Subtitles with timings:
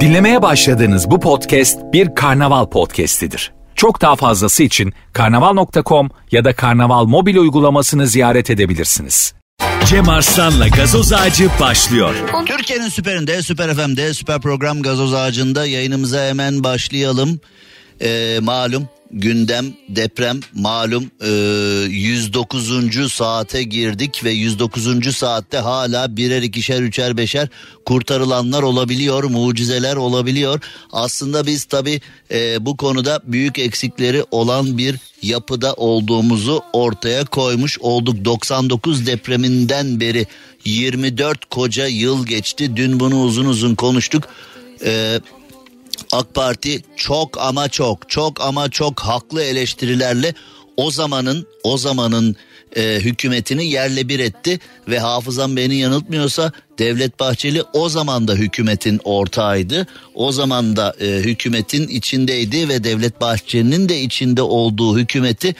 [0.00, 3.52] Dinlemeye başladığınız bu podcast bir karnaval podcastidir.
[3.74, 9.34] Çok daha fazlası için karnaval.com ya da karnaval mobil uygulamasını ziyaret edebilirsiniz.
[9.86, 12.14] Cem Arslan'la gazoz ağacı başlıyor.
[12.46, 17.40] Türkiye'nin süperinde, süper FM'de, süper program gazoz ağacında yayınımıza hemen başlayalım.
[18.02, 21.28] Ee, malum gündem deprem malum e,
[21.88, 23.12] 109.
[23.12, 25.16] saate girdik ve 109.
[25.16, 27.48] saatte hala birer ikişer üçer beşer
[27.84, 30.60] kurtarılanlar olabiliyor mucizeler olabiliyor.
[30.92, 32.00] Aslında biz tabi
[32.30, 38.24] e, bu konuda büyük eksikleri olan bir yapıda olduğumuzu ortaya koymuş olduk.
[38.24, 40.26] 99 depreminden beri
[40.64, 44.24] 24 koca yıl geçti dün bunu uzun uzun konuştuk.
[44.84, 45.20] Eee
[46.12, 50.34] AK Parti çok ama çok çok ama çok haklı eleştirilerle
[50.76, 52.36] o zamanın o zamanın
[52.76, 59.00] e, hükümetini yerle bir etti ve hafızam beni yanıltmıyorsa Devlet Bahçeli o zaman da hükümetin
[59.04, 59.86] ortağıydı.
[60.14, 65.54] O zaman da e, hükümetin içindeydi ve Devlet Bahçeli'nin de içinde olduğu hükümeti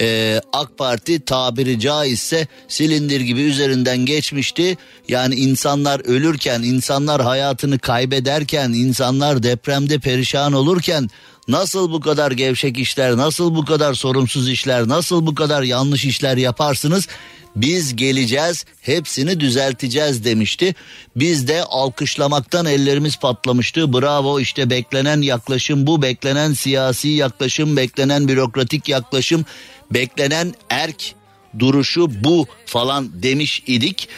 [0.00, 4.76] e, AK Parti tabiri caizse silindir gibi üzerinden geçmişti.
[5.08, 11.10] Yani insanlar ölürken, insanlar hayatını kaybederken, insanlar depremde perişan olurken
[11.48, 16.36] nasıl bu kadar gevşek işler, nasıl bu kadar sorumsuz işler, nasıl bu kadar yanlış işler
[16.36, 17.08] yaparsınız?
[17.56, 20.74] Biz geleceğiz, hepsini düzelteceğiz demişti.
[21.16, 23.92] Biz de alkışlamaktan ellerimiz patlamıştı.
[23.92, 29.44] Bravo işte beklenen yaklaşım bu, beklenen siyasi yaklaşım, beklenen bürokratik yaklaşım,
[29.90, 31.14] beklenen erk
[31.58, 34.08] duruşu bu falan demiş idik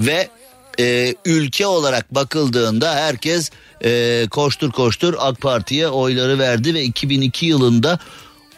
[0.00, 0.28] ve
[0.80, 3.50] e, ülke olarak bakıldığında herkes
[3.84, 7.98] e, koştur koştur AK Parti'ye oyları verdi ve 2002 yılında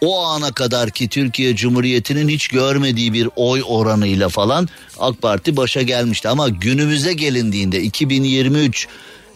[0.01, 5.83] o ana kadar ki Türkiye Cumhuriyeti'nin hiç görmediği bir oy oranıyla falan AK Parti başa
[5.83, 6.29] gelmişti.
[6.29, 8.89] Ama günümüze gelindiğinde 2023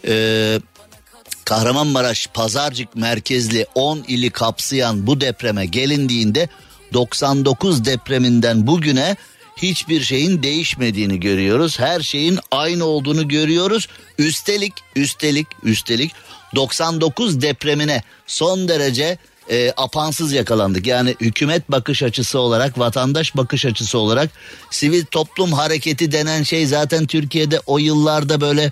[0.07, 0.59] e,
[1.45, 6.49] Kahramanmaraş Pazarcık merkezli 10 ili kapsayan bu depreme gelindiğinde
[6.93, 9.15] 99 depreminden bugüne
[9.57, 11.79] hiçbir şeyin değişmediğini görüyoruz.
[11.79, 13.87] Her şeyin aynı olduğunu görüyoruz.
[14.17, 16.11] Üstelik üstelik üstelik
[16.55, 19.17] 99 depremine son derece
[19.49, 20.87] e, apansız yakalandık.
[20.87, 24.29] Yani hükümet bakış açısı olarak, vatandaş bakış açısı olarak
[24.71, 28.71] sivil toplum hareketi denen şey zaten Türkiye'de o yıllarda böyle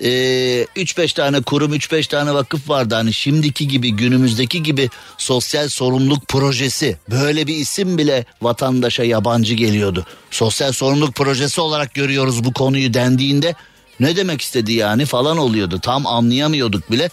[0.00, 6.28] 3-5 e, tane kurum 3-5 tane vakıf vardı hani şimdiki gibi günümüzdeki gibi sosyal sorumluluk
[6.28, 10.06] projesi böyle bir isim bile vatandaşa yabancı geliyordu.
[10.30, 13.54] Sosyal sorumluluk projesi olarak görüyoruz bu konuyu dendiğinde
[14.00, 17.10] ne demek istedi yani falan oluyordu tam anlayamıyorduk bile.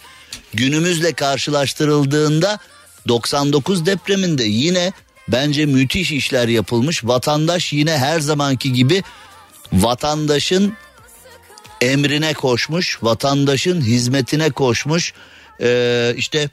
[0.54, 2.58] Günümüzle karşılaştırıldığında
[3.08, 4.92] 99 depreminde yine
[5.28, 7.04] bence müthiş işler yapılmış.
[7.04, 9.02] Vatandaş yine her zamanki gibi
[9.72, 10.72] vatandaşın
[11.80, 15.12] emrine koşmuş, vatandaşın hizmetine koşmuş.
[15.60, 16.48] Ee, işte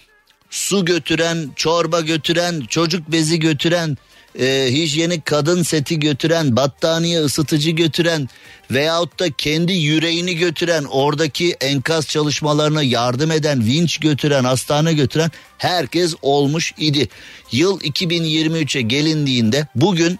[0.50, 3.98] su götüren, çorba götüren, çocuk bezi götüren,
[4.40, 8.30] e, hijyenik kadın seti götüren, battaniye ısıtıcı götüren
[8.72, 16.16] veyahut da kendi yüreğini götüren, oradaki enkaz çalışmalarına yardım eden, vinç götüren, hastane götüren herkes
[16.22, 17.10] olmuş idi.
[17.52, 20.20] Yıl 2023'e gelindiğinde bugün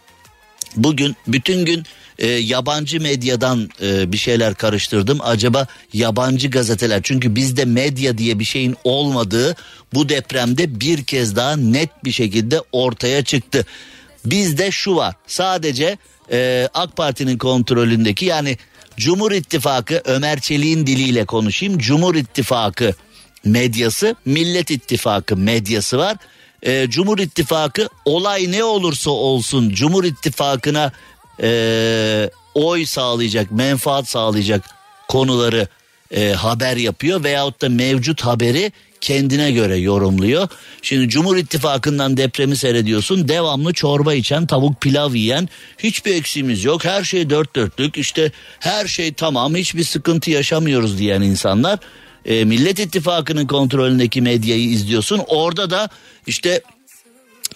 [0.76, 1.86] bugün bütün gün
[2.22, 5.20] e, yabancı medyadan e, bir şeyler karıştırdım.
[5.22, 9.56] Acaba yabancı gazeteler çünkü bizde medya diye bir şeyin olmadığı
[9.94, 13.66] bu depremde bir kez daha net bir şekilde ortaya çıktı.
[14.26, 15.98] Bizde şu var sadece
[16.32, 18.58] e, AK Parti'nin kontrolündeki yani
[18.98, 21.78] Cumhur İttifakı Ömer Çelik'in diliyle konuşayım.
[21.78, 22.94] Cumhur İttifakı
[23.46, 26.18] medyası, Millet İttifakı medyası var.
[26.64, 30.92] E, Cumhur İttifakı olay ne olursa olsun Cumhur İttifakı'na
[31.42, 34.66] e, oy sağlayacak, menfaat sağlayacak
[35.08, 35.68] konuları
[36.12, 38.72] e, haber yapıyor veyahut da mevcut haberi
[39.02, 40.48] kendine göre yorumluyor.
[40.82, 43.28] Şimdi Cumhur İttifakı'ndan depremi seyrediyorsun.
[43.28, 46.86] Devamlı çorba içen, tavuk pilav yiyen, hiçbir eksiğimiz yok.
[46.86, 47.98] Her şey dört dörtlük.
[47.98, 51.80] işte her şey tamam, hiçbir sıkıntı yaşamıyoruz diyen insanlar
[52.26, 55.22] e, Millet İttifakı'nın kontrolündeki medyayı izliyorsun.
[55.28, 55.90] Orada da
[56.28, 56.62] işte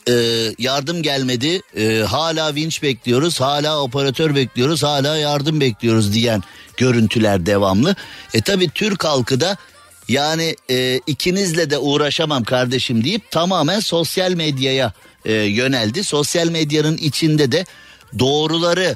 [0.10, 0.13] e,
[0.57, 6.44] yardım gelmedi e, hala vinç bekliyoruz hala operatör bekliyoruz hala yardım bekliyoruz diyen
[6.78, 7.96] görüntüler devamlı.
[8.34, 9.57] E tabi Türk halkı da
[10.07, 14.94] yani e, ikinizle de uğraşamam kardeşim deyip tamamen sosyal medyaya
[15.25, 16.04] e, yöneldi.
[16.04, 17.66] Sosyal medyanın içinde de
[18.19, 18.96] doğruları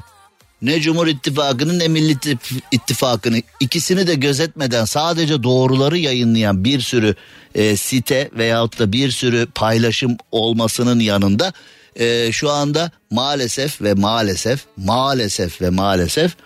[0.62, 2.26] ne Cumhur İttifakı'nın ne Millet
[2.72, 3.42] İttifakı'nı.
[3.60, 7.14] İkisini de gözetmeden sadece doğruları yayınlayan bir sürü
[7.54, 11.52] e, site veyahut da bir sürü paylaşım olmasının yanında
[11.96, 16.36] e, şu anda maalesef ve maalesef maalesef ve maalesef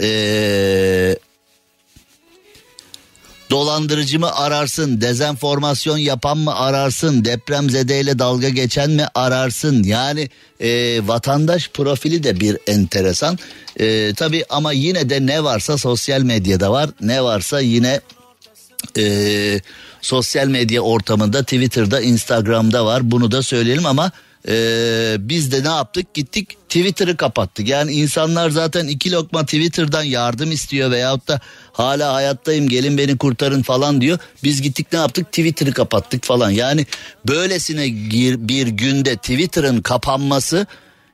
[0.00, 1.16] e,
[3.50, 9.82] dolandırıcı mı ararsın, dezenformasyon yapan mı ararsın, depremzedeyle dalga geçen mi ararsın?
[9.82, 13.38] Yani e, vatandaş profili de bir enteresan.
[13.80, 18.00] E, tabii ama yine de ne varsa sosyal medyada var, ne varsa yine
[18.98, 19.60] e,
[20.00, 24.12] sosyal medya ortamında Twitter'da Instagram'da var bunu da söyleyelim ama
[24.48, 27.68] ee, biz de ne yaptık gittik Twitter'ı kapattık.
[27.68, 31.40] Yani insanlar zaten iki lokma Twitter'dan yardım istiyor veyahut da
[31.72, 34.18] hala hayattayım gelin beni kurtarın falan diyor.
[34.44, 36.50] Biz gittik ne yaptık Twitter'ı kapattık falan.
[36.50, 36.86] Yani
[37.28, 37.86] böylesine
[38.48, 40.66] bir günde Twitter'ın kapanması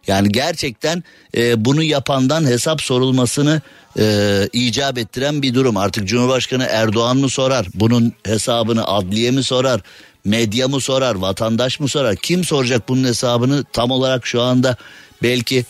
[0.07, 1.05] yani gerçekten
[1.37, 3.61] e, bunu yapandan hesap sorulmasını
[3.99, 5.77] e, icap ettiren bir durum.
[5.77, 7.67] Artık Cumhurbaşkanı Erdoğan mı sorar?
[7.75, 9.81] Bunun hesabını adliye mi sorar?
[10.25, 11.15] Medya mı sorar?
[11.15, 12.17] Vatandaş mı sorar?
[12.17, 14.77] Kim soracak bunun hesabını tam olarak şu anda
[15.23, 15.65] belki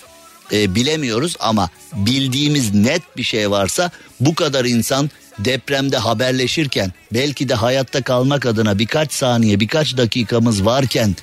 [0.52, 3.90] e, bilemiyoruz ama bildiğimiz net bir şey varsa
[4.20, 11.16] bu kadar insan depremde haberleşirken belki de hayatta kalmak adına birkaç saniye birkaç dakikamız varken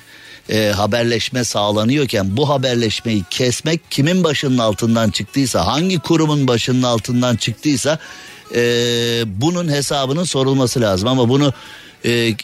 [0.48, 7.98] e, haberleşme sağlanıyorken bu haberleşmeyi kesmek kimin başının altından çıktıysa hangi kurumun başının altından çıktıysa
[8.54, 8.62] e,
[9.26, 11.52] bunun hesabının sorulması lazım ama bunu
[12.04, 12.34] e,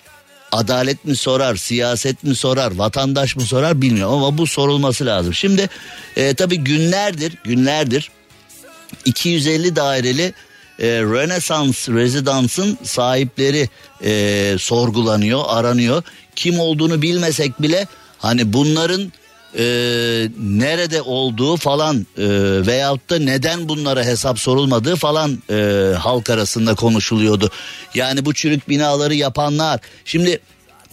[0.53, 5.35] adalet mi sorar, siyaset mi sorar, vatandaş mı sorar bilmiyorum ama bu sorulması lazım.
[5.35, 5.69] Şimdi
[6.17, 8.11] e, tabii günlerdir, günlerdir
[9.05, 10.35] 250 daireli
[10.79, 13.69] e, Renaissance Residence'ın sahipleri
[14.05, 16.03] e, sorgulanıyor, aranıyor.
[16.37, 17.87] Kim olduğunu bilmesek bile
[18.19, 19.13] hani bunların
[19.59, 19.65] e,
[20.41, 22.27] nerede olduğu falan e,
[22.67, 27.51] veyahut da neden bunlara hesap sorulmadığı falan e, halk arasında konuşuluyordu.
[27.95, 29.81] Yani bu çürük binaları yapanlar.
[30.05, 30.41] Şimdi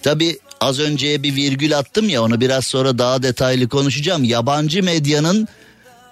[0.02, 4.24] tabi az önceye bir virgül attım ya onu biraz sonra daha detaylı konuşacağım.
[4.24, 5.48] Yabancı medyanın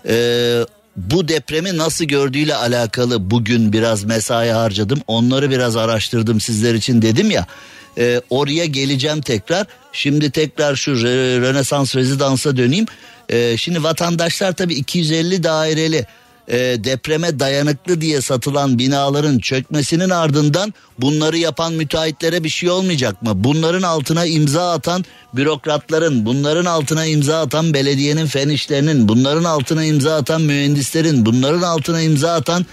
[0.07, 0.65] e,
[0.95, 5.01] bu depremi nasıl gördüğüyle alakalı bugün biraz mesai harcadım.
[5.07, 7.48] Onları biraz araştırdım sizler için dedim ya.
[7.97, 9.67] E, oraya geleceğim tekrar.
[9.93, 12.85] Şimdi tekrar şu Re- Rönesans Rezidans'a döneyim.
[13.29, 16.05] E, şimdi vatandaşlar tabii 250 daireli
[16.47, 23.31] e, depreme dayanıklı diye satılan binaların çökmesinin ardından bunları yapan müteahhitlere bir şey olmayacak mı?
[23.35, 30.15] Bunların altına imza atan bürokratların, bunların altına imza atan belediyenin fen işlerinin, bunların altına imza
[30.15, 32.65] atan mühendislerin, bunların altına imza atan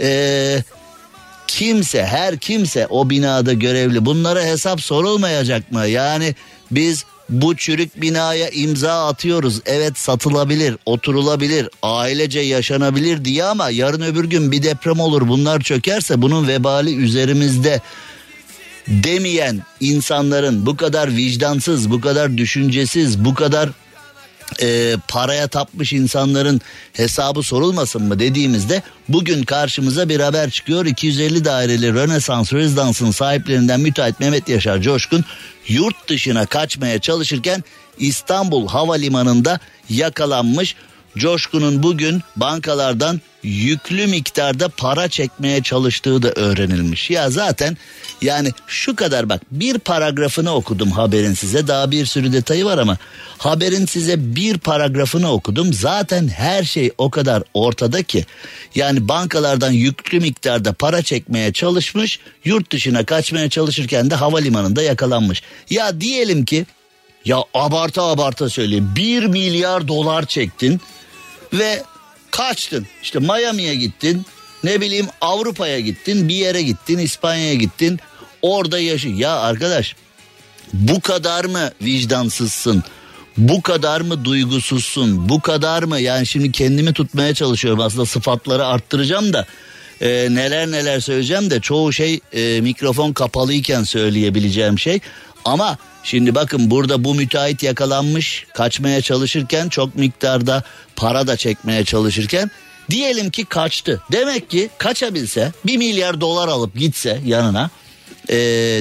[0.00, 0.62] e,
[1.46, 5.86] kimse her kimse o binada görevli bunlara hesap sorulmayacak mı?
[5.86, 6.34] Yani
[6.70, 9.60] biz bu çürük binaya imza atıyoruz.
[9.66, 16.22] Evet satılabilir, oturulabilir, ailece yaşanabilir diye ama yarın öbür gün bir deprem olur bunlar çökerse
[16.22, 17.80] bunun vebali üzerimizde
[18.88, 23.70] demeyen insanların bu kadar vicdansız, bu kadar düşüncesiz, bu kadar
[24.62, 26.60] e, paraya tapmış insanların
[26.92, 30.86] hesabı sorulmasın mı dediğimizde bugün karşımıza bir haber çıkıyor.
[30.86, 35.24] 250 daireli Rönesans Rezidans'ın sahiplerinden müteahhit Mehmet Yaşar Coşkun
[35.68, 37.64] yurt dışına kaçmaya çalışırken
[37.98, 39.60] İstanbul Havalimanı'nda
[39.90, 40.76] yakalanmış.
[41.16, 47.10] Coşkun'un bugün bankalardan yüklü miktarda para çekmeye çalıştığı da öğrenilmiş.
[47.10, 47.76] Ya zaten
[48.22, 52.98] yani şu kadar bak bir paragrafını okudum haberin size daha bir sürü detayı var ama
[53.38, 58.26] haberin size bir paragrafını okudum zaten her şey o kadar ortada ki
[58.74, 65.42] yani bankalardan yüklü miktarda para çekmeye çalışmış yurt dışına kaçmaya çalışırken de havalimanında yakalanmış.
[65.70, 66.66] Ya diyelim ki
[67.24, 70.80] ya abarta abarta söyleyeyim 1 milyar dolar çektin
[71.52, 71.82] ve
[72.30, 72.86] kaçtın.
[73.02, 74.26] İşte Miami'ye gittin,
[74.64, 78.00] ne bileyim Avrupa'ya gittin, bir yere gittin, İspanya'ya gittin.
[78.42, 79.08] Orada yaşı.
[79.08, 79.96] Ya arkadaş
[80.72, 82.84] bu kadar mı vicdansızsın?
[83.38, 85.28] Bu kadar mı duygusuzsun?
[85.28, 86.00] Bu kadar mı?
[86.00, 89.46] Yani şimdi kendimi tutmaya çalışıyorum aslında sıfatları arttıracağım da
[90.00, 95.00] e, neler neler söyleyeceğim de çoğu şey e, mikrofon kapalıyken söyleyebileceğim şey.
[95.44, 100.62] Ama şimdi bakın burada bu müteahhit yakalanmış kaçmaya çalışırken çok miktarda
[100.96, 102.50] para da çekmeye çalışırken
[102.90, 104.02] diyelim ki kaçtı.
[104.12, 107.70] Demek ki kaçabilse bir milyar dolar alıp gitse yanına
[108.28, 108.36] e,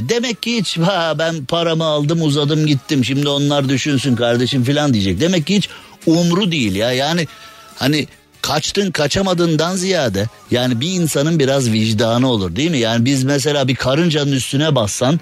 [0.10, 5.20] demek ki hiç ha, ben paramı aldım uzadım gittim şimdi onlar düşünsün kardeşim filan diyecek.
[5.20, 5.70] Demek ki hiç
[6.06, 7.28] umru değil ya yani
[7.76, 8.08] hani
[8.42, 12.78] kaçtın kaçamadığından ziyade yani bir insanın biraz vicdanı olur değil mi?
[12.78, 15.20] Yani biz mesela bir karıncanın üstüne bassan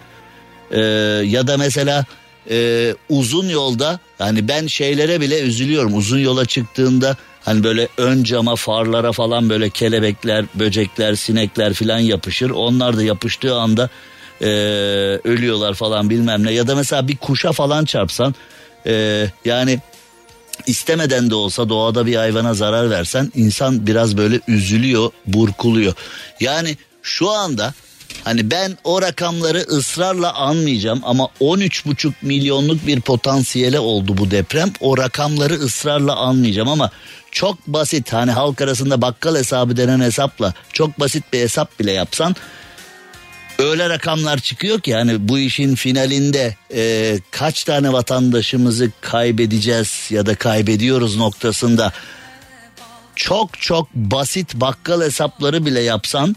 [0.72, 0.80] e,
[1.26, 2.06] ya da mesela
[2.50, 5.98] e, uzun yolda hani ben şeylere bile üzülüyorum.
[5.98, 12.50] Uzun yola çıktığında hani böyle ön cama farlara falan böyle kelebekler böcekler sinekler filan yapışır.
[12.50, 13.90] Onlar da yapıştığı anda
[14.42, 14.48] e,
[15.24, 16.52] ölüyorlar falan bilmem ne.
[16.52, 18.36] Ya da mesela bir kuşa falan çarpsan
[18.86, 19.80] e, yani
[20.68, 25.94] istemeden de olsa doğada bir hayvana zarar versen insan biraz böyle üzülüyor burkuluyor.
[26.40, 27.74] Yani şu anda
[28.24, 34.72] Hani ben o rakamları ısrarla anmayacağım ama 13,5 milyonluk bir potansiyele oldu bu deprem.
[34.80, 36.92] O rakamları ısrarla anmayacağım ama
[37.32, 42.36] çok basit hani halk arasında bakkal hesabı denen hesapla çok basit bir hesap bile yapsan
[43.60, 50.36] öyle rakamlar çıkıyor ki hani bu işin finalinde e, kaç tane vatandaşımızı kaybedeceğiz ya da
[50.36, 51.92] kaybediyoruz noktasında
[53.16, 56.36] çok çok basit bakkal hesapları bile yapsan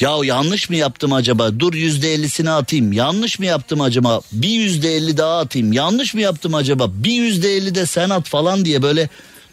[0.00, 1.58] ya yanlış mı yaptım acaba?
[1.58, 2.92] Dur yüzde ellisini atayım.
[2.92, 4.20] Yanlış mı yaptım acaba?
[4.32, 5.72] Bir yüzde elli daha atayım.
[5.72, 6.90] Yanlış mı yaptım acaba?
[6.94, 9.08] Bir yüzde elli de sen at falan diye böyle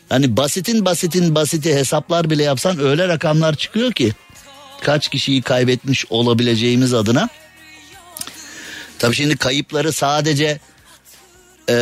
[0.09, 4.13] hani basitin basitin basiti hesaplar bile yapsan öyle rakamlar çıkıyor ki
[4.81, 7.29] kaç kişiyi kaybetmiş olabileceğimiz adına.
[8.99, 10.59] Tabii şimdi kayıpları sadece
[11.69, 11.75] e,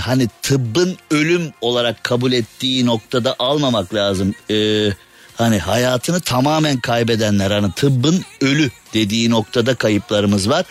[0.00, 4.34] hani tıbbın ölüm olarak kabul ettiği noktada almamak lazım.
[4.50, 4.88] E,
[5.36, 10.64] hani hayatını tamamen kaybedenler hani tıbbın ölü dediği noktada kayıplarımız var.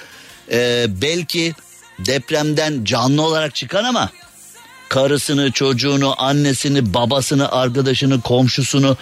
[0.52, 1.54] E, belki
[2.00, 4.10] depremden canlı olarak çıkan ama
[4.90, 8.98] karısını, çocuğunu, annesini, babasını, arkadaşını, komşusunu,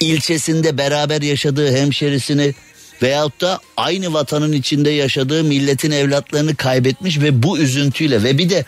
[0.00, 2.54] ilçesinde beraber yaşadığı hemşerisini
[3.02, 8.64] veyahut da aynı vatanın içinde yaşadığı milletin evlatlarını kaybetmiş ve bu üzüntüyle ve bir de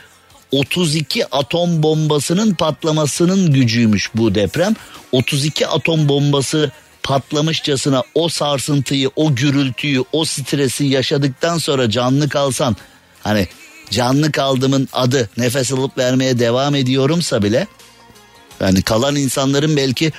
[0.52, 4.74] 32 atom bombasının patlamasının gücüymüş bu deprem.
[5.12, 6.70] 32 atom bombası
[7.02, 12.76] patlamışçasına o sarsıntıyı, o gürültüyü, o stresi yaşadıktan sonra canlı kalsan
[13.22, 13.48] hani
[13.90, 17.66] canlı kaldımın adı nefes alıp vermeye devam ediyorumsa bile
[18.60, 20.12] yani kalan insanların belki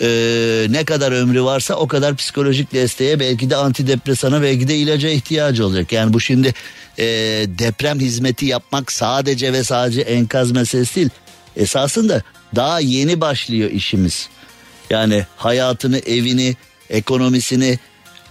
[0.00, 5.08] e, ne kadar ömrü varsa o kadar psikolojik desteğe belki de antidepresana belki de ilaca
[5.08, 5.92] ihtiyacı olacak.
[5.92, 6.54] Yani bu şimdi
[6.98, 7.04] e,
[7.48, 11.10] deprem hizmeti yapmak sadece ve sadece enkaz meselesi değil.
[11.56, 12.22] Esasında
[12.56, 14.28] daha yeni başlıyor işimiz.
[14.90, 16.56] Yani hayatını, evini,
[16.90, 17.78] ekonomisini,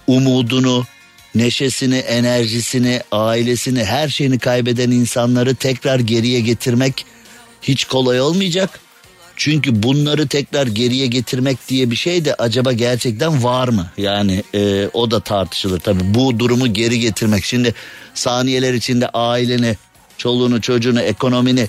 [0.06, 0.84] umudunu,
[1.34, 7.06] neşesini, enerjisini, ailesini, her şeyini kaybeden insanları tekrar geriye getirmek
[7.62, 8.80] hiç kolay olmayacak.
[9.40, 13.86] Çünkü bunları tekrar geriye getirmek diye bir şey de acaba gerçekten var mı?
[13.96, 16.14] Yani e, o da tartışılır tabii.
[16.14, 17.44] Bu durumu geri getirmek.
[17.44, 17.74] Şimdi
[18.14, 19.76] saniyeler içinde aileni,
[20.18, 21.68] çoluğunu, çocuğunu, ekonomini,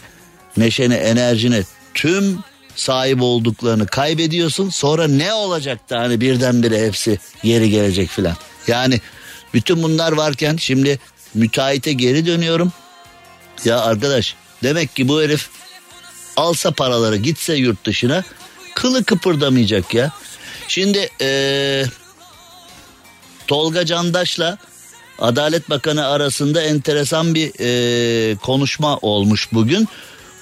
[0.57, 1.63] neşeni, enerjini
[1.93, 2.39] tüm
[2.75, 4.69] sahip olduklarını kaybediyorsun.
[4.69, 8.35] Sonra ne olacak da hani birdenbire hepsi geri gelecek filan.
[8.67, 9.01] Yani
[9.53, 10.99] bütün bunlar varken şimdi
[11.33, 12.71] müteahhite geri dönüyorum.
[13.65, 15.49] Ya arkadaş demek ki bu herif
[16.37, 18.23] alsa paraları gitse yurt dışına
[18.75, 20.11] kılı kıpırdamayacak ya.
[20.67, 21.85] Şimdi ee,
[23.47, 24.57] Tolga Candaş'la
[25.19, 29.87] Adalet Bakanı arasında enteresan bir ee, konuşma olmuş bugün.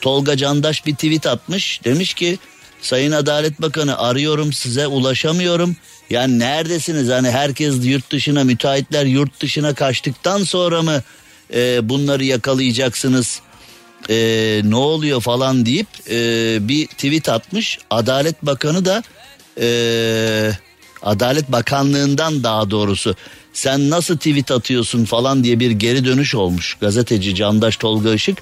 [0.01, 2.39] Tolga Candaş bir tweet atmış demiş ki
[2.81, 5.75] Sayın Adalet Bakanı arıyorum size ulaşamıyorum.
[6.10, 11.03] Yani neredesiniz hani herkes yurt dışına müteahhitler yurt dışına kaçtıktan sonra mı
[11.53, 13.41] e, bunları yakalayacaksınız?
[14.09, 16.17] E, ne oluyor falan deyip e,
[16.67, 17.77] bir tweet atmış.
[17.89, 19.03] Adalet Bakanı da
[19.61, 20.51] e,
[21.01, 23.15] Adalet Bakanlığından daha doğrusu
[23.53, 26.77] sen nasıl tweet atıyorsun falan diye bir geri dönüş olmuş.
[26.81, 28.37] Gazeteci Candaş Tolga Işık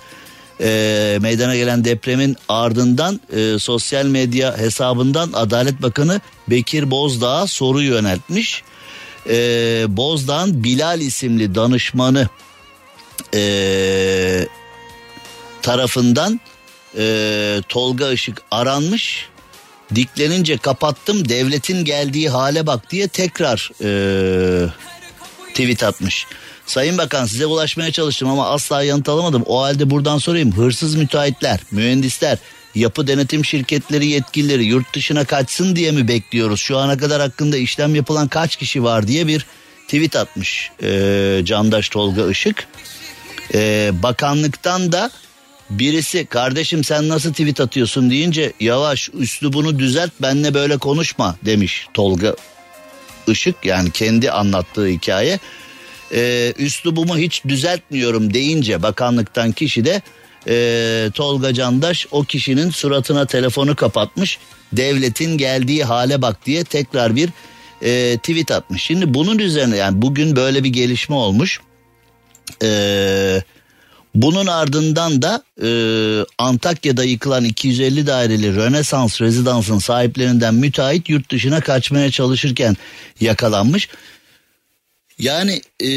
[0.62, 8.64] e, meydana gelen depremin ardından e, sosyal medya hesabından Adalet Bakanı Bekir Bozdağ'a soru yöneltmiş.
[9.30, 9.36] E,
[9.88, 12.30] Bozdağ'ın Bilal isimli danışmanı
[13.34, 14.48] e,
[15.68, 16.40] tarafından
[16.98, 19.26] e, Tolga Işık aranmış.
[19.96, 23.90] Diklenince kapattım devletin geldiği hale bak diye tekrar e,
[25.50, 26.26] tweet atmış.
[26.66, 29.44] Sayın Bakan size ulaşmaya çalıştım ama asla yanıt alamadım.
[29.46, 30.58] O halde buradan sorayım.
[30.58, 32.38] Hırsız müteahhitler, mühendisler,
[32.76, 36.60] yapı denetim şirketleri yetkilileri yurt dışına kaçsın diye mi bekliyoruz?
[36.60, 39.46] Şu ana kadar hakkında işlem yapılan kaç kişi var diye bir
[39.88, 42.68] tweet atmış e, Candaş Tolga Işık.
[43.54, 45.12] E, bakanlıktan da
[45.70, 52.36] birisi kardeşim sen nasıl tweet atıyorsun deyince yavaş üslubunu düzelt benle böyle konuşma demiş Tolga
[53.28, 55.40] Işık yani kendi anlattığı hikaye.
[56.14, 60.02] Ee, üslubumu hiç düzeltmiyorum deyince bakanlıktan kişi de
[60.48, 64.40] e, Tolga Candaş o kişinin suratına telefonu kapatmış.
[64.74, 67.30] Devletin geldiği hale bak diye tekrar bir
[67.82, 68.84] e, tweet atmış.
[68.84, 71.62] Şimdi bunun üzerine yani bugün böyle bir gelişme olmuş.
[72.62, 73.44] Eee
[74.22, 75.70] bunun ardından da e,
[76.38, 82.76] Antakya'da yıkılan 250 daireli Rönesans rezidansın sahiplerinden müteahhit yurt dışına kaçmaya çalışırken
[83.20, 83.90] yakalanmış.
[85.20, 85.90] Yani e,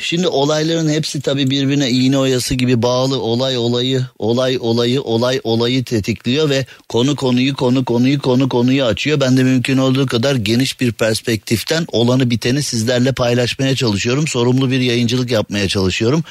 [0.00, 5.84] şimdi olayların hepsi tabii birbirine iğne oyası gibi bağlı olay olayı olay olayı olay olayı
[5.84, 9.20] tetikliyor ve konu konuyu konu konuyu konu konuyu açıyor.
[9.20, 14.28] Ben de mümkün olduğu kadar geniş bir perspektiften olanı biteni sizlerle paylaşmaya çalışıyorum.
[14.28, 16.24] Sorumlu bir yayıncılık yapmaya çalışıyorum.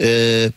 [0.00, 0.50] Ee,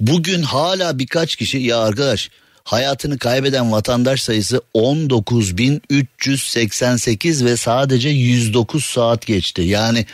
[0.00, 2.30] bugün hala birkaç kişi ya arkadaş
[2.66, 9.62] hayatını kaybeden vatandaş sayısı 19.388 ve sadece 109 saat geçti.
[9.62, 10.06] Yani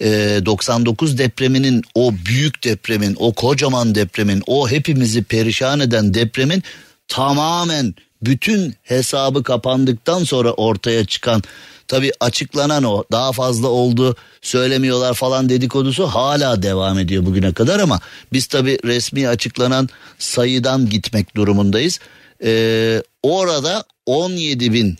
[0.00, 6.62] e, 99 depreminin o büyük depremin o kocaman depremin o hepimizi perişan eden depremin
[7.08, 11.42] tamamen bütün hesabı kapandıktan sonra ortaya çıkan
[11.90, 18.00] tabi açıklanan o daha fazla oldu söylemiyorlar falan dedikodusu hala devam ediyor bugüne kadar ama
[18.32, 21.98] biz tabi resmi açıklanan sayıdan gitmek durumundayız.
[22.44, 24.98] Ee, orada 17 bin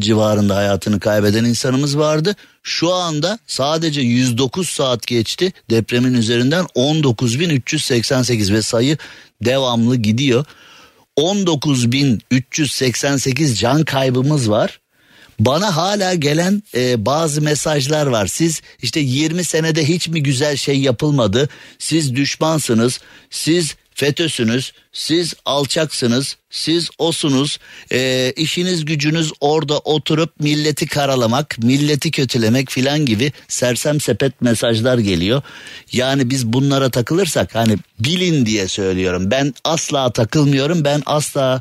[0.00, 2.36] civarında hayatını kaybeden insanımız vardı.
[2.62, 8.98] Şu anda sadece 109 saat geçti depremin üzerinden 19.388 ve sayı
[9.44, 10.44] devamlı gidiyor.
[11.18, 14.80] 19.388 can kaybımız var.
[15.40, 18.26] Bana hala gelen e, bazı mesajlar var.
[18.26, 21.48] Siz işte 20 senede hiç mi güzel şey yapılmadı?
[21.78, 23.00] Siz düşmansınız.
[23.30, 27.58] Siz FETÖ'sünüz, siz alçaksınız, siz osunuz,
[27.92, 35.42] e, işiniz gücünüz orada oturup milleti karalamak, milleti kötülemek filan gibi sersem sepet mesajlar geliyor.
[35.92, 39.30] Yani biz bunlara takılırsak hani bilin diye söylüyorum.
[39.30, 41.60] Ben asla takılmıyorum, ben asla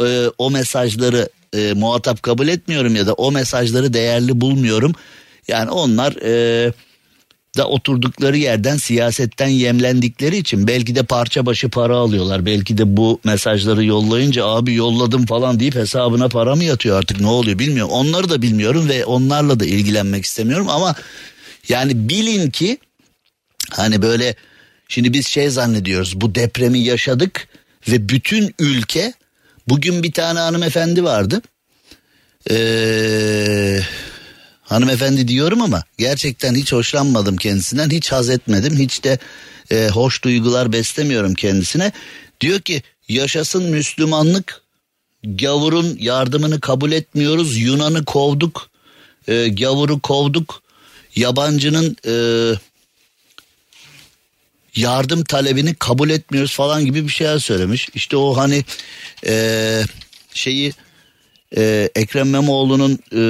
[0.00, 4.92] e, o mesajları e, muhatap kabul etmiyorum ya da o mesajları değerli bulmuyorum.
[5.48, 6.12] Yani onlar...
[6.22, 6.72] E,
[7.58, 12.46] da oturdukları yerden siyasetten yemlendikleri için belki de parça başı para alıyorlar.
[12.46, 17.26] Belki de bu mesajları yollayınca abi yolladım falan deyip hesabına para mı yatıyor artık ne
[17.26, 17.92] oluyor bilmiyorum.
[17.92, 20.94] Onları da bilmiyorum ve onlarla da ilgilenmek istemiyorum ama
[21.68, 22.78] yani bilin ki
[23.70, 24.34] hani böyle
[24.88, 27.48] şimdi biz şey zannediyoruz bu depremi yaşadık
[27.88, 29.12] ve bütün ülke
[29.68, 31.42] bugün bir tane hanımefendi vardı.
[32.50, 33.86] Eee
[34.62, 39.18] hanımefendi diyorum ama gerçekten hiç hoşlanmadım kendisinden hiç haz etmedim hiç de
[39.70, 41.92] e, hoş duygular beslemiyorum kendisine
[42.40, 44.62] diyor ki yaşasın Müslümanlık
[45.24, 48.70] gavurun yardımını kabul etmiyoruz Yunan'ı kovduk
[49.28, 50.62] e, gavuru kovduk
[51.16, 52.14] yabancının e,
[54.76, 57.88] yardım talebini kabul etmiyoruz falan gibi bir şeyler söylemiş.
[57.94, 58.64] İşte o hani
[59.26, 59.82] e,
[60.34, 60.72] şeyi
[61.56, 63.20] e, Ekrem İmamoğlu'nun e,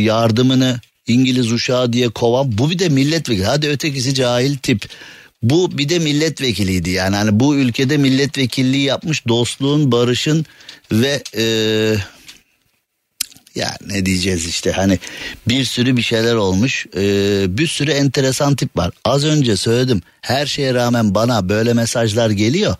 [0.00, 3.44] yardımını İngiliz uşağı diye kovan bu bir de milletvekili.
[3.44, 4.88] Hadi ötekisi cahil tip.
[5.42, 7.16] Bu bir de milletvekiliydi yani.
[7.16, 10.46] Hani bu ülkede milletvekilliği yapmış dostluğun barışın
[10.92, 11.44] ve e,
[13.54, 14.98] ya ne diyeceğiz işte hani
[15.48, 16.86] bir sürü bir şeyler olmuş.
[16.96, 18.90] Ee, bir sürü enteresan tip var.
[19.04, 22.76] Az önce söyledim her şeye rağmen bana böyle mesajlar geliyor.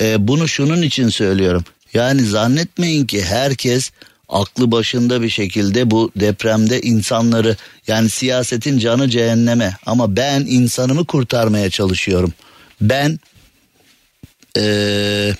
[0.00, 1.64] Ee, bunu şunun için söylüyorum.
[1.94, 3.90] Yani zannetmeyin ki herkes
[4.28, 9.76] aklı başında bir şekilde bu depremde insanları yani siyasetin canı cehenneme.
[9.86, 12.32] Ama ben insanımı kurtarmaya çalışıyorum.
[12.80, 13.18] Ben
[14.58, 15.34] ee,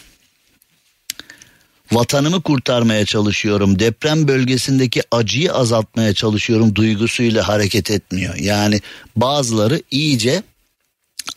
[1.92, 3.78] vatanımı kurtarmaya çalışıyorum.
[3.78, 8.34] Deprem bölgesindeki acıyı azaltmaya çalışıyorum duygusuyla hareket etmiyor.
[8.34, 8.80] Yani
[9.16, 10.42] bazıları iyice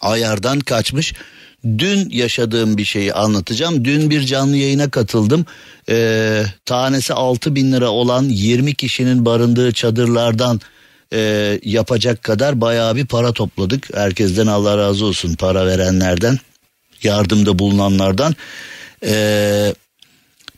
[0.02, 1.14] ayardan kaçmış.
[1.78, 3.86] Dün yaşadığım bir şeyi anlatacağım.
[3.86, 5.46] Dün bir canlı yayına katıldım.
[5.90, 10.62] Ee, tanesi 6 bin lira olan 20 kişinin barındığı çadırlardan
[11.14, 13.96] e, yapacak kadar bayağı bir para topladık.
[13.96, 16.40] Herkesten Allah razı olsun para verenlerden,
[17.04, 18.36] yardımda bulunanlardan.
[19.04, 19.74] Ee,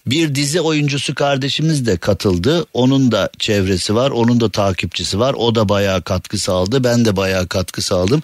[0.07, 2.65] bir dizi oyuncusu kardeşimiz de katıldı.
[2.73, 5.33] Onun da çevresi var, onun da takipçisi var.
[5.37, 6.83] O da bayağı katkı sağladı.
[6.83, 8.23] Ben de bayağı katkı sağladım.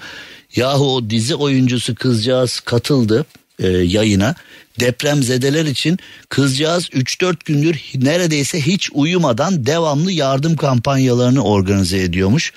[0.56, 3.26] Yahu o dizi oyuncusu kızcağız katıldı
[3.60, 4.36] e, yayına.
[4.80, 12.54] Depremzedeler için kızcağız 3-4 gündür neredeyse hiç uyumadan devamlı yardım kampanyalarını organize ediyormuş.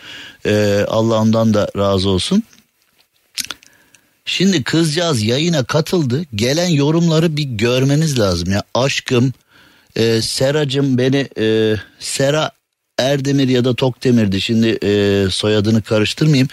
[0.46, 2.42] E, Allah ondan da razı olsun.
[4.28, 6.24] Şimdi kızcağız yayına katıldı.
[6.34, 8.62] Gelen yorumları bir görmeniz lazım ya.
[8.74, 9.32] Aşkım,
[9.96, 12.50] e, Seracım beni e, Sera
[12.98, 14.40] Erdemir ya da Tokdemir'di.
[14.40, 16.48] Şimdi e, soyadını karıştırmayayım.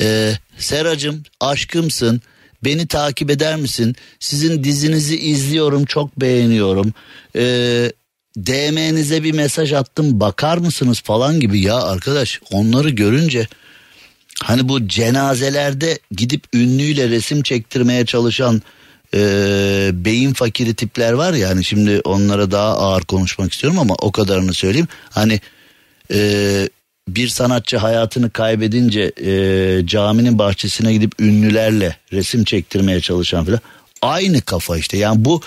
[0.00, 2.22] E, Seracım aşkımsın
[2.64, 3.96] beni takip eder misin?
[4.20, 6.94] Sizin dizinizi izliyorum çok beğeniyorum.
[7.36, 7.92] Ee,
[8.36, 13.48] DM'nize bir mesaj attım bakar mısınız falan gibi ya arkadaş onları görünce
[14.42, 18.62] hani bu cenazelerde gidip ünlüyle resim çektirmeye çalışan
[19.14, 19.20] e,
[19.92, 24.54] beyin fakiri tipler var ya hani şimdi onlara daha ağır konuşmak istiyorum ama o kadarını
[24.54, 25.40] söyleyeyim hani
[26.14, 26.68] e,
[27.08, 33.60] bir sanatçı hayatını kaybedince e, caminin bahçesine gidip ünlülerle resim çektirmeye çalışan falan
[34.02, 34.98] aynı kafa işte.
[34.98, 35.40] Yani bu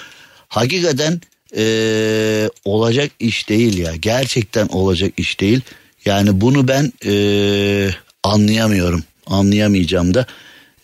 [0.47, 1.21] hakikaten
[1.57, 3.95] e, olacak iş değil ya.
[3.95, 5.61] Gerçekten olacak iş değil.
[6.05, 7.89] Yani bunu ben e,
[8.25, 9.03] anlayamıyorum.
[9.27, 10.25] Anlayamayacağım da.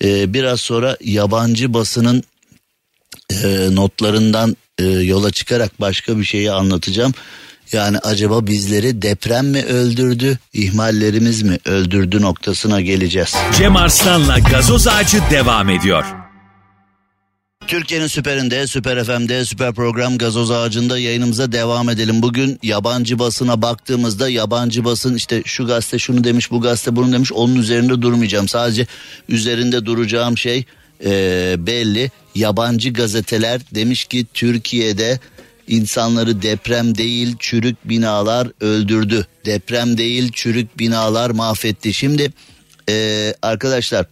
[0.04, 2.24] E, biraz sonra yabancı basının
[3.44, 7.14] e, notlarından e, yola çıkarak başka bir şeyi anlatacağım.
[7.72, 13.36] Yani acaba bizleri deprem mi öldürdü, ihmallerimiz mi öldürdü noktasına geleceğiz.
[13.58, 16.21] Cem Arslan'la gazoz ağacı devam ediyor.
[17.72, 22.22] Türkiye'nin süperinde, süper FM'de, süper program gazoz ağacında yayınımıza devam edelim.
[22.22, 27.32] Bugün yabancı basına baktığımızda yabancı basın işte şu gazete şunu demiş, bu gazete bunu demiş.
[27.32, 28.48] Onun üzerinde durmayacağım.
[28.48, 28.88] Sadece
[29.30, 30.66] üzerinde duracağım şey
[31.06, 32.12] e, belli.
[32.36, 35.20] Yabancı gazeteler demiş ki Türkiye'de
[35.68, 39.26] insanları deprem değil çürük binalar öldürdü.
[39.46, 41.94] Deprem değil çürük binalar mahvetti.
[41.94, 42.34] Şimdi
[42.90, 44.06] e, arkadaşlar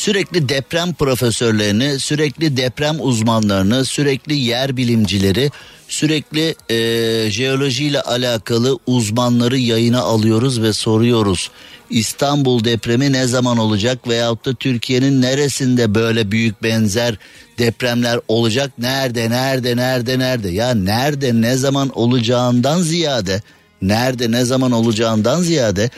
[0.00, 5.50] sürekli deprem profesörlerini, sürekli deprem uzmanlarını, sürekli yer bilimcileri,
[5.88, 11.50] sürekli e, jeolojiyle alakalı uzmanları yayına alıyoruz ve soruyoruz.
[11.90, 17.18] İstanbul depremi ne zaman olacak veyahut da Türkiye'nin neresinde böyle büyük benzer
[17.58, 18.70] depremler olacak?
[18.78, 20.48] Nerede, nerede, nerede, nerede?
[20.48, 23.42] Ya nerede, ne zaman olacağından ziyade,
[23.82, 25.90] nerede, ne zaman olacağından ziyade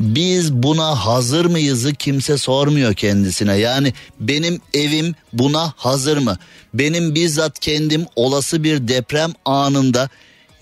[0.00, 3.56] biz buna hazır mıyızı kimse sormuyor kendisine.
[3.56, 6.38] Yani benim evim buna hazır mı?
[6.74, 10.08] Benim bizzat kendim olası bir deprem anında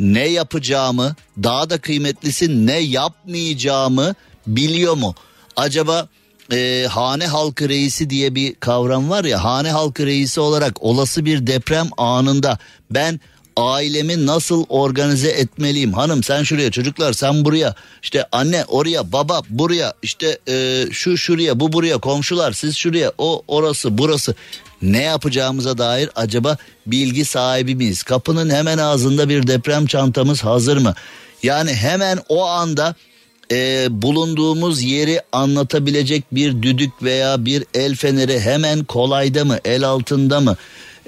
[0.00, 4.14] ne yapacağımı, daha da kıymetlisi ne yapmayacağımı
[4.46, 5.14] biliyor mu?
[5.56, 6.08] Acaba
[6.52, 11.46] e, hane halkı reisi diye bir kavram var ya hane halkı reisi olarak olası bir
[11.46, 12.58] deprem anında
[12.90, 13.20] ben
[13.56, 15.92] ailemi nasıl organize etmeliyim?
[15.92, 17.74] Hanım sen şuraya çocuklar sen buraya.
[18.02, 19.94] İşte anne oraya baba buraya.
[20.02, 21.98] İşte e, şu şuraya bu buraya.
[21.98, 23.12] Komşular siz şuraya.
[23.18, 24.34] O orası burası.
[24.82, 28.02] Ne yapacağımıza dair acaba bilgi sahibi miyiz?
[28.02, 30.94] Kapının hemen ağzında bir deprem çantamız hazır mı?
[31.42, 32.94] Yani hemen o anda
[33.52, 40.40] e, bulunduğumuz yeri anlatabilecek bir düdük veya bir el feneri hemen kolayda mı el altında
[40.40, 40.56] mı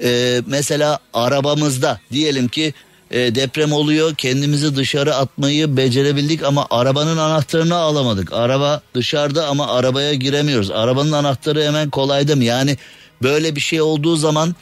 [0.03, 2.73] e, mesela arabamızda diyelim ki
[3.11, 8.33] e, deprem oluyor kendimizi dışarı atmayı becerebildik ama arabanın anahtarını alamadık.
[8.33, 10.71] Araba dışarıda ama arabaya giremiyoruz.
[10.71, 12.43] Arabanın anahtarı hemen kolayda mı?
[12.43, 12.77] Yani
[13.23, 14.55] böyle bir şey olduğu zaman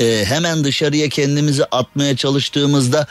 [0.00, 3.06] e, hemen dışarıya kendimizi atmaya çalıştığımızda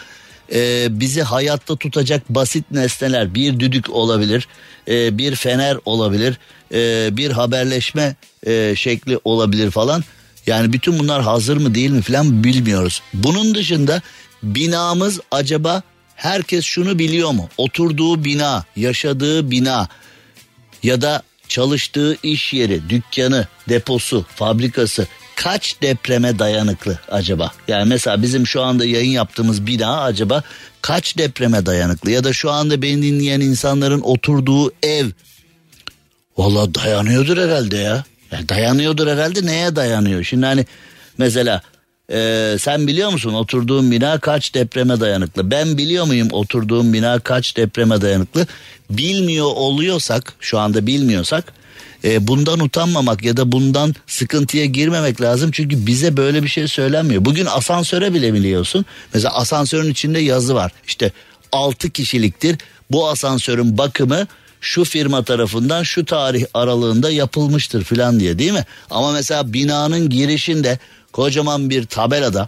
[0.53, 4.47] e, bizi hayatta tutacak basit nesneler bir düdük olabilir,
[4.87, 6.37] e, bir fener olabilir,
[6.73, 8.15] e, bir haberleşme
[8.47, 10.03] e, şekli olabilir falan.
[10.49, 13.01] Yani bütün bunlar hazır mı değil mi falan bilmiyoruz.
[13.13, 14.01] Bunun dışında
[14.43, 15.81] binamız acaba
[16.15, 17.49] herkes şunu biliyor mu?
[17.57, 19.87] Oturduğu bina, yaşadığı bina
[20.83, 27.51] ya da çalıştığı iş yeri, dükkanı, deposu, fabrikası kaç depreme dayanıklı acaba?
[27.67, 30.43] Yani mesela bizim şu anda yayın yaptığımız bina acaba
[30.81, 32.11] kaç depreme dayanıklı?
[32.11, 35.05] Ya da şu anda beni dinleyen insanların oturduğu ev
[36.37, 38.03] Valla dayanıyordur herhalde ya.
[38.31, 38.49] Ya.
[38.49, 40.23] Dayanıyordur herhalde neye dayanıyor?
[40.23, 40.65] Şimdi hani
[41.17, 41.61] mesela
[42.11, 45.51] e, sen biliyor musun oturduğun bina kaç depreme dayanıklı?
[45.51, 48.47] Ben biliyor muyum oturduğum bina kaç depreme dayanıklı?
[48.89, 51.53] Bilmiyor oluyorsak şu anda bilmiyorsak
[52.03, 55.51] e, bundan utanmamak ya da bundan sıkıntıya girmemek lazım.
[55.51, 57.25] Çünkü bize böyle bir şey söylenmiyor.
[57.25, 58.85] Bugün asansöre bile biliyorsun.
[59.13, 60.71] Mesela asansörün içinde yazı var.
[60.87, 61.11] İşte
[61.51, 62.57] 6 kişiliktir.
[62.91, 64.27] Bu asansörün bakımı
[64.61, 68.65] şu firma tarafından şu tarih aralığında yapılmıştır filan diye değil mi?
[68.89, 70.79] Ama mesela binanın girişinde
[71.11, 72.47] kocaman bir tabelada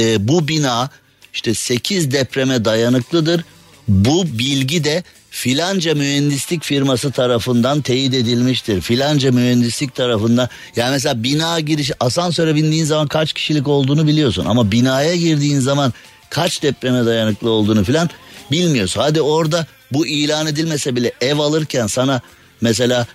[0.00, 0.90] e, bu bina
[1.34, 3.44] işte 8 depreme dayanıklıdır.
[3.88, 8.80] Bu bilgi de filanca mühendislik firması tarafından teyit edilmiştir.
[8.80, 14.72] Filanca mühendislik tarafından yani mesela bina giriş asansöre bindiğin zaman kaç kişilik olduğunu biliyorsun ama
[14.72, 15.92] binaya girdiğin zaman
[16.30, 18.10] kaç depreme dayanıklı olduğunu filan
[18.50, 19.00] bilmiyorsun.
[19.00, 22.20] Hadi orada bu ilan edilmese bile ev alırken sana
[22.60, 23.06] mesela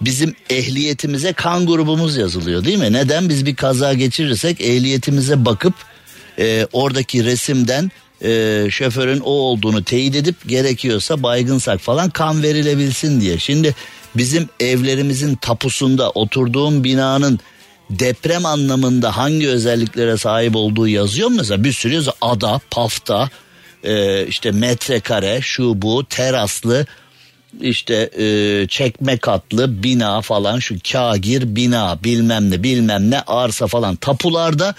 [0.00, 2.92] bizim ehliyetimize kan grubumuz yazılıyor değil mi?
[2.92, 5.74] Neden biz bir kaza geçirirsek ehliyetimize bakıp
[6.38, 7.90] e, oradaki resimden
[8.24, 13.38] e, şoförün o olduğunu teyit edip gerekiyorsa baygınsak falan kan verilebilsin diye.
[13.38, 13.74] Şimdi
[14.16, 17.40] bizim evlerimizin tapusunda oturduğum binanın
[17.90, 22.16] deprem anlamında hangi özelliklere sahip olduğu yazıyor mu mesela bir sürü yazıyor.
[22.20, 23.30] ada, pafta,
[23.84, 26.86] e, işte metrekare, şu bu, teraslı,
[27.60, 33.96] işte e, çekme katlı bina falan şu kagir bina bilmem ne bilmem ne arsa falan
[33.96, 34.74] tapularda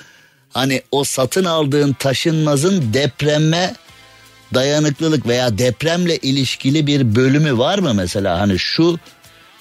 [0.54, 3.74] hani o satın aldığın taşınmazın depreme
[4.54, 8.40] dayanıklılık veya depremle ilişkili bir bölümü var mı mesela?
[8.40, 9.00] Hani şu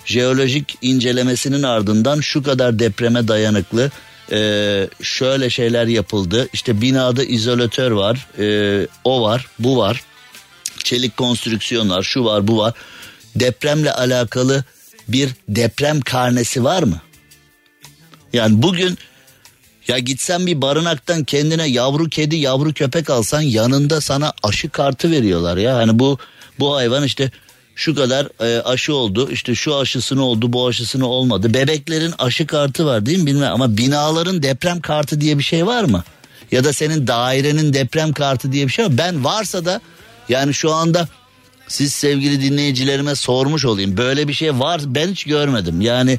[0.05, 3.91] jeolojik incelemesinin ardından şu kadar depreme dayanıklı
[4.33, 6.49] e, şöyle şeyler yapıldı.
[6.53, 10.03] İşte binada izolatör var, e, o var, bu var.
[10.85, 12.75] Çelik konstrüksiyonlar, şu var, bu var.
[13.37, 14.65] Depremle alakalı
[15.09, 17.01] bir deprem karnesi var mı?
[18.33, 18.99] Yani bugün
[19.89, 25.57] ya gitsen bir barınaktan kendine yavru kedi, yavru köpek alsan yanında sana aşı kartı veriyorlar
[25.57, 25.77] ya.
[25.77, 26.19] Hani bu
[26.59, 27.31] bu hayvan işte
[27.77, 31.55] şu kadar e, aşı oldu işte şu aşısını oldu bu aşısını olmadı.
[31.55, 35.85] Bebeklerin aşı kartı var değil mi bilmem ama binaların deprem kartı diye bir şey var
[35.85, 36.05] mı?
[36.53, 38.99] Ya da senin dairenin deprem kartı diye bir şey var.
[38.99, 39.81] Ben varsa da
[40.29, 41.09] yani şu anda
[41.69, 43.97] siz sevgili dinleyicilerime sormuş olayım.
[43.97, 45.81] Böyle bir şey var ben hiç görmedim.
[45.81, 46.19] Yani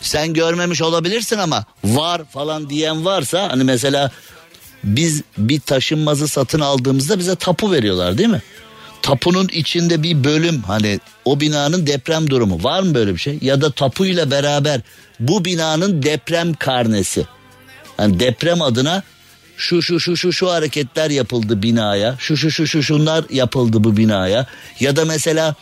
[0.00, 4.10] sen görmemiş olabilirsin ama var falan diyen varsa hani mesela
[4.84, 8.42] biz bir taşınmazı satın aldığımızda bize tapu veriyorlar değil mi?
[9.06, 13.38] Tapunun içinde bir bölüm hani o binanın deprem durumu var mı böyle bir şey?
[13.42, 14.80] Ya da tapuyla beraber
[15.20, 17.26] bu binanın deprem karnesi.
[17.98, 19.02] Yani deprem adına
[19.56, 22.16] şu şu şu şu şu hareketler yapıldı binaya.
[22.18, 24.46] Şu şu şu şu şunlar yapıldı bu binaya.
[24.80, 25.54] Ya da mesela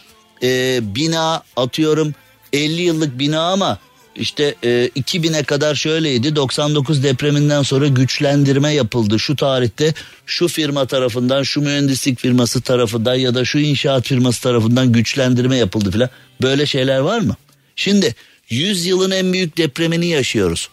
[0.42, 2.14] e, bina atıyorum
[2.52, 3.78] 50 yıllık bina ama
[4.16, 6.36] işte e, 2000'e kadar şöyleydi.
[6.36, 9.94] 99 depreminden sonra güçlendirme yapıldı şu tarihte.
[10.26, 15.90] Şu firma tarafından şu mühendislik firması tarafından ya da şu inşaat firması tarafından güçlendirme yapıldı
[15.90, 16.10] filan.
[16.42, 17.36] Böyle şeyler var mı?
[17.76, 18.14] Şimdi
[18.50, 20.68] 100 yılın en büyük depremini yaşıyoruz.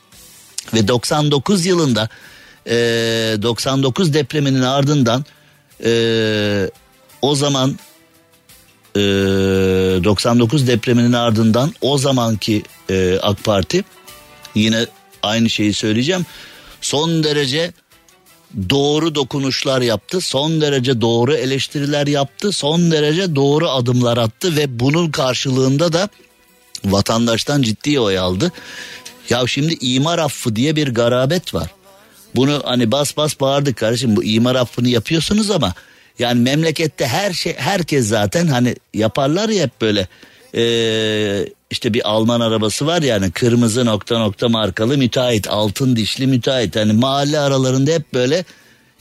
[0.74, 2.10] Ve 99 yılında
[2.68, 2.74] e,
[3.42, 5.26] 99 depreminin ardından
[5.86, 6.70] e,
[7.22, 7.80] o zaman
[8.96, 9.02] e,
[10.04, 13.84] 99 depreminin ardından o zamanki e, AK Parti
[14.56, 14.86] yine
[15.24, 16.26] aynı şeyi söyleyeceğim.
[16.82, 17.74] Son derece
[18.70, 20.22] doğru dokunuşlar yaptı.
[20.22, 22.52] Son derece doğru eleştiriler yaptı.
[22.52, 26.10] Son derece doğru adımlar attı ve bunun karşılığında da
[26.86, 28.52] vatandaştan ciddi oy aldı.
[29.30, 31.70] Ya şimdi imar affı diye bir garabet var.
[32.36, 35.74] Bunu hani bas bas bağırdık kardeşim bu imar affını yapıyorsunuz ama
[36.20, 40.08] yani memlekette her şey herkes zaten hani yaparlar ya hep böyle
[40.56, 46.76] ee, işte bir Alman arabası var yani kırmızı nokta nokta markalı müteahhit altın dişli müteahhit
[46.76, 48.46] hani mahalle aralarında hep böyle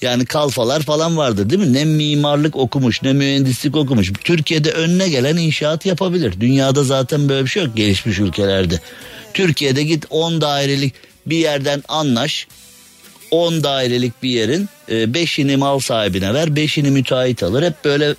[0.02, 1.72] yani kalfalar falan vardır değil mi?
[1.72, 4.12] Ne mimarlık okumuş ne mühendislik okumuş.
[4.24, 6.40] Türkiye'de önüne gelen inşaat yapabilir.
[6.40, 8.80] Dünyada zaten böyle bir şey yok gelişmiş ülkelerde.
[9.34, 10.94] Türkiye'de git 10 dairelik
[11.26, 12.46] bir yerden anlaş
[13.30, 17.62] 10 dairelik bir yerin 5'ini e, mal sahibine ver 5'ini müteahhit alır.
[17.62, 18.14] Hep böyle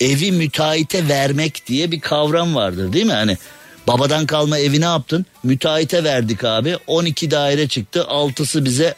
[0.00, 3.12] evi müteahhite vermek diye bir kavram vardır değil mi?
[3.12, 3.38] Hani
[3.86, 5.26] babadan kalma evi ne yaptın?
[5.42, 6.76] Müteahhite verdik abi.
[6.86, 8.06] 12 daire çıktı.
[8.08, 8.94] 6'sı bize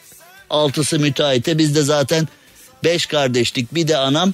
[0.49, 1.57] 6'sı müteahhite.
[1.57, 2.27] Biz de zaten
[2.83, 3.75] 5 kardeşlik.
[3.75, 4.33] Bir de anam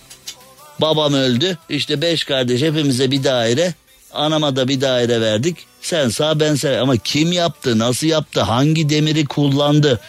[0.82, 1.58] babam öldü.
[1.70, 3.74] İşte 5 kardeş hepimize bir daire.
[4.14, 5.58] Anama da bir daire verdik.
[5.82, 6.80] Sen sağ ben sağ.
[6.82, 10.00] Ama kim yaptı nasıl yaptı hangi demiri kullandı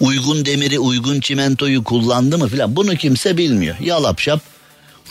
[0.00, 3.76] uygun demiri uygun çimentoyu kullandı mı filan bunu kimse bilmiyor.
[3.80, 4.40] Yalap şap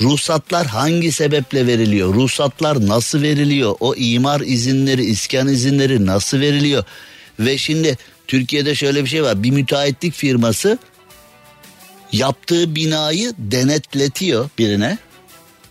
[0.02, 2.13] ruhsatlar hangi sebeple veriliyor?
[2.13, 3.76] Ruhsatlar nasıl veriliyor?
[3.80, 6.84] O imar izinleri, iskan izinleri nasıl veriliyor?
[7.39, 9.43] Ve şimdi Türkiye'de şöyle bir şey var.
[9.43, 10.78] Bir müteahhitlik firması
[12.12, 14.98] yaptığı binayı denetletiyor birine.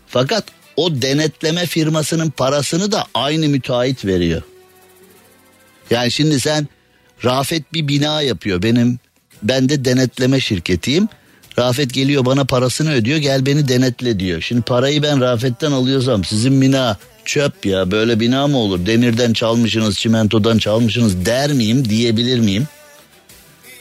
[0.08, 0.44] Fakat
[0.76, 4.42] o denetleme firmasının parasını da aynı müteahhit veriyor.
[5.90, 6.68] Yani şimdi sen
[7.24, 8.62] Rafet bir bina yapıyor.
[8.62, 8.98] Benim
[9.44, 11.08] ben de denetleme şirketiyim.
[11.58, 14.40] Rafet geliyor bana parasını ödüyor gel beni denetle diyor.
[14.40, 18.86] Şimdi parayı ben Rafet'ten alıyorsam sizin bina çöp ya böyle bina mı olur?
[18.86, 22.68] Demirden çalmışsınız çimentodan çalmışsınız der miyim diyebilir miyim?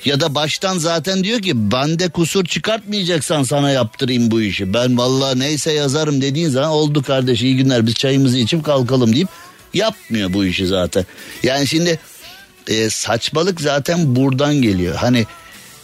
[0.05, 4.73] Ya da baştan zaten diyor ki bende kusur çıkartmayacaksan sana yaptırayım bu işi.
[4.73, 9.27] Ben vallahi neyse yazarım dediğin zaman oldu kardeş iyi günler biz çayımızı içip kalkalım deyip
[9.73, 11.05] yapmıyor bu işi zaten.
[11.43, 11.99] Yani şimdi
[12.67, 14.95] e, saçmalık zaten buradan geliyor.
[14.95, 15.25] Hani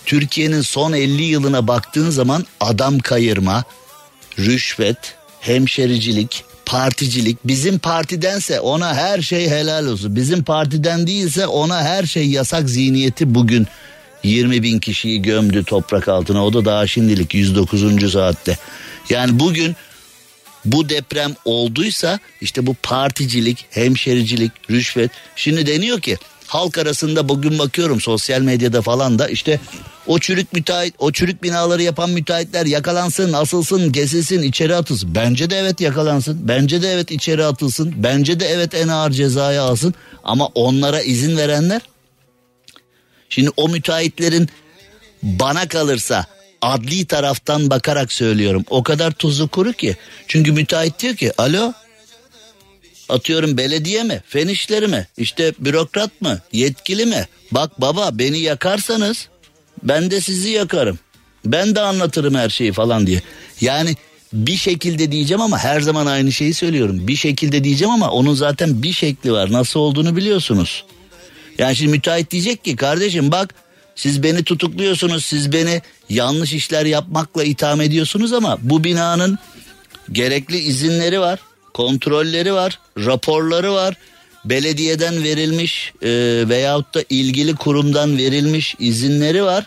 [0.09, 3.63] Türkiye'nin son 50 yılına baktığın zaman adam kayırma,
[4.39, 4.97] rüşvet,
[5.39, 10.15] hemşericilik, particilik bizim partidense ona her şey helal olsun.
[10.15, 13.67] Bizim partiden değilse ona her şey yasak zihniyeti bugün
[14.23, 18.11] 20 bin kişiyi gömdü toprak altına o da daha şimdilik 109.
[18.11, 18.57] saatte.
[19.09, 19.75] Yani bugün
[20.65, 26.17] bu deprem olduysa işte bu particilik, hemşericilik, rüşvet şimdi deniyor ki
[26.49, 29.59] halk arasında bugün bakıyorum sosyal medyada falan da işte
[30.07, 35.15] o çürük müteahhit, o çürük binaları yapan müteahhitler yakalansın, asılsın, kesilsin, içeri atılsın.
[35.15, 36.47] Bence de evet yakalansın.
[36.47, 37.93] Bence de evet içeri atılsın.
[37.97, 39.93] Bence de evet en ağır cezaya alsın.
[40.23, 41.81] Ama onlara izin verenler
[43.29, 44.49] şimdi o müteahhitlerin
[45.23, 46.25] bana kalırsa
[46.61, 48.65] adli taraftan bakarak söylüyorum.
[48.69, 49.97] O kadar tuzu kuru ki.
[50.27, 51.73] Çünkü müteahhit diyor ki alo
[53.09, 57.27] atıyorum belediye mi fen işleri mi işte bürokrat mı yetkili mi?
[57.51, 59.27] Bak baba beni yakarsanız
[59.83, 60.99] ben de sizi yakarım.
[61.45, 63.21] Ben de anlatırım her şeyi falan diye.
[63.61, 63.95] Yani
[64.33, 67.07] bir şekilde diyeceğim ama her zaman aynı şeyi söylüyorum.
[67.07, 69.51] Bir şekilde diyeceğim ama onun zaten bir şekli var.
[69.51, 70.85] Nasıl olduğunu biliyorsunuz.
[71.57, 73.53] Yani şimdi müteahhit diyecek ki kardeşim bak
[73.95, 79.39] siz beni tutukluyorsunuz siz beni yanlış işler yapmakla itham ediyorsunuz ama bu binanın
[80.11, 81.39] gerekli izinleri var
[81.79, 83.95] kontrolleri var, raporları var.
[84.45, 86.09] Belediyeden verilmiş e,
[86.49, 89.65] veyahut da ilgili kurumdan verilmiş izinleri var.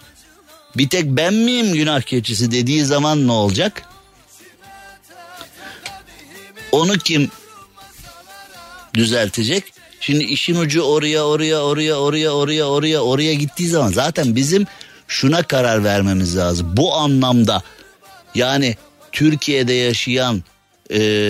[0.76, 3.82] Bir tek ben miyim günah keçisi dediği zaman ne olacak?
[6.72, 7.30] Onu kim
[8.94, 9.64] düzeltecek?
[10.00, 14.66] Şimdi işin ucu oraya oraya oraya oraya oraya oraya oraya gittiği zaman zaten bizim
[15.08, 16.76] şuna karar vermemiz lazım.
[16.76, 17.62] Bu anlamda
[18.34, 18.76] yani
[19.12, 20.42] Türkiye'de yaşayan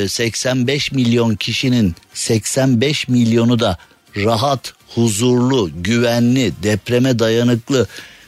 [0.09, 3.79] 85 ee, milyon kişinin 85 milyonu da
[4.16, 7.87] rahat, huzurlu, güvenli, depreme dayanıklı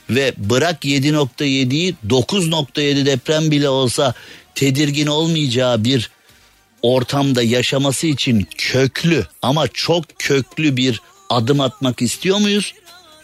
[0.09, 4.13] ve bırak 7.7'yi 9.7 deprem bile olsa
[4.55, 6.09] tedirgin olmayacağı bir
[6.81, 12.73] ortamda yaşaması için köklü ama çok köklü bir adım atmak istiyor muyuz?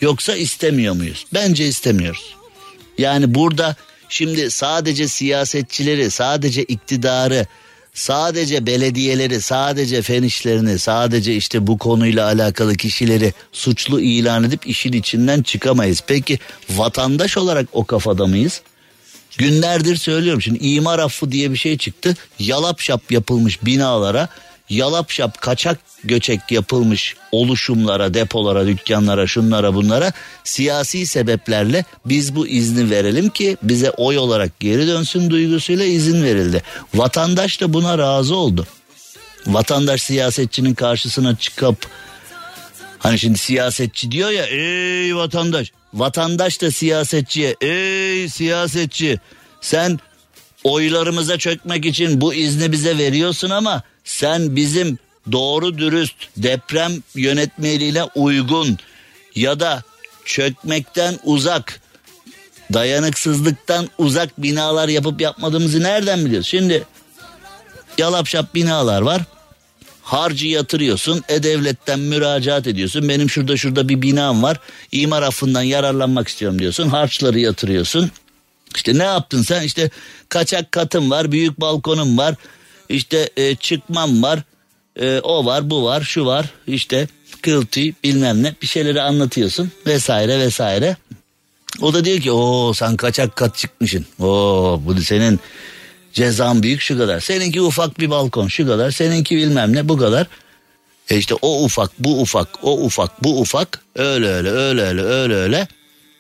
[0.01, 1.25] Yoksa istemiyor muyuz?
[1.33, 2.35] Bence istemiyoruz.
[2.97, 3.75] Yani burada
[4.09, 7.45] şimdi sadece siyasetçileri, sadece iktidarı,
[7.93, 14.93] sadece belediyeleri, sadece fen işlerini, sadece işte bu konuyla alakalı kişileri suçlu ilan edip işin
[14.93, 16.03] içinden çıkamayız.
[16.07, 18.61] Peki vatandaş olarak o kafada mıyız?
[19.37, 22.15] Günlerdir söylüyorum şimdi imar affı diye bir şey çıktı.
[22.39, 24.29] Yalap şap yapılmış binalara
[24.71, 32.89] yalap şap kaçak göçek yapılmış oluşumlara, depolara, dükkanlara, şunlara bunlara siyasi sebeplerle biz bu izni
[32.89, 36.63] verelim ki bize oy olarak geri dönsün duygusuyla izin verildi.
[36.93, 38.67] Vatandaş da buna razı oldu.
[39.47, 41.77] Vatandaş siyasetçinin karşısına çıkıp
[42.99, 49.19] hani şimdi siyasetçi diyor ya ey vatandaş vatandaş da siyasetçiye ey siyasetçi
[49.61, 49.99] sen
[50.63, 54.97] oylarımıza çökmek için bu izni bize veriyorsun ama sen bizim
[55.31, 58.77] doğru dürüst deprem yönetmeliğine uygun
[59.35, 59.83] ya da
[60.25, 61.81] çökmekten uzak
[62.73, 66.47] dayanıksızlıktan uzak binalar yapıp yapmadığımızı nereden biliyoruz?
[66.47, 66.83] Şimdi
[67.97, 69.21] yalapşap binalar var.
[70.01, 73.09] Harcı yatırıyorsun, e-devletten müracaat ediyorsun.
[73.09, 74.59] Benim şurada şurada bir binam var.
[74.91, 76.89] İmar affından yararlanmak istiyorum diyorsun.
[76.89, 78.11] Harçları yatırıyorsun.
[78.75, 79.61] İşte ne yaptın sen?
[79.61, 79.89] İşte
[80.29, 82.35] kaçak katım var, büyük balkonum var.
[82.91, 84.39] İşte e, çıkmam var.
[84.99, 86.45] E, o var, bu var, şu var.
[86.67, 87.07] İşte
[87.41, 90.97] kıltı bilmem ne bir şeyleri anlatıyorsun vesaire vesaire.
[91.81, 94.05] O da diyor ki o sen kaçak kat çıkmışsın.
[94.19, 95.39] O bu senin
[96.13, 97.19] cezan büyük şu kadar.
[97.19, 98.91] Seninki ufak bir balkon şu kadar.
[98.91, 100.27] Seninki bilmem ne bu kadar.
[101.09, 105.35] E işte o ufak bu ufak o ufak bu ufak öyle öyle öyle öyle öyle
[105.35, 105.67] öyle.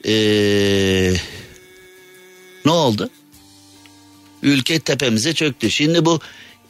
[0.05, 1.13] Ee,
[2.65, 3.09] ne oldu?
[4.43, 5.71] Ülke tepemize çöktü.
[5.71, 6.19] Şimdi bu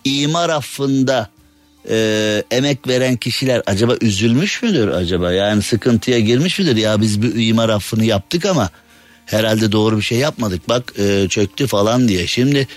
[0.03, 1.29] imar affında
[1.89, 5.31] e, emek veren kişiler acaba üzülmüş müdür acaba?
[5.31, 6.75] Yani sıkıntıya girmiş midir?
[6.75, 8.69] Ya biz bir imar affını yaptık ama
[9.25, 10.69] herhalde doğru bir şey yapmadık.
[10.69, 12.27] Bak e, çöktü falan diye.
[12.27, 12.67] Şimdi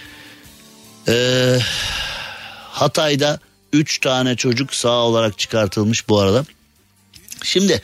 [1.08, 1.58] e,
[2.70, 3.40] Hatay'da
[3.72, 6.44] 3 tane çocuk sağ olarak çıkartılmış bu arada.
[7.42, 7.82] Şimdi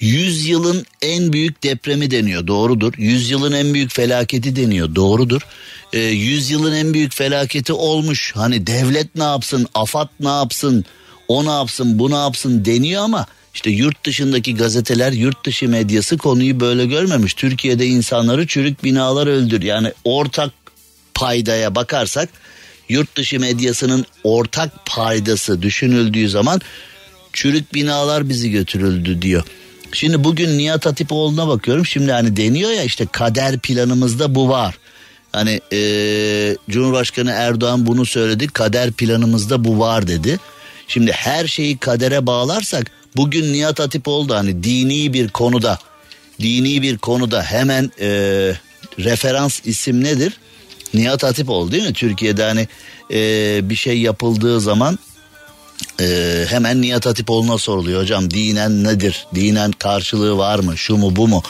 [0.00, 2.94] Yüzyılın en büyük depremi deniyor doğrudur.
[2.98, 5.42] Yüzyılın en büyük felaketi deniyor doğrudur.
[5.92, 8.32] Ee, yüzyılın en büyük felaketi olmuş.
[8.34, 10.84] Hani devlet ne yapsın, afat ne yapsın,
[11.28, 16.18] o ne yapsın, bu ne yapsın deniyor ama işte yurt dışındaki gazeteler, yurt dışı medyası
[16.18, 17.34] konuyu böyle görmemiş.
[17.34, 19.62] Türkiye'de insanları çürük binalar öldür.
[19.62, 20.50] Yani ortak
[21.14, 22.28] paydaya bakarsak
[22.88, 26.60] yurt dışı medyasının ortak paydası düşünüldüğü zaman
[27.32, 29.44] çürük binalar bizi götürüldü diyor.
[29.94, 31.86] Şimdi bugün Nihat Hatipoğlu'na bakıyorum.
[31.86, 34.78] Şimdi hani deniyor ya işte kader planımızda bu var.
[35.32, 35.78] Hani e,
[36.70, 38.46] Cumhurbaşkanı Erdoğan bunu söyledi.
[38.46, 40.38] Kader planımızda bu var dedi.
[40.88, 45.78] Şimdi her şeyi kadere bağlarsak bugün Nihat Hatipoğlu da hani dini bir konuda
[46.40, 48.08] dini bir konuda hemen e,
[48.98, 50.38] referans isim nedir?
[50.94, 51.92] Nihat Hatipoğlu değil mi?
[51.92, 52.68] Türkiye'de hani
[53.12, 54.98] e, bir şey yapıldığı zaman
[56.00, 59.26] ee, hemen Nihat Hatipoğlu'na soruluyor hocam dinen nedir?
[59.34, 60.78] Dinen karşılığı var mı?
[60.78, 61.42] Şu mu bu mu?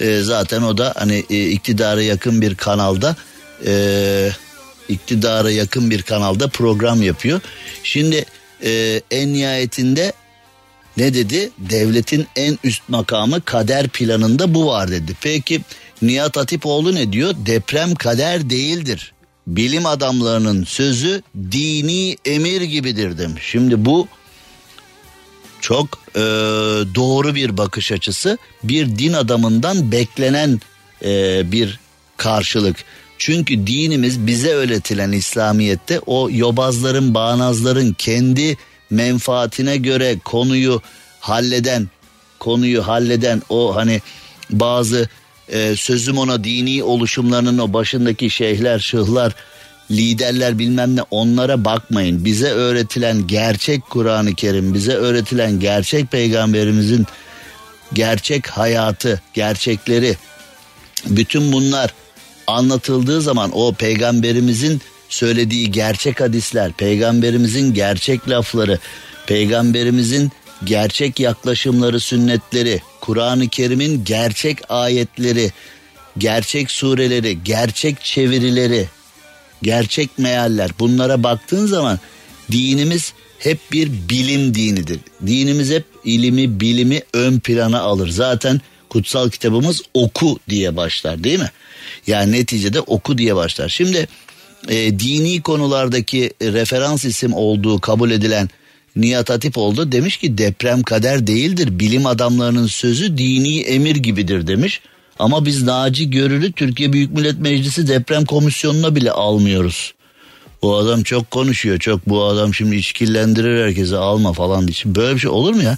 [0.00, 3.16] Ee, zaten o da hani e, iktidara yakın bir kanalda
[3.66, 4.30] e,
[4.88, 7.40] iktidara yakın bir kanalda program yapıyor.
[7.82, 8.24] Şimdi
[8.64, 10.12] e, en nihayetinde
[10.96, 11.50] ne dedi?
[11.58, 15.12] Devletin en üst makamı kader planında bu var dedi.
[15.20, 15.60] Peki
[16.02, 17.34] Nihat Hatipoğlu ne diyor?
[17.46, 19.12] Deprem kader değildir.
[19.46, 23.42] Bilim adamlarının sözü dini emir gibidir demiş.
[23.46, 24.08] Şimdi bu
[25.60, 26.20] çok e,
[26.94, 28.38] doğru bir bakış açısı.
[28.64, 30.60] Bir din adamından beklenen
[31.04, 31.80] e, bir
[32.16, 32.76] karşılık.
[33.18, 38.56] Çünkü dinimiz bize öğretilen İslamiyet'te o yobazların, bağnazların kendi
[38.90, 40.82] menfaatine göre konuyu
[41.20, 41.88] halleden,
[42.38, 44.00] konuyu halleden o hani
[44.50, 45.08] bazı
[45.52, 49.32] e, sözüm ona dini oluşumlarının o başındaki şeyhler, şıhlar,
[49.90, 52.24] liderler bilmem ne onlara bakmayın.
[52.24, 57.06] Bize öğretilen gerçek Kur'an-ı Kerim, bize öğretilen gerçek peygamberimizin
[57.92, 60.16] gerçek hayatı, gerçekleri
[61.06, 61.94] bütün bunlar
[62.46, 68.78] anlatıldığı zaman o peygamberimizin söylediği gerçek hadisler, peygamberimizin gerçek lafları,
[69.26, 70.32] peygamberimizin
[70.64, 75.52] gerçek yaklaşımları, sünnetleri, Kur'an-ı Kerim'in gerçek ayetleri,
[76.18, 78.88] gerçek sureleri, gerçek çevirileri,
[79.62, 81.98] gerçek mealler bunlara baktığın zaman
[82.52, 85.00] dinimiz hep bir bilim dinidir.
[85.26, 88.08] Dinimiz hep ilimi, bilimi ön plana alır.
[88.08, 91.50] Zaten kutsal kitabımız oku diye başlar değil mi?
[92.06, 93.68] Yani neticede oku diye başlar.
[93.68, 94.08] Şimdi
[94.68, 98.48] e, dini konulardaki referans isim olduğu kabul edilen
[98.96, 101.78] Nihat Hatip oldu demiş ki deprem kader değildir.
[101.78, 104.80] Bilim adamlarının sözü dini emir gibidir demiş.
[105.18, 109.94] Ama biz Naci Görür'ü Türkiye Büyük Millet Meclisi deprem komisyonuna bile almıyoruz.
[110.62, 114.94] Bu adam çok konuşuyor çok bu adam şimdi içkillendirir herkese alma falan diye.
[114.94, 115.76] Böyle bir şey olur mu ya?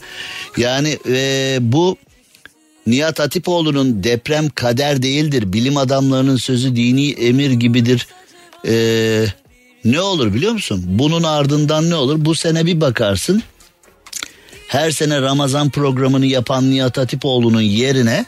[0.57, 1.97] Yani e, bu
[2.87, 5.53] Nihat Hatipoğlu'nun deprem kader değildir.
[5.53, 8.07] Bilim adamlarının sözü dini emir gibidir.
[8.67, 9.27] Ee,
[9.85, 10.85] ne olur biliyor musun?
[10.87, 12.25] Bunun ardından ne olur?
[12.25, 13.43] Bu sene bir bakarsın.
[14.69, 18.27] Her sene Ramazan programını yapan Nihat Hatipoğlu'nun yerine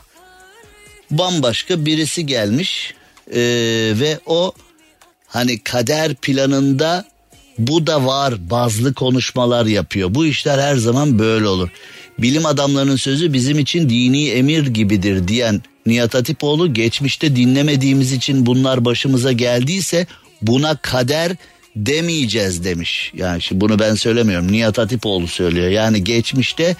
[1.10, 2.94] bambaşka birisi gelmiş.
[3.30, 3.40] Ee,
[3.94, 4.52] ve o
[5.26, 7.04] hani kader planında
[7.58, 10.14] bu da var bazlı konuşmalar yapıyor.
[10.14, 11.70] Bu işler her zaman böyle olur
[12.18, 18.84] bilim adamlarının sözü bizim için dini emir gibidir diyen Nihat Hatipoğlu geçmişte dinlemediğimiz için bunlar
[18.84, 20.06] başımıza geldiyse
[20.42, 21.36] buna kader
[21.76, 23.12] demeyeceğiz demiş.
[23.14, 25.68] Yani şimdi bunu ben söylemiyorum Nihat Hatipoğlu söylüyor.
[25.68, 26.76] Yani geçmişte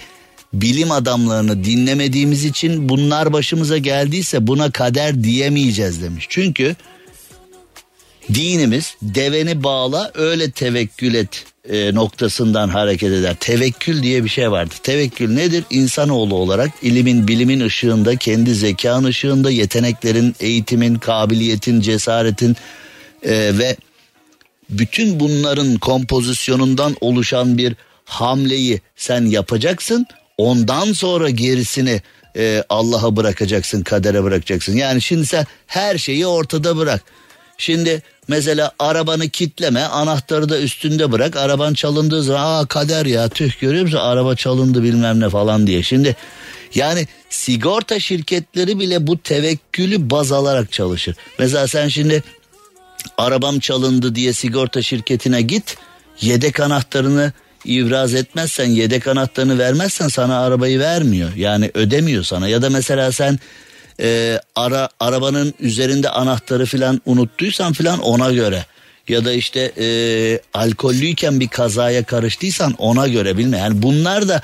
[0.53, 6.25] bilim adamlarını dinlemediğimiz için bunlar başımıza geldiyse buna kader diyemeyeceğiz demiş.
[6.29, 6.75] Çünkü
[8.33, 13.35] dinimiz deveni bağla öyle tevekkül et e, noktasından hareket eder.
[13.39, 14.75] Tevekkül diye bir şey vardır.
[14.83, 15.63] Tevekkül nedir?
[15.69, 22.55] İnsanoğlu olarak ilimin, bilimin ışığında, kendi zekan ışığında, yeteneklerin, eğitimin, kabiliyetin, cesaretin
[23.27, 23.75] e, ve
[24.69, 27.75] bütün bunların kompozisyonundan oluşan bir
[28.05, 30.05] hamleyi sen yapacaksın.
[30.37, 32.01] Ondan sonra gerisini
[32.37, 34.77] e, Allah'a bırakacaksın, kadere bırakacaksın.
[34.77, 37.03] Yani şimdi sen her şeyi ortada bırak.
[37.57, 43.59] Şimdi Mesela arabanı kitleme anahtarı da üstünde bırak araban çalındığı zaman aa kader ya tüh
[43.59, 45.83] görüyor musun araba çalındı bilmem ne falan diye.
[45.83, 46.15] Şimdi
[46.75, 51.15] yani sigorta şirketleri bile bu tevekkülü baz alarak çalışır.
[51.39, 52.23] Mesela sen şimdi
[53.17, 55.77] arabam çalındı diye sigorta şirketine git
[56.21, 57.31] yedek anahtarını
[57.65, 61.33] ibraz etmezsen yedek anahtarını vermezsen sana arabayı vermiyor.
[61.35, 63.39] Yani ödemiyor sana ya da mesela sen
[63.99, 68.65] e, ara arabanın üzerinde anahtarı falan unuttuysan falan ona göre
[69.07, 69.87] ya da işte e,
[70.53, 73.57] alkollüyken bir kazaya karıştıysan ona göre bilme.
[73.57, 74.41] Yani bunlar da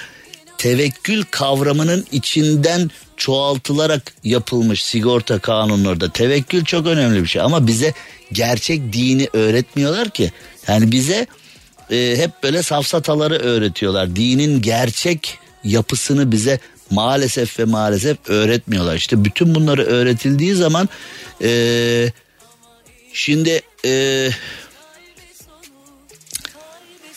[0.58, 2.92] tevekkül kavramının içinden
[3.24, 6.10] çoğaltılarak yapılmış sigorta kanunlarda.
[6.10, 7.94] Tevekkül çok önemli bir şey ama bize
[8.32, 10.32] gerçek dini öğretmiyorlar ki.
[10.68, 11.28] Yani bize
[11.92, 14.16] e, hep böyle safsataları öğretiyorlar.
[14.16, 16.60] Dinin gerçek yapısını bize
[16.90, 18.96] maalesef ve maalesef öğretmiyorlar.
[18.96, 20.90] İşte bütün bunları öğretildiği zaman
[21.42, 22.12] e,
[23.14, 24.30] şimdi e,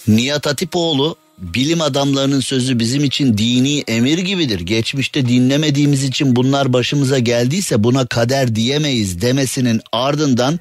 [0.08, 4.60] Nihat Hatipoğlu bilim adamlarının sözü bizim için dini emir gibidir.
[4.60, 10.60] Geçmişte dinlemediğimiz için bunlar başımıza geldiyse buna kader diyemeyiz demesinin ardından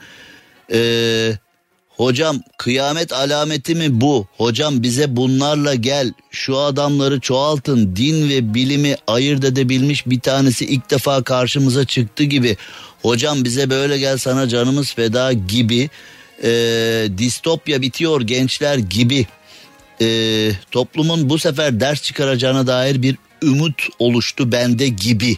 [0.71, 1.31] e,
[1.97, 4.27] Hocam kıyamet alameti mi bu?
[4.37, 6.13] Hocam bize bunlarla gel.
[6.31, 7.95] Şu adamları çoğaltın.
[7.95, 12.57] Din ve bilimi ayırt edebilmiş bir tanesi ilk defa karşımıza çıktı gibi.
[13.01, 15.89] Hocam bize böyle gel sana canımız feda gibi.
[16.43, 16.49] E,
[17.17, 19.27] distopya bitiyor gençler gibi.
[20.01, 25.37] E, toplumun bu sefer ders çıkaracağına dair bir ümit oluştu bende gibi.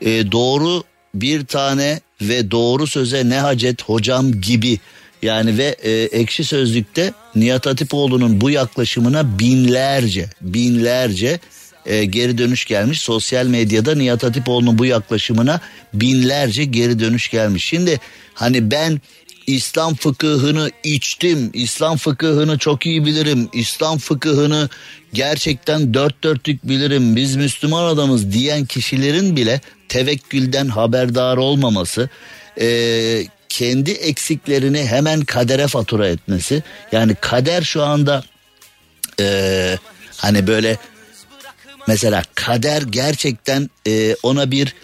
[0.00, 0.84] E, doğru
[1.14, 4.78] bir tane ve doğru söze ne hacet hocam gibi
[5.22, 11.38] yani ve e, ekşi sözlükte Nihat Hatipoğlu'nun bu yaklaşımına binlerce binlerce
[11.86, 13.00] e, geri dönüş gelmiş.
[13.00, 15.60] Sosyal medyada Nihat Hatipoğlu'nun bu yaklaşımına
[15.94, 17.64] binlerce geri dönüş gelmiş.
[17.64, 18.00] Şimdi
[18.34, 19.00] hani ben
[19.46, 21.50] İslam fıkıhını içtim.
[21.54, 23.48] İslam fıkıhını çok iyi bilirim.
[23.52, 24.68] İslam fıkıhını
[25.12, 27.16] gerçekten dört dörtlük bilirim.
[27.16, 32.08] Biz Müslüman adamız diyen kişilerin bile tevekkülden haberdar olmaması,
[32.60, 36.62] e, kendi eksiklerini hemen kadere fatura etmesi.
[36.92, 38.24] Yani kader şu anda
[39.20, 39.78] e,
[40.16, 40.76] hani böyle
[41.88, 44.74] mesela kader gerçekten e, ona bir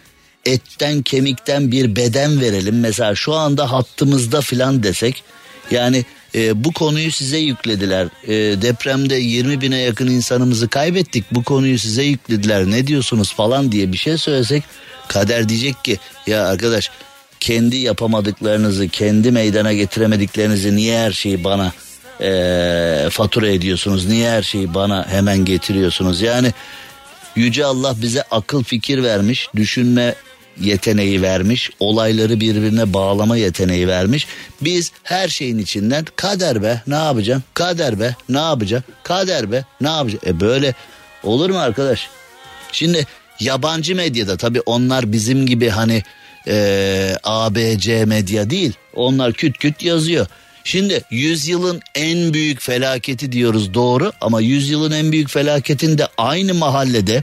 [0.45, 2.81] etten kemikten bir beden verelim.
[2.81, 5.23] Mesela şu anda hattımızda filan desek
[5.71, 8.09] yani e, bu konuyu size yüklediler.
[8.25, 11.25] E, depremde 20 bine yakın insanımızı kaybettik.
[11.33, 12.67] Bu konuyu size yüklediler.
[12.67, 14.63] Ne diyorsunuz falan diye bir şey söylesek
[15.09, 16.91] kader diyecek ki ya arkadaş
[17.41, 21.73] kendi yapamadıklarınızı, kendi meydana getiremediklerinizi niye her şeyi bana
[22.21, 24.07] e, fatura ediyorsunuz?
[24.07, 26.21] Niye her şeyi bana hemen getiriyorsunuz?
[26.21, 26.53] Yani
[27.37, 30.15] Yüce Allah bize akıl fikir vermiş, düşünme
[30.61, 34.27] yeteneği vermiş, olayları birbirine bağlama yeteneği vermiş.
[34.61, 37.43] Biz her şeyin içinden kader be ne yapacağım?
[37.55, 38.85] Kader be ne yapacağım?
[39.03, 40.25] Kader be ne yapacağım?
[40.27, 40.75] E böyle
[41.23, 42.09] olur mu arkadaş?
[42.73, 43.07] Şimdi
[43.41, 46.03] yabancı medyada tabii onlar bizim gibi hani
[46.49, 48.73] e, ABC medya değil.
[48.95, 50.27] Onlar küt küt yazıyor.
[50.65, 57.23] Şimdi yüzyılın en büyük felaketi diyoruz doğru ama yüzyılın en büyük felaketinde aynı mahallede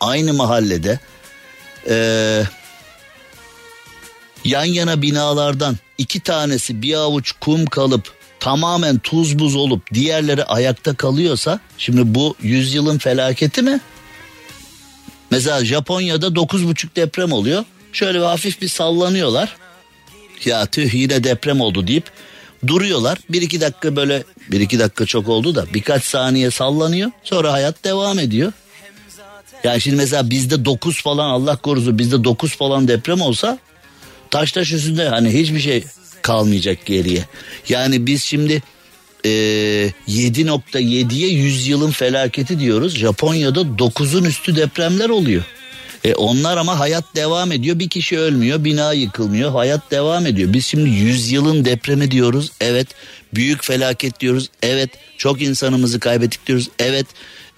[0.00, 1.00] aynı mahallede
[1.88, 2.42] ee,
[4.44, 10.94] yan yana binalardan iki tanesi bir avuç kum kalıp tamamen tuz buz olup diğerleri ayakta
[10.94, 13.80] kalıyorsa şimdi bu yüzyılın felaketi mi?
[15.30, 17.64] Mesela Japonya'da dokuz buçuk deprem oluyor.
[17.92, 19.56] Şöyle bir hafif bir sallanıyorlar.
[20.44, 22.10] Ya tüh yine deprem oldu deyip
[22.66, 23.18] duruyorlar.
[23.30, 27.10] Bir iki dakika böyle bir iki dakika çok oldu da birkaç saniye sallanıyor.
[27.24, 28.52] Sonra hayat devam ediyor.
[29.64, 33.58] Yani şimdi mesela bizde 9 falan Allah korusun bizde 9 falan deprem olsa
[34.30, 35.84] taş taş üstünde hani hiçbir şey
[36.22, 37.24] kalmayacak geriye.
[37.68, 38.62] Yani biz şimdi
[39.24, 39.30] e,
[40.08, 42.96] 7.7'ye 100 yılın felaketi diyoruz.
[42.96, 45.42] Japonya'da 9'un üstü depremler oluyor.
[46.04, 47.78] E onlar ama hayat devam ediyor.
[47.78, 49.50] Bir kişi ölmüyor, bina yıkılmıyor.
[49.50, 50.52] Hayat devam ediyor.
[50.52, 52.50] Biz şimdi 100 yılın depremi diyoruz.
[52.60, 52.88] Evet.
[53.34, 54.50] Büyük felaket diyoruz.
[54.62, 54.90] Evet.
[55.18, 56.68] Çok insanımızı kaybettik diyoruz.
[56.78, 57.06] Evet.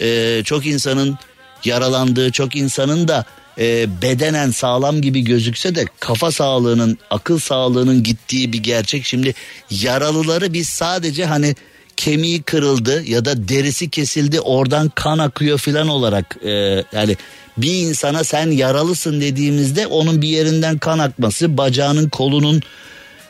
[0.01, 1.19] E, çok insanın
[1.65, 3.25] yaralandığı çok insanın da
[3.59, 9.05] e, bedenen sağlam gibi gözükse de kafa sağlığının akıl sağlığının gittiği bir gerçek.
[9.05, 9.35] Şimdi
[9.71, 11.55] yaralıları biz sadece hani
[11.97, 16.51] kemiği kırıldı ya da derisi kesildi oradan kan akıyor filan olarak e,
[16.93, 17.17] yani
[17.57, 22.63] bir insana sen yaralısın dediğimizde onun bir yerinden kan akması bacağının kolunun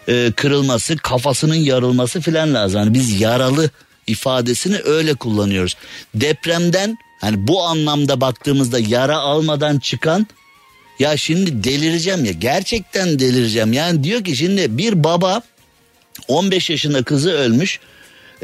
[0.08, 2.80] e, kırılması kafasının yarılması filan lazım.
[2.80, 3.70] Yani biz yaralı
[4.06, 5.76] ifadesini öyle kullanıyoruz.
[6.14, 10.26] Depremden Hani bu anlamda baktığımızda yara almadan çıkan
[10.98, 13.72] ya şimdi delireceğim ya gerçekten delireceğim.
[13.72, 15.42] Yani diyor ki şimdi bir baba
[16.28, 17.80] 15 yaşında kızı ölmüş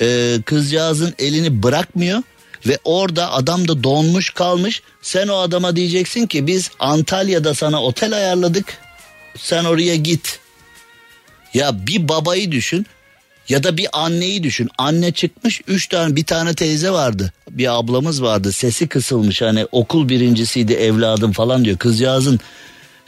[0.00, 2.22] e, kızcağızın elini bırakmıyor
[2.66, 4.82] ve orada adam da donmuş kalmış.
[5.02, 8.78] Sen o adama diyeceksin ki biz Antalya'da sana otel ayarladık
[9.38, 10.38] sen oraya git.
[11.54, 12.86] Ya bir babayı düşün
[13.48, 14.68] ya da bir anneyi düşün.
[14.78, 17.32] Anne çıkmış üç tane bir tane teyze vardı.
[17.50, 21.78] Bir ablamız vardı sesi kısılmış hani okul birincisiydi evladım falan diyor.
[21.78, 22.40] Kızcağızın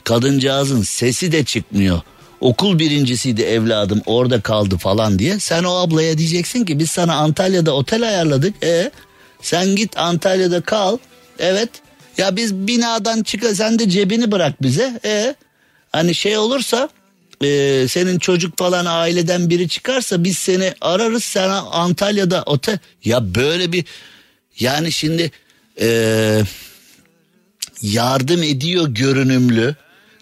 [0.03, 2.01] kadıncağızın sesi de çıkmıyor.
[2.41, 5.39] Okul birincisiydi evladım orada kaldı falan diye.
[5.39, 8.63] Sen o ablaya diyeceksin ki biz sana Antalya'da otel ayarladık.
[8.63, 8.91] E
[9.41, 10.97] sen git Antalya'da kal.
[11.39, 11.69] Evet.
[12.17, 14.99] Ya biz binadan çık sen de cebini bırak bize.
[15.05, 15.35] E
[15.91, 16.89] hani şey olursa
[17.43, 21.23] e, senin çocuk falan aileden biri çıkarsa biz seni ararız.
[21.23, 22.79] Sana Antalya'da otel.
[23.05, 23.85] Ya böyle bir
[24.59, 25.31] yani şimdi
[25.81, 26.41] e,
[27.81, 29.75] yardım ediyor görünümlü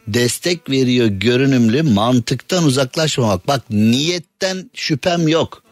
[0.08, 3.48] destek veriyor görünümlü mantıktan uzaklaşmamak.
[3.48, 5.64] Bak niyetten şüphem yok.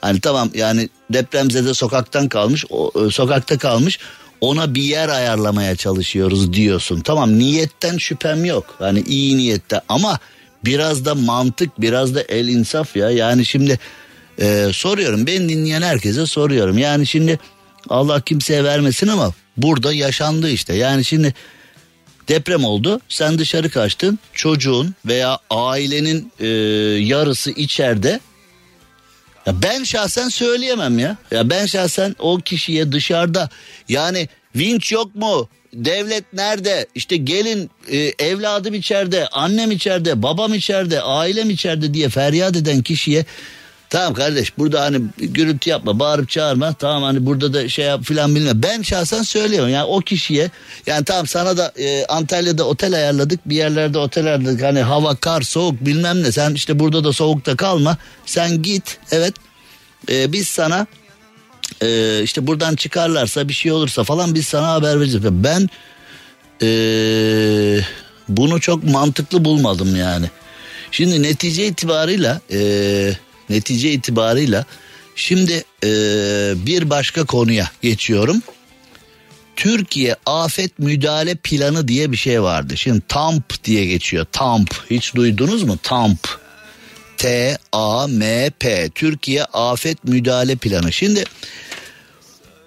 [0.00, 3.98] Hani tamam yani depremzede sokaktan kalmış o, e, sokakta kalmış
[4.40, 7.00] ona bir yer ayarlamaya çalışıyoruz diyorsun.
[7.00, 8.74] Tamam niyetten şüphem yok.
[8.78, 10.18] Hani iyi niyette ama
[10.64, 13.10] biraz da mantık biraz da el insaf ya.
[13.10, 13.78] Yani şimdi
[14.40, 15.26] e, soruyorum.
[15.26, 16.78] Ben dinleyen herkese soruyorum.
[16.78, 17.38] Yani şimdi
[17.88, 20.74] Allah kimseye vermesin ama burada yaşandı işte.
[20.74, 21.34] Yani şimdi
[22.28, 23.00] deprem oldu.
[23.08, 24.18] Sen dışarı kaçtın.
[24.32, 26.46] Çocuğun veya ailenin e,
[27.04, 28.20] yarısı içeride.
[29.46, 31.16] Ya ben şahsen söyleyemem ya.
[31.30, 33.50] Ya ben şahsen o kişiye dışarıda
[33.88, 35.48] yani vinç yok mu?
[35.74, 36.86] Devlet nerede?
[36.94, 43.24] İşte gelin e, evladım içeride, annem içeride, babam içeride, ailem içeride diye feryat eden kişiye
[43.92, 48.34] Tamam kardeş burada hani gürültü yapma bağırıp çağırma tamam hani burada da şey yap filan
[48.34, 48.62] bilmem.
[48.62, 50.50] Ben şahsen söylüyorum yani o kişiye
[50.86, 55.42] yani tamam sana da e, Antalya'da otel ayarladık bir yerlerde otel ayarladık hani hava kar
[55.42, 57.96] soğuk bilmem ne sen işte burada da soğukta kalma
[58.26, 59.34] sen git evet
[60.08, 60.86] e, biz sana
[61.82, 65.26] e, işte buradan çıkarlarsa bir şey olursa falan biz sana haber vereceğiz.
[65.30, 65.68] Ben
[66.62, 66.68] e,
[68.28, 70.26] bunu çok mantıklı bulmadım yani.
[70.90, 72.60] Şimdi netice itibarıyla e,
[73.50, 74.64] netice itibarıyla
[75.16, 75.88] şimdi e,
[76.66, 78.42] bir başka konuya geçiyorum.
[79.56, 82.76] Türkiye Afet Müdahale Planı diye bir şey vardı.
[82.76, 84.26] Şimdi TAMP diye geçiyor.
[84.32, 85.78] TAMP hiç duydunuz mu?
[85.82, 86.41] TAMP.
[87.22, 88.90] T A M P.
[88.94, 90.92] Türkiye Afet Müdahale Planı.
[90.92, 91.24] Şimdi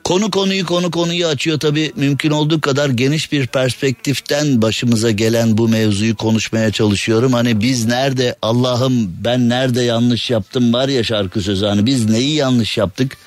[0.04, 1.60] Konu konuyu konu konuyu açıyor.
[1.60, 7.34] Tabi mümkün olduğu kadar geniş bir perspektiften başımıza gelen bu mevzuyu konuşmaya çalışıyorum.
[7.34, 11.66] Hani biz nerede Allah'ım ben nerede yanlış yaptım var ya şarkı sözü.
[11.66, 13.18] Hani biz neyi yanlış yaptık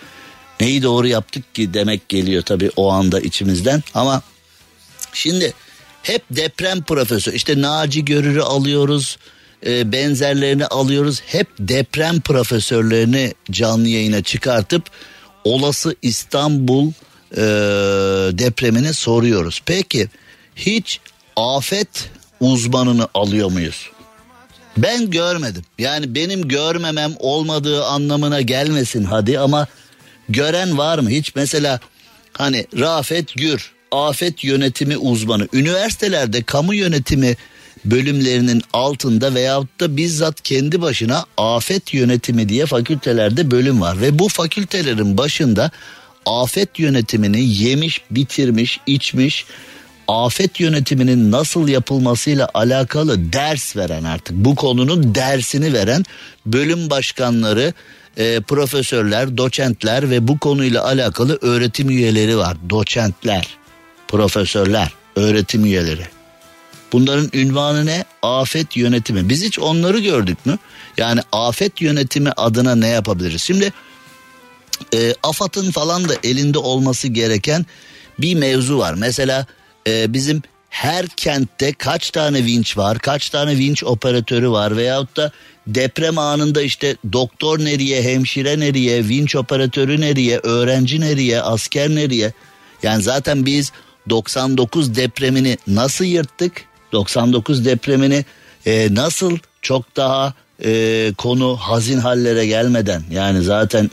[0.61, 3.83] neyi doğru yaptık ki demek geliyor tabi o anda içimizden.
[3.95, 4.23] Ama
[5.13, 5.53] şimdi
[6.03, 9.19] hep deprem profesör işte Naci Görür'ü alıyoruz
[9.67, 14.83] e, benzerlerini alıyoruz hep deprem profesörlerini canlı yayına çıkartıp
[15.45, 16.93] olası İstanbul
[17.33, 17.43] e,
[18.39, 19.63] depremini soruyoruz.
[19.67, 20.09] Peki
[20.57, 21.01] hiç
[21.37, 23.91] afet uzmanını alıyor muyuz?
[24.77, 25.65] Ben görmedim.
[25.79, 29.67] Yani benim görmemem olmadığı anlamına gelmesin hadi ama
[30.29, 31.11] gören var mı?
[31.11, 31.81] Hiç mesela
[32.33, 37.37] hani Rafet Gür afet yönetimi uzmanı üniversitelerde kamu yönetimi
[37.85, 44.29] bölümlerinin altında veyahut da bizzat kendi başına afet yönetimi diye fakültelerde bölüm var ve bu
[44.29, 45.71] fakültelerin başında
[46.27, 49.47] afet yönetimini yemiş, bitirmiş, içmiş,
[50.09, 56.05] afet yönetiminin nasıl yapılmasıyla alakalı ders veren artık bu konunun dersini veren
[56.47, 57.73] bölüm başkanları,
[58.17, 62.57] e, profesörler, doçentler ve bu konuyla alakalı öğretim üyeleri var.
[62.71, 63.47] Doçentler,
[64.09, 66.18] profesörler, öğretim üyeleri.
[66.93, 68.05] Bunların ünvanı ne?
[68.23, 69.29] Afet yönetimi.
[69.29, 70.59] Biz hiç onları gördük mü?
[70.97, 73.43] Yani afet yönetimi adına ne yapabiliriz?
[73.43, 73.73] Şimdi
[74.95, 77.67] e, AFAD'ın falan da elinde olması gereken
[78.19, 78.95] bir mevzu var.
[78.95, 79.47] Mesela
[79.87, 85.33] e, bizim her kentte kaç tane vinç var, kaç tane vinç operatörü var veyahut da
[85.67, 92.33] deprem anında işte doktor nereye, hemşire nereye, vinç operatörü nereye, öğrenci nereye, asker nereye?
[92.83, 93.73] Yani zaten biz
[94.11, 96.68] 99 depremini nasıl yırttık?
[96.93, 98.25] 99 depremini
[98.67, 100.35] e, nasıl çok daha
[100.65, 103.91] e, konu hazin hallere gelmeden yani zaten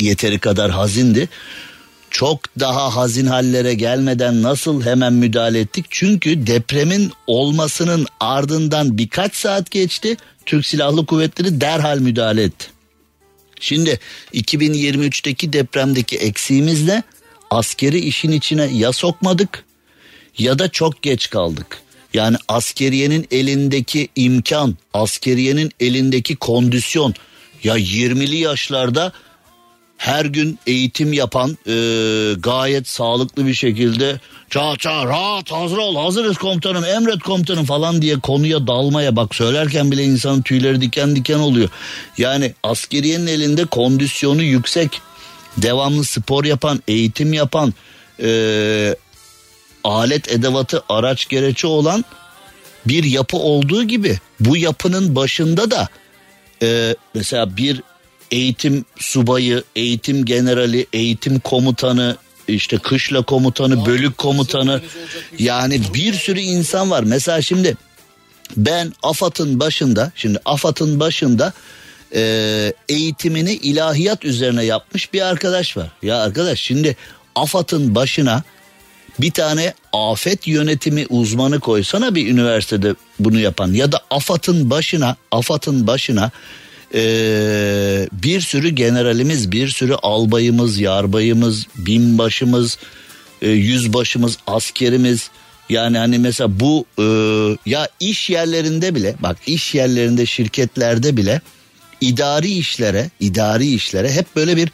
[0.00, 1.28] yeteri kadar hazindi.
[2.10, 5.86] Çok daha hazin hallere gelmeden nasıl hemen müdahale ettik?
[5.90, 10.16] Çünkü depremin olmasının ardından birkaç saat geçti.
[10.46, 12.66] Türk Silahlı Kuvvetleri derhal müdahale etti.
[13.60, 13.98] Şimdi
[14.34, 17.02] 2023'teki depremdeki eksiğimiz ne?
[17.50, 19.64] Askeri işin içine ya sokmadık
[20.38, 21.82] ya da çok geç kaldık.
[22.14, 27.14] Yani askeriyenin elindeki imkan, askeriyenin elindeki kondisyon
[27.64, 29.12] ya 20'li yaşlarda
[30.00, 31.74] her gün eğitim yapan e,
[32.38, 38.18] gayet sağlıklı bir şekilde ça ça rahat hazır ol hazırız komutanım emret komutanım falan diye
[38.18, 41.68] konuya dalmaya bak söylerken bile insanın tüyleri diken diken oluyor.
[42.18, 45.00] Yani askeriyenin elinde kondisyonu yüksek
[45.56, 47.74] devamlı spor yapan eğitim yapan
[48.22, 48.96] e,
[49.84, 52.04] alet edevatı araç gereçi olan
[52.86, 55.88] bir yapı olduğu gibi bu yapının başında da
[56.62, 57.82] e, mesela bir
[58.30, 62.16] eğitim subayı, eğitim generali, eğitim komutanı,
[62.48, 64.82] işte kışla komutanı, bölük komutanı
[65.38, 67.02] yani bir sürü insan var.
[67.02, 67.76] Mesela şimdi
[68.56, 71.52] ben AFAD'ın başında, şimdi AFAD'ın başında
[72.14, 75.90] e, eğitimini ilahiyat üzerine yapmış bir arkadaş var.
[76.02, 76.96] Ya arkadaş şimdi
[77.34, 78.42] AFAD'ın başına
[79.20, 85.86] bir tane afet yönetimi uzmanı koysana bir üniversitede bunu yapan ya da AFAD'ın başına AFAD'ın
[85.86, 86.30] başına
[86.94, 92.78] ee, bir sürü generalimiz bir sürü albayımız yarbayımız binbaşımız
[93.42, 95.30] e, yüzbaşımız askerimiz.
[95.68, 97.04] Yani hani mesela bu e,
[97.66, 101.40] ya iş yerlerinde bile bak iş yerlerinde şirketlerde bile
[102.00, 104.68] idari işlere idari işlere hep böyle bir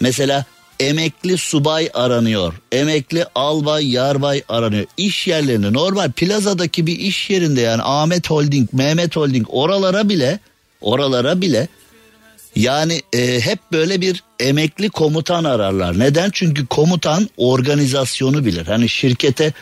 [0.00, 0.44] mesela
[0.82, 2.54] emekli subay aranıyor.
[2.72, 4.84] Emekli albay, yarbay aranıyor.
[4.96, 10.38] İş yerlerinde normal plazadaki bir iş yerinde yani Ahmet Holding, Mehmet Holding oralara bile
[10.80, 11.68] oralara bile
[12.56, 15.98] yani e, hep böyle bir emekli komutan ararlar.
[15.98, 16.30] Neden?
[16.32, 18.66] Çünkü komutan organizasyonu bilir.
[18.66, 19.52] Hani şirkete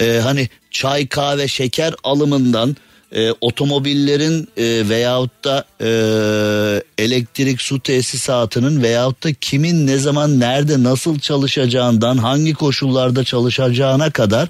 [0.00, 2.76] e, hani çay kahve şeker alımından
[3.12, 5.88] e, otomobillerin e, veyahut da e,
[6.98, 14.48] elektrik su tesisatının veyahut da kimin ne zaman nerede nasıl çalışacağından hangi koşullarda çalışacağına kadar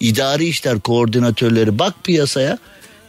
[0.00, 2.58] idari işler koordinatörleri bak piyasaya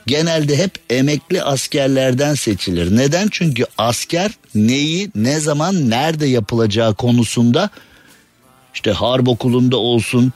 [0.08, 2.98] genelde hep emekli askerlerden seçilir.
[2.98, 3.28] Neden?
[3.32, 7.70] Çünkü asker neyi ne zaman nerede yapılacağı konusunda
[8.74, 10.34] işte harp okulunda olsun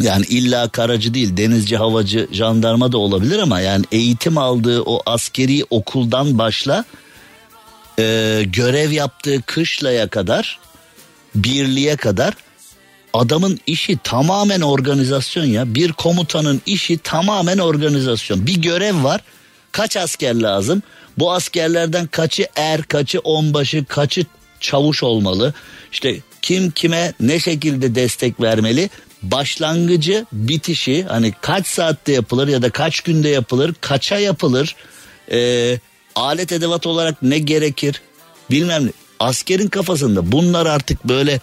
[0.00, 5.64] yani illa karacı değil denizci havacı jandarma da olabilir ama yani eğitim aldığı o askeri
[5.70, 6.84] okuldan başla
[7.98, 10.58] e, görev yaptığı kışlaya kadar
[11.34, 12.34] birliğe kadar
[13.12, 15.74] adamın işi tamamen organizasyon ya.
[15.74, 18.46] Bir komutanın işi tamamen organizasyon.
[18.46, 19.20] Bir görev var.
[19.72, 20.82] Kaç asker lazım?
[21.18, 24.24] Bu askerlerden kaçı er kaçı onbaşı kaçı
[24.60, 25.54] çavuş olmalı?
[25.92, 28.90] İşte kim kime ne şekilde destek vermeli
[29.22, 34.76] başlangıcı bitişi hani kaç saatte yapılır ya da kaç günde yapılır kaça yapılır
[35.32, 35.78] e,
[36.14, 38.02] alet edevat olarak ne gerekir
[38.50, 38.90] bilmem ne
[39.20, 41.40] askerin kafasında bunlar artık böyle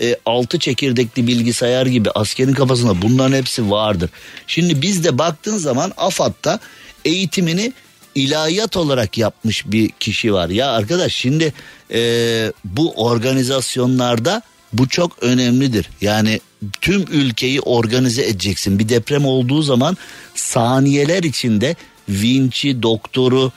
[0.00, 4.10] e, altı çekirdekli bilgisayar gibi askerin kafasında bunların hepsi vardır.
[4.46, 6.60] Şimdi bizde baktığın zaman AFAD'da
[7.04, 7.72] eğitimini
[8.14, 10.48] ilahiyat olarak yapmış bir kişi var.
[10.48, 11.52] Ya arkadaş şimdi
[11.90, 14.42] e, bu organizasyonlarda
[14.78, 15.90] bu çok önemlidir.
[16.00, 16.40] Yani
[16.80, 18.78] tüm ülkeyi organize edeceksin.
[18.78, 19.96] Bir deprem olduğu zaman
[20.34, 21.76] saniyeler içinde
[22.08, 23.52] vinçi, doktoru,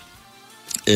[0.87, 0.95] e,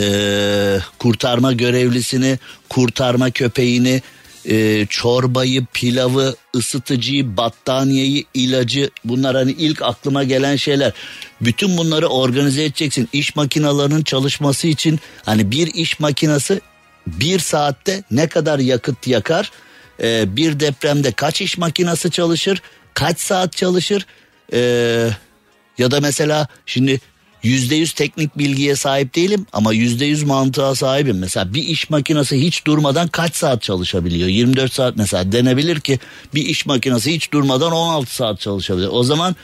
[1.00, 4.02] kurtarma görevlisini, kurtarma köpeğini,
[4.46, 10.94] e, çorbayı, pilavı, ısıtıcıyı, battaniyeyi, ilacı bunlar hani ilk aklıma gelen şeyler.
[11.42, 13.10] Bütün bunları organize edeceksin.
[13.14, 16.62] İş makinalarının çalışması için hani bir iş makinası
[17.08, 19.52] bir saatte ne kadar yakıt yakar?
[20.02, 22.62] Ee, bir depremde kaç iş makinası çalışır?
[22.93, 24.06] Kaç saat çalışır?
[24.54, 25.10] Ee,
[25.78, 26.99] ya da mesela şimdi
[27.43, 31.20] yüzde yüz teknik bilgiye sahip değilim ama yüzde yüz mantığa sahibim.
[31.20, 34.28] Mesela bir iş makinesi hiç durmadan kaç saat çalışabiliyor?
[34.28, 35.99] 24 saat mesela denebilir ki
[36.34, 38.89] bir iş makinesi hiç durmadan 16 saat çalışabilir.
[38.91, 39.36] O zaman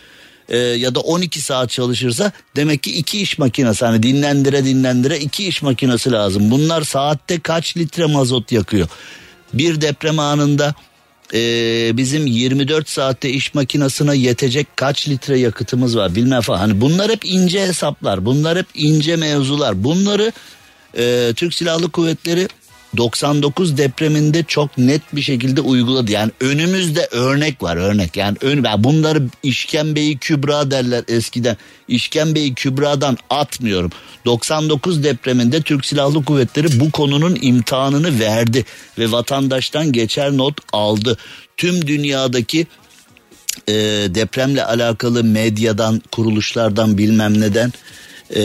[0.49, 5.47] e, ya da 12 saat çalışırsa demek ki iki iş makinesi hani dinlendire dinlendire iki
[5.47, 6.51] iş makinesi lazım.
[6.51, 8.87] Bunlar saatte kaç litre mazot yakıyor?
[9.57, 10.75] Bir deprem anında
[11.33, 11.39] e,
[11.97, 16.59] bizim 24 saatte iş makinesine yetecek kaç litre yakıtımız var bilmem falan.
[16.59, 20.31] Hani bunlar hep ince hesaplar bunlar hep ince mevzular bunları
[20.97, 22.47] e, Türk Silahlı Kuvvetleri
[22.97, 26.11] 99 depreminde çok net bir şekilde uyguladı.
[26.11, 28.17] Yani önümüzde örnek var örnek.
[28.17, 31.57] Yani ön, bunları işkembeyi kübra derler eskiden.
[31.87, 33.91] İşkembeyi kübradan atmıyorum.
[34.25, 38.65] 99 depreminde Türk Silahlı Kuvvetleri bu konunun imtihanını verdi
[38.99, 41.17] ve vatandaştan geçer not aldı.
[41.57, 42.67] Tüm dünyadaki
[43.67, 43.73] e,
[44.15, 47.73] depremle alakalı medyadan, kuruluşlardan bilmem neden
[48.35, 48.41] e,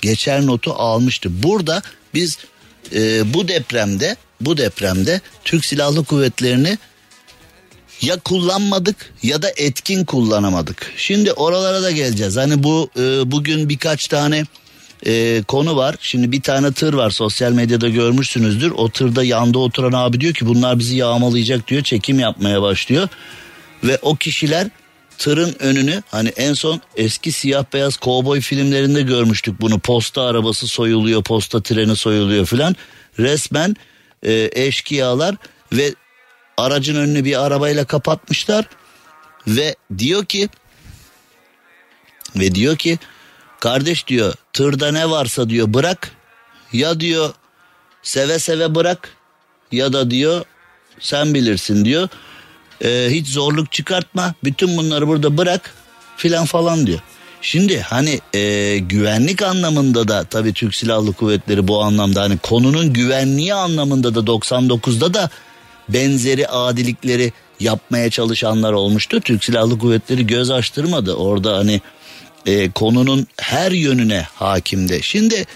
[0.00, 1.42] geçer notu almıştı.
[1.42, 1.82] Burada
[2.14, 2.38] biz
[2.94, 6.78] e, bu depremde bu depremde Türk Silahlı Kuvvetleri'ni
[8.00, 10.92] ya kullanmadık ya da etkin kullanamadık.
[10.96, 12.36] Şimdi oralara da geleceğiz.
[12.36, 14.44] Hani bu e, bugün birkaç tane
[15.06, 15.96] e, konu var.
[16.00, 18.70] Şimdi bir tane tır var sosyal medyada görmüşsünüzdür.
[18.70, 21.82] O tırda yanda oturan abi diyor ki bunlar bizi yağmalayacak diyor.
[21.82, 23.08] Çekim yapmaya başlıyor.
[23.84, 24.68] Ve o kişiler
[25.20, 29.78] tırın önünü hani en son eski siyah beyaz kovboy filmlerinde görmüştük bunu.
[29.78, 32.76] Posta arabası soyuluyor, posta treni soyuluyor filan.
[33.18, 33.76] Resmen
[34.22, 35.36] e, eşkıyalar
[35.72, 35.94] ve
[36.56, 38.68] aracın önünü bir arabayla kapatmışlar
[39.46, 40.48] ve diyor ki
[42.36, 42.98] ve diyor ki
[43.60, 46.10] kardeş diyor tırda ne varsa diyor bırak
[46.72, 47.34] ya diyor
[48.02, 49.16] seve seve bırak
[49.72, 50.44] ya da diyor
[51.00, 52.08] sen bilirsin diyor
[52.84, 55.74] e, hiç zorluk çıkartma bütün bunları burada bırak
[56.16, 57.00] filan falan diyor.
[57.42, 63.54] Şimdi hani e, güvenlik anlamında da tabii Türk Silahlı Kuvvetleri bu anlamda hani konunun güvenliği
[63.54, 65.30] anlamında da 99'da da
[65.88, 69.20] benzeri adilikleri yapmaya çalışanlar olmuştu.
[69.20, 71.14] Türk Silahlı Kuvvetleri göz açtırmadı.
[71.14, 71.80] Orada hani
[72.46, 75.02] e, konunun her yönüne hakimde.
[75.02, 75.46] Şimdi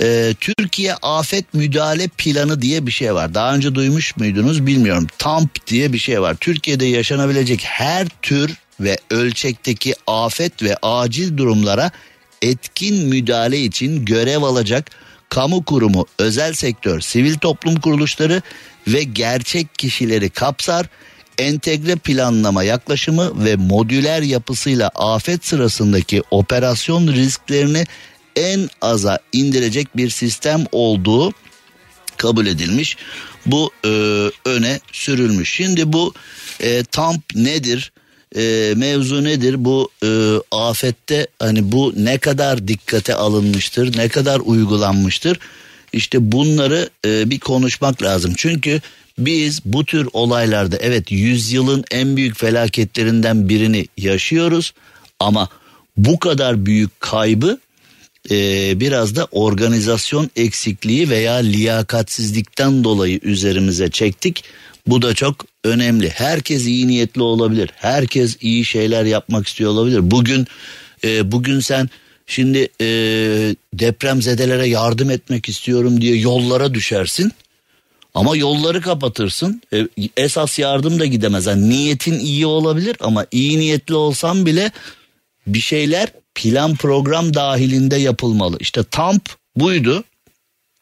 [0.00, 3.34] e, Türkiye Afet Müdahale Planı diye bir şey var.
[3.34, 5.06] Daha önce duymuş muydunuz bilmiyorum.
[5.18, 6.36] TAMP diye bir şey var.
[6.40, 11.90] Türkiye'de yaşanabilecek her tür ve ölçekteki afet ve acil durumlara
[12.42, 14.90] etkin müdahale için görev alacak
[15.28, 18.42] kamu kurumu, özel sektör, sivil toplum kuruluşları
[18.88, 20.86] ve gerçek kişileri kapsar.
[21.38, 27.84] Entegre planlama yaklaşımı ve modüler yapısıyla afet sırasındaki operasyon risklerini
[28.36, 31.32] en aza indirecek bir sistem olduğu
[32.16, 32.96] kabul edilmiş.
[33.46, 33.88] Bu e,
[34.44, 35.54] öne sürülmüş.
[35.54, 36.14] Şimdi bu
[36.60, 37.92] e, TAMP nedir?
[38.36, 39.64] e, mevzu nedir?
[39.64, 40.08] Bu e,
[40.50, 45.38] afette hani bu ne kadar dikkate alınmıştır, ne kadar uygulanmıştır?
[45.92, 48.32] İşte bunları e, bir konuşmak lazım.
[48.36, 48.80] Çünkü
[49.18, 54.74] biz bu tür olaylarda evet yüzyılın en büyük felaketlerinden birini yaşıyoruz
[55.20, 55.48] ama
[55.96, 57.58] bu kadar büyük kaybı
[58.30, 64.44] e, biraz da organizasyon eksikliği veya liyakatsizlikten dolayı üzerimize çektik.
[64.86, 66.08] Bu da çok önemli.
[66.10, 67.70] Herkes iyi niyetli olabilir.
[67.76, 70.10] Herkes iyi şeyler yapmak istiyor olabilir.
[70.10, 70.46] Bugün
[71.04, 71.90] e, bugün sen
[72.26, 72.86] şimdi e,
[73.74, 77.32] depremzedelere yardım etmek istiyorum diye yollara düşersin.
[78.14, 79.62] Ama yolları kapatırsın.
[79.72, 81.46] E, esas yardım da gidemez.
[81.46, 84.70] Yani niyetin iyi olabilir ama iyi niyetli olsan bile
[85.46, 88.56] bir şeyler plan program dahilinde yapılmalı.
[88.60, 90.04] İşte TAMP buydu.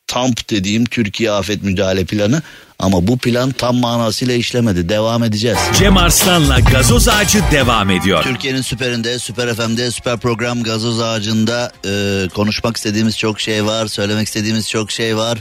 [0.06, 2.42] TAMP dediğim Türkiye Afet Müdahale Planı
[2.78, 4.88] ama bu plan tam manasıyla işlemedi.
[4.88, 5.58] Devam edeceğiz.
[5.78, 8.22] Cem Arslan'la gazoz ağacı devam ediyor.
[8.22, 14.26] Türkiye'nin süperinde, süper FM'de, süper program gazoz ağacında e, konuşmak istediğimiz çok şey var, söylemek
[14.26, 15.38] istediğimiz çok şey var.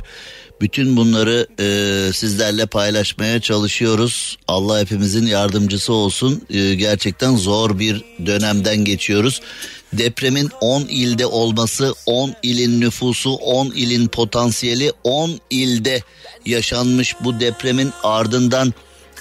[0.62, 4.38] Bütün bunları e, sizlerle paylaşmaya çalışıyoruz.
[4.48, 6.42] Allah hepimizin yardımcısı olsun.
[6.50, 9.42] E, gerçekten zor bir dönemden geçiyoruz.
[9.98, 16.02] Depremin 10 ilde olması, 10 ilin nüfusu, 10 ilin potansiyeli, 10 ilde
[16.46, 18.74] yaşanmış bu depremin ardından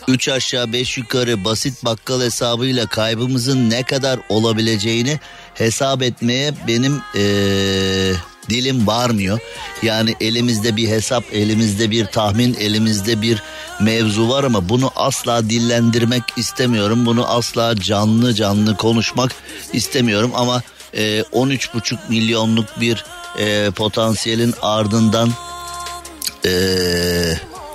[0.09, 5.20] 3 aşağı 5 yukarı basit bakkal hesabıyla kaybımızın ne kadar olabileceğini
[5.55, 8.12] hesap etmeye benim ee,
[8.49, 9.38] dilim varmıyor.
[9.82, 13.43] Yani elimizde bir hesap, elimizde bir tahmin, elimizde bir
[13.80, 17.07] mevzu var ama bunu asla dillendirmek istemiyorum.
[17.07, 19.32] Bunu asla canlı canlı konuşmak
[19.72, 20.62] istemiyorum ama
[20.95, 23.05] e, 13,5 milyonluk bir
[23.38, 25.30] e, potansiyelin ardından
[26.47, 26.53] e,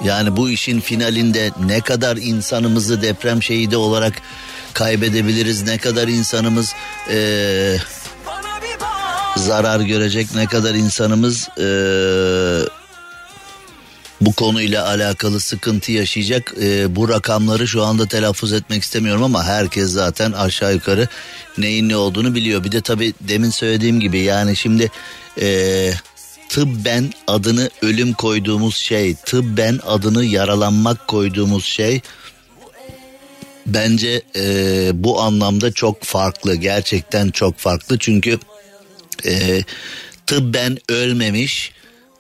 [0.04, 4.14] yani bu işin finalinde ne kadar insanımızı deprem şehidi olarak
[4.74, 6.74] kaybedebiliriz, ne kadar insanımız
[7.10, 7.78] e,
[9.38, 11.68] zarar görecek, ne kadar insanımız e,
[14.22, 16.54] bu konuyla alakalı sıkıntı yaşayacak.
[16.62, 21.08] E, bu rakamları şu anda telaffuz etmek istemiyorum ama herkes zaten aşağı yukarı
[21.58, 22.64] neyin ne olduğunu biliyor.
[22.64, 24.92] Bir de tabii demin söylediğim gibi yani şimdi
[25.42, 25.92] e,
[26.50, 32.02] tıbben adını ölüm koyduğumuz şey, tıbben adını yaralanmak koyduğumuz şey
[33.68, 36.56] bence e, bu anlamda çok farklı.
[36.56, 38.40] Gerçekten çok farklı çünkü
[39.26, 39.64] e,
[40.28, 41.72] tıbben ölmemiş,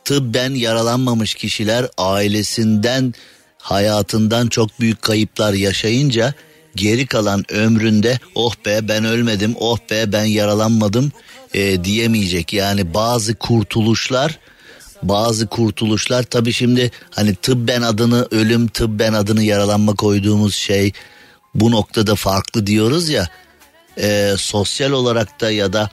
[0.05, 3.13] tıbben yaralanmamış kişiler ailesinden,
[3.57, 6.33] hayatından çok büyük kayıplar yaşayınca
[6.75, 11.11] geri kalan ömründe oh be ben ölmedim, oh be ben yaralanmadım
[11.53, 12.53] e, diyemeyecek.
[12.53, 14.39] Yani bazı kurtuluşlar
[15.03, 20.91] bazı kurtuluşlar tabi şimdi hani tıbben adını ölüm tıbben adını yaralanma koyduğumuz şey
[21.55, 23.27] bu noktada farklı diyoruz ya
[23.97, 25.89] e, sosyal olarak da ya da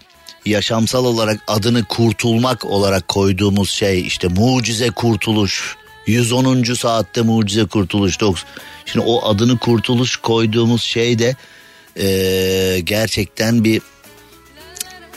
[0.46, 5.76] yaşamsal olarak adını kurtulmak olarak koyduğumuz şey işte mucize kurtuluş
[6.06, 6.62] 110.
[6.74, 8.18] saatte mucize kurtuluş.
[8.86, 11.36] Şimdi o adını kurtuluş koyduğumuz şey de
[11.96, 13.82] e, gerçekten bir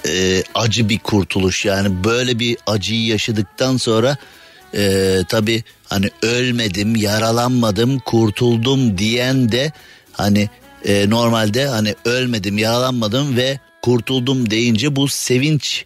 [0.08, 1.66] e, acı bir kurtuluş.
[1.66, 4.18] Yani böyle bir acıyı yaşadıktan sonra
[4.74, 9.72] e, tabii hani ölmedim, yaralanmadım, kurtuldum diyen de
[10.12, 10.50] hani
[10.86, 15.86] e, normalde hani ölmedim, yaralanmadım ve kurtuldum deyince bu sevinç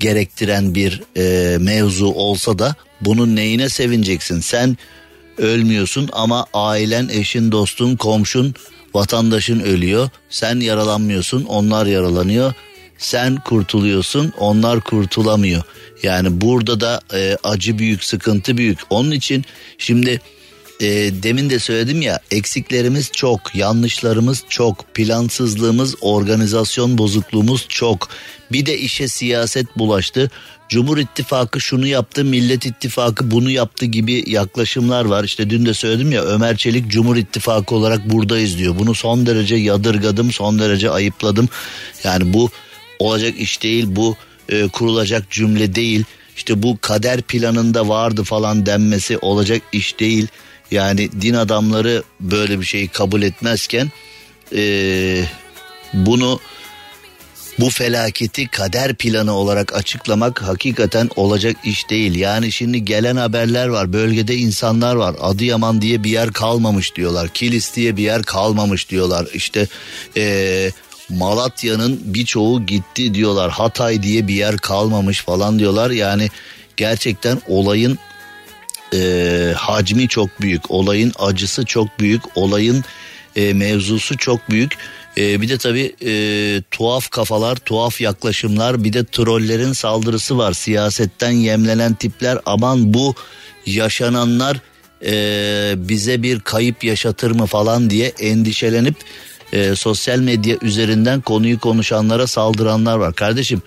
[0.00, 4.40] gerektiren bir e, mevzu olsa da bunun neyine sevineceksin?
[4.40, 4.76] Sen
[5.38, 8.54] ölmüyorsun ama ailen, eşin, dostun, komşun,
[8.94, 10.10] vatandaşın ölüyor.
[10.30, 12.54] Sen yaralanmıyorsun, onlar yaralanıyor.
[12.98, 15.62] Sen kurtuluyorsun, onlar kurtulamıyor.
[16.02, 18.78] Yani burada da e, acı büyük, sıkıntı büyük.
[18.90, 19.44] Onun için
[19.78, 20.20] şimdi
[20.80, 20.86] e,
[21.22, 28.08] demin de söyledim ya eksiklerimiz çok, yanlışlarımız çok, plansızlığımız, organizasyon bozukluğumuz çok.
[28.52, 30.30] Bir de işe siyaset bulaştı.
[30.68, 35.24] Cumhur İttifakı şunu yaptı, Millet İttifakı bunu yaptı gibi yaklaşımlar var.
[35.24, 38.78] İşte dün de söyledim ya Ömer Çelik Cumhur İttifakı olarak buradayız diyor.
[38.78, 41.48] Bunu son derece yadırgadım, son derece ayıpladım.
[42.04, 42.50] Yani bu
[42.98, 44.16] olacak iş değil, bu
[44.48, 46.04] e, kurulacak cümle değil.
[46.36, 50.28] İşte bu kader planında vardı falan denmesi olacak iş değil.
[50.70, 53.90] Yani din adamları böyle bir şeyi kabul etmezken
[54.54, 55.24] e,
[55.92, 56.40] bunu
[57.58, 62.14] bu felaketi kader planı olarak açıklamak hakikaten olacak iş değil.
[62.14, 63.92] Yani şimdi gelen haberler var.
[63.92, 65.16] Bölgede insanlar var.
[65.20, 67.28] Adıyaman diye bir yer kalmamış diyorlar.
[67.28, 69.26] Kilis diye bir yer kalmamış diyorlar.
[69.34, 69.66] İşte
[70.16, 70.70] ee,
[71.08, 73.50] Malatya'nın birçoğu gitti diyorlar.
[73.50, 75.90] Hatay diye bir yer kalmamış falan diyorlar.
[75.90, 76.28] Yani
[76.76, 77.98] gerçekten olayın
[78.94, 80.70] e, hacmi çok büyük.
[80.70, 82.22] Olayın acısı çok büyük.
[82.34, 82.84] Olayın
[83.36, 84.72] e, mevzusu çok büyük.
[85.18, 86.12] E, bir de tabii e,
[86.70, 90.52] tuhaf kafalar, tuhaf yaklaşımlar bir de trollerin saldırısı var.
[90.52, 93.14] Siyasetten yemlenen tipler aman bu
[93.66, 94.60] yaşananlar
[95.04, 98.96] e, bize bir kayıp yaşatır mı falan diye endişelenip
[99.52, 103.14] e, sosyal medya üzerinden konuyu konuşanlara saldıranlar var.
[103.14, 103.62] Kardeşim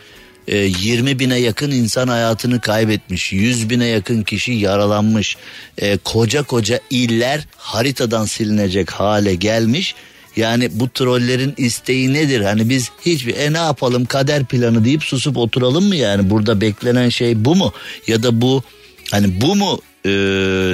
[0.55, 3.33] 20 e, bine yakın insan hayatını kaybetmiş.
[3.33, 5.37] 100 bine yakın kişi yaralanmış.
[5.77, 9.95] E, koca koca iller haritadan silinecek hale gelmiş.
[10.35, 12.41] Yani bu trollerin isteği nedir?
[12.41, 16.29] Hani biz hiçbir e ne yapalım kader planı deyip susup oturalım mı yani?
[16.29, 17.73] Burada beklenen şey bu mu?
[18.07, 18.63] Ya da bu
[19.11, 20.11] hani bu mu e,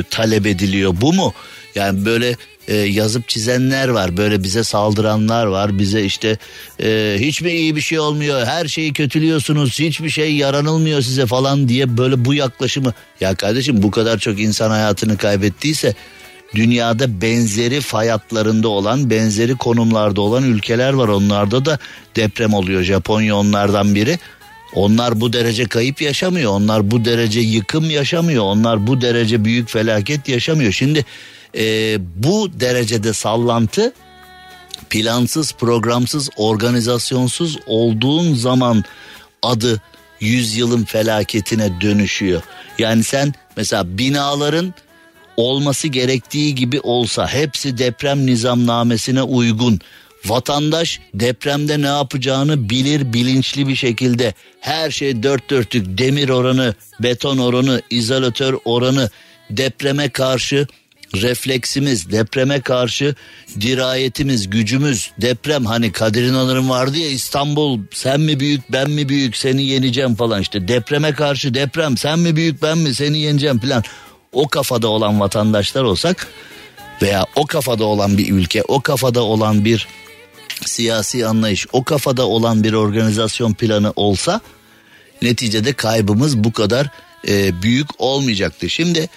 [0.10, 0.96] talep ediliyor?
[1.02, 1.34] Bu mu?
[1.76, 2.36] Yani böyle
[2.68, 4.18] e, yazıp çizenler var.
[4.18, 5.80] Böyle bize saldıranlar var.
[5.80, 6.38] Bize işte
[6.84, 8.46] e, hiç mi iyi bir şey olmuyor?
[8.46, 9.80] Her şeyi kötülüyorsunuz.
[9.80, 12.94] Hiçbir şey yaranılmıyor size falan diye böyle bu yaklaşımı.
[13.22, 15.94] Ya kardeşim bu kadar çok insan hayatını kaybettiyse
[16.56, 21.08] dünyada benzeri fay hatlarında olan, benzeri konumlarda olan ülkeler var.
[21.08, 21.80] Onlarda da
[22.16, 22.84] deprem oluyor.
[22.84, 24.20] Japonya onlardan biri.
[24.74, 26.52] Onlar bu derece kayıp yaşamıyor.
[26.52, 28.44] Onlar bu derece yıkım yaşamıyor.
[28.44, 30.72] Onlar bu derece büyük felaket yaşamıyor.
[30.72, 31.06] Şimdi
[31.58, 33.94] e, bu derecede sallantı
[34.90, 38.84] plansız, programsız, organizasyonsuz olduğun zaman
[39.42, 39.82] adı
[40.20, 42.42] yüzyılın felaketine dönüşüyor.
[42.78, 44.74] Yani sen mesela binaların
[45.38, 49.80] olması gerektiği gibi olsa hepsi deprem nizamnamesine uygun.
[50.26, 57.38] Vatandaş depremde ne yapacağını bilir bilinçli bir şekilde her şey dört dörtlük demir oranı, beton
[57.38, 59.10] oranı, izolatör oranı
[59.50, 60.68] depreme karşı
[61.22, 63.16] refleksimiz, depreme karşı
[63.62, 65.66] dirayetimiz, gücümüz, deprem.
[65.66, 70.42] Hani Kadir İnanır'ın vardı ya İstanbul sen mi büyük ben mi büyük seni yeneceğim falan
[70.42, 70.68] işte.
[70.68, 73.84] Depreme karşı deprem sen mi büyük ben mi seni yeneceğim falan.
[74.32, 76.28] O kafada olan vatandaşlar olsak
[77.02, 79.88] veya o kafada olan bir ülke, o kafada olan bir
[80.66, 84.42] siyasi anlayış, o kafada olan bir organizasyon planı olsa
[85.22, 86.90] neticede kaybımız bu kadar
[87.28, 88.70] e, büyük olmayacaktı.
[88.70, 89.10] Şimdi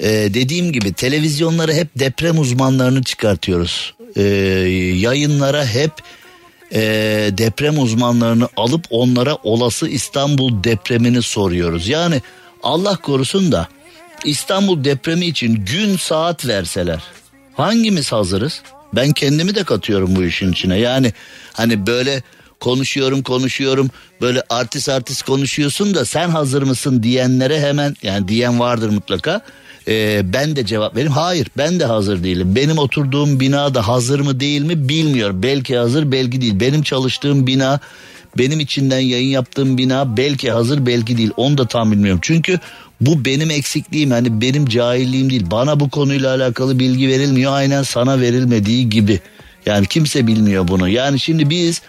[0.00, 3.94] e, dediğim gibi televizyonlara hep deprem uzmanlarını çıkartıyoruz.
[4.16, 4.22] E,
[4.96, 5.92] yayınlara hep
[6.72, 6.80] e,
[7.38, 11.88] deprem uzmanlarını alıp onlara olası İstanbul depremini soruyoruz.
[11.88, 12.22] Yani
[12.62, 13.68] Allah korusun da
[14.24, 17.02] İstanbul depremi için gün saat verseler
[17.54, 18.62] hangimiz hazırız?
[18.94, 20.78] Ben kendimi de katıyorum bu işin içine.
[20.78, 21.12] Yani
[21.52, 22.22] hani böyle
[22.60, 23.90] konuşuyorum konuşuyorum
[24.20, 29.40] böyle artist artist konuşuyorsun da sen hazır mısın diyenlere hemen yani diyen vardır mutlaka.
[29.88, 31.12] Ee, ben de cevap vereyim.
[31.12, 32.56] Hayır ben de hazır değilim.
[32.56, 35.42] Benim oturduğum bina da hazır mı değil mi bilmiyorum.
[35.42, 36.60] Belki hazır belki değil.
[36.60, 37.80] Benim çalıştığım bina
[38.38, 41.30] benim içinden yayın yaptığım bina belki hazır belki değil.
[41.36, 42.20] Onu da tam bilmiyorum.
[42.22, 42.58] Çünkü
[43.00, 45.44] bu benim eksikliğim hani benim cahilliğim değil.
[45.50, 49.20] Bana bu konuyla alakalı bilgi verilmiyor aynen sana verilmediği gibi.
[49.66, 50.88] Yani kimse bilmiyor bunu.
[50.88, 51.82] Yani şimdi biz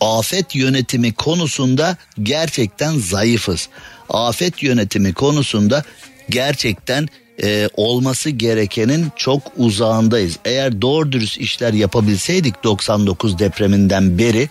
[0.00, 3.68] afet yönetimi konusunda gerçekten zayıfız.
[4.08, 5.84] Afet yönetimi konusunda
[6.30, 7.08] gerçekten
[7.42, 10.38] e, olması gerekenin çok uzağındayız.
[10.44, 14.48] Eğer doğru dürüst işler yapabilseydik 99 depreminden beri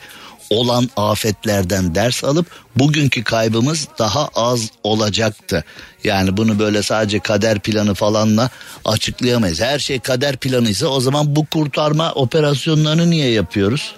[0.50, 2.46] olan afetlerden ders alıp
[2.76, 5.64] bugünkü kaybımız daha az olacaktı.
[6.04, 8.50] Yani bunu böyle sadece kader planı falanla
[8.86, 9.62] açıklayamayız.
[9.62, 13.96] Her şey kader planı ise o zaman bu kurtarma operasyonlarını niye yapıyoruz?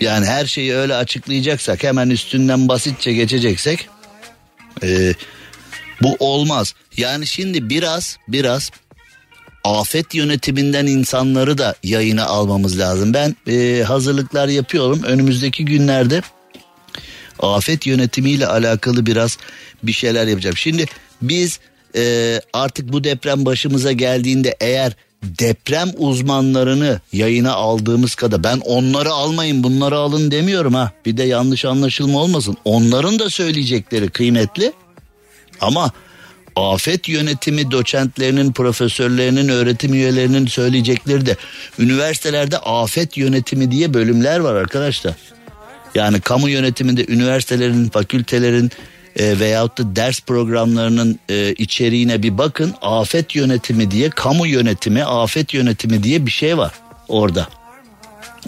[0.00, 3.88] Yani her şeyi öyle açıklayacaksak hemen üstünden basitçe geçeceksek
[4.82, 5.14] e,
[6.02, 6.74] bu olmaz.
[6.96, 8.70] Yani şimdi biraz biraz
[9.64, 13.14] afet yönetiminden insanları da yayına almamız lazım.
[13.14, 15.02] Ben e, hazırlıklar yapıyorum.
[15.02, 16.22] Önümüzdeki günlerde
[17.40, 19.38] afet yönetimiyle alakalı biraz
[19.82, 20.56] bir şeyler yapacağım.
[20.56, 20.86] Şimdi
[21.22, 21.60] biz
[21.96, 24.92] e, artık bu deprem başımıza geldiğinde eğer
[25.24, 30.92] deprem uzmanlarını yayına aldığımız kadar ben onları almayın bunları alın demiyorum ha.
[31.06, 32.56] Bir de yanlış anlaşılma olmasın.
[32.64, 34.72] Onların da söyleyecekleri kıymetli
[35.60, 35.90] ama
[36.56, 41.36] afet yönetimi doçentlerinin, profesörlerinin, öğretim üyelerinin söyleyecekleri de
[41.78, 45.14] üniversitelerde afet yönetimi diye bölümler var arkadaşlar.
[45.94, 48.70] Yani kamu yönetiminde üniversitelerin, fakültelerin
[49.16, 52.74] e, veyahut da ders programlarının e, içeriğine bir bakın.
[52.82, 56.72] Afet yönetimi diye, kamu yönetimi, afet yönetimi diye bir şey var
[57.08, 57.48] orada.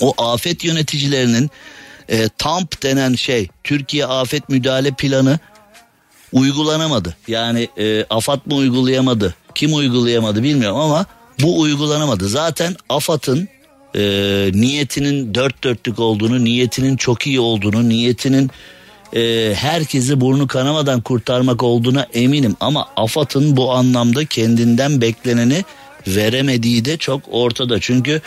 [0.00, 1.50] O afet yöneticilerinin
[2.09, 5.38] e, TAMP denen şey, Türkiye Afet Müdahale Planı
[6.37, 7.16] uygulanamadı.
[7.28, 11.07] Yani e, AFAD mı uygulayamadı, kim uygulayamadı bilmiyorum ama
[11.43, 12.28] bu uygulanamadı.
[12.28, 13.49] Zaten AFAD'ın
[13.95, 14.03] e,
[14.53, 18.51] niyetinin dört dörtlük olduğunu, niyetinin çok iyi olduğunu, niyetinin
[19.16, 22.57] e, herkesi burnu kanamadan kurtarmak olduğuna eminim.
[22.61, 25.64] Ama AFAD'ın bu anlamda kendinden bekleneni
[26.07, 27.80] veremediği de çok ortada.
[27.80, 28.20] Çünkü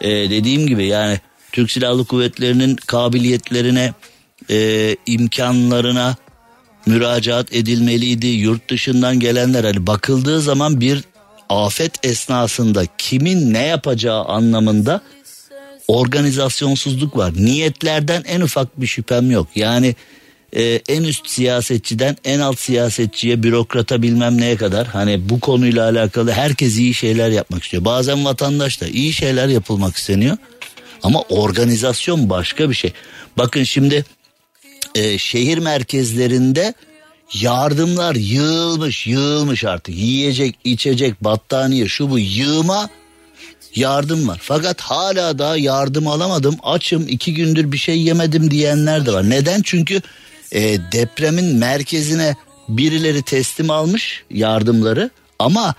[0.00, 1.20] e, dediğim gibi yani
[1.52, 3.92] Türk Silahlı Kuvvetleri'nin kabiliyetlerine,
[4.50, 6.16] e, imkanlarına
[6.86, 8.26] müracaat edilmeliydi.
[8.26, 11.04] Yurt dışından gelenler hani bakıldığı zaman bir
[11.48, 15.00] afet esnasında kimin ne yapacağı anlamında
[15.88, 17.32] organizasyonsuzluk var.
[17.36, 19.48] Niyetlerden en ufak bir şüphem yok.
[19.54, 19.94] Yani
[20.56, 26.32] e, en üst siyasetçiden en alt siyasetçiye, bürokrata bilmem neye kadar hani bu konuyla alakalı
[26.32, 27.84] herkes iyi şeyler yapmak istiyor.
[27.84, 30.36] Bazen vatandaş da iyi şeyler yapılmak isteniyor.
[31.02, 32.92] Ama organizasyon başka bir şey.
[33.38, 34.04] Bakın şimdi
[34.94, 36.74] e, şehir merkezlerinde
[37.34, 39.94] yardımlar yığılmış yığılmış artık.
[39.94, 42.88] Yiyecek, içecek, battaniye şu bu yığma
[43.74, 44.38] yardım var.
[44.42, 49.30] Fakat hala da yardım alamadım açım iki gündür bir şey yemedim diyenler de var.
[49.30, 49.62] Neden?
[49.62, 50.02] Çünkü
[50.52, 52.36] e, depremin merkezine
[52.68, 55.74] birileri teslim almış yardımları ama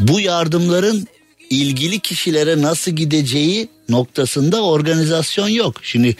[0.00, 1.06] bu yardımların
[1.50, 5.76] ilgili kişilere nasıl gideceği noktasında organizasyon yok.
[5.82, 6.16] Şimdi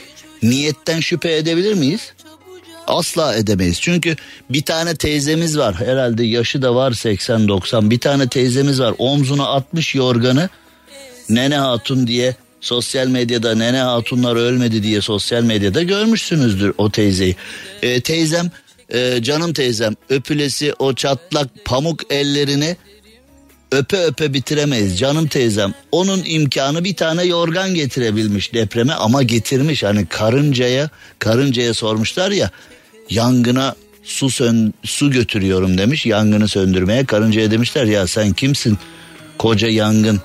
[0.51, 2.12] niyetten şüphe edebilir miyiz?
[2.86, 3.80] Asla edemeyiz.
[3.80, 4.16] Çünkü
[4.51, 5.74] bir tane teyzemiz var.
[5.74, 7.90] Herhalde yaşı da var 80-90.
[7.90, 8.94] Bir tane teyzemiz var.
[8.99, 10.49] Omzuna atmış yorganı.
[11.28, 17.36] Nene Hatun diye sosyal medyada Nene Hatunlar ölmedi diye sosyal medyada görmüşsünüzdür o teyzeyi.
[17.82, 18.51] Ee, teyzem
[18.94, 22.76] e, canım teyzem öpülesi o çatlak pamuk ellerini
[23.73, 25.75] öpe öpe bitiremeyiz canım teyzem.
[25.93, 32.51] Onun imkanı bir tane yorgan getirebilmiş depreme ama getirmiş hani karıncaya karıncaya sormuşlar ya
[33.11, 38.79] yangına su sön, su götürüyorum demiş yangını söndürmeye karıncaya demişler ya sen kimsin
[39.39, 40.21] koca yangın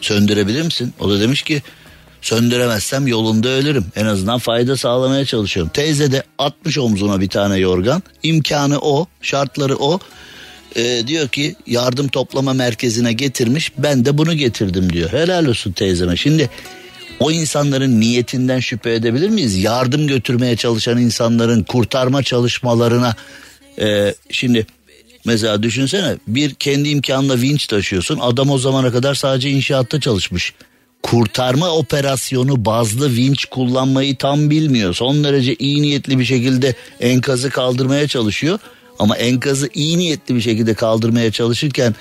[0.00, 0.94] söndürebilir misin?
[1.00, 1.62] O da demiş ki
[2.22, 3.84] söndüremezsem yolunda ölürüm.
[3.96, 5.70] En azından fayda sağlamaya çalışıyorum.
[5.74, 8.02] Teyze de atmış omzuna bir tane yorgan.
[8.22, 10.00] İmkanı o, şartları o.
[10.76, 13.72] Ee, diyor ki yardım toplama merkezine getirmiş.
[13.78, 15.12] Ben de bunu getirdim diyor.
[15.12, 16.16] Helal olsun teyzeme.
[16.16, 16.50] Şimdi
[17.20, 19.56] o insanların niyetinden şüphe edebilir miyiz?
[19.56, 23.14] Yardım götürmeye çalışan insanların kurtarma çalışmalarına
[23.80, 24.66] e, şimdi
[25.24, 28.18] Mesela düşünsene bir kendi imkanla vinç taşıyorsun.
[28.22, 30.52] Adam o zamana kadar sadece inşaatta çalışmış.
[31.02, 34.94] Kurtarma operasyonu bazlı vinç kullanmayı tam bilmiyor.
[34.94, 38.58] Son derece iyi niyetli bir şekilde enkazı kaldırmaya çalışıyor.
[38.98, 41.94] Ama enkazı iyi niyetli bir şekilde kaldırmaya çalışırken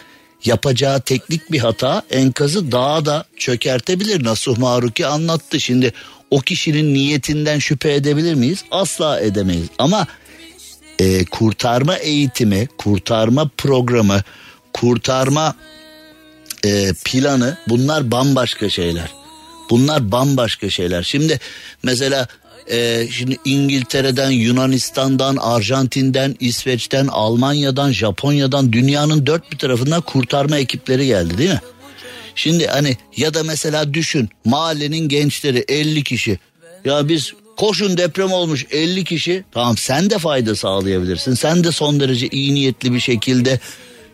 [0.45, 4.23] yapacağı teknik bir hata enkazı daha da çökertebilir.
[4.23, 5.59] Nasuh Maruki anlattı.
[5.59, 5.93] Şimdi
[6.31, 8.63] o kişinin niyetinden şüphe edebilir miyiz?
[8.71, 9.67] Asla edemeyiz.
[9.79, 10.07] Ama
[10.99, 14.21] e, kurtarma eğitimi, kurtarma programı,
[14.73, 15.55] kurtarma
[16.65, 19.11] e, planı bunlar bambaşka şeyler.
[19.69, 21.03] Bunlar bambaşka şeyler.
[21.03, 21.39] Şimdi
[21.83, 22.27] mesela
[22.67, 31.37] e, şimdi İngiltere'den, Yunanistan'dan, Arjantin'den, İsveç'ten, Almanya'dan, Japonya'dan dünyanın dört bir tarafından kurtarma ekipleri geldi
[31.37, 31.61] değil mi?
[32.35, 36.39] Şimdi hani ya da mesela düşün mahallenin gençleri 50 kişi.
[36.85, 39.43] Ya biz Koşun deprem olmuş 50 kişi.
[39.51, 41.33] Tamam sen de fayda sağlayabilirsin.
[41.33, 43.59] Sen de son derece iyi niyetli bir şekilde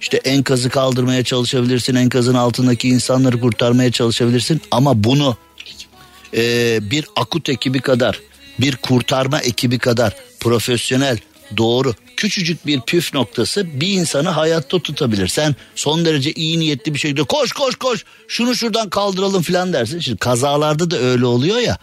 [0.02, 1.96] işte enkazı kaldırmaya çalışabilirsin.
[1.96, 4.62] Enkazın altındaki insanları kurtarmaya çalışabilirsin.
[4.72, 5.38] Ama bunu
[6.34, 8.20] e, bir akut ekibi kadar,
[8.60, 11.18] bir kurtarma ekibi kadar profesyonel,
[11.58, 15.28] doğru, küçücük bir püf noktası bir insanı hayatta tutabilir.
[15.28, 20.00] Sen son derece iyi niyetli bir şekilde koş koş koş şunu şuradan kaldıralım falan dersin.
[20.00, 21.78] Şimdi kazalarda da öyle oluyor ya.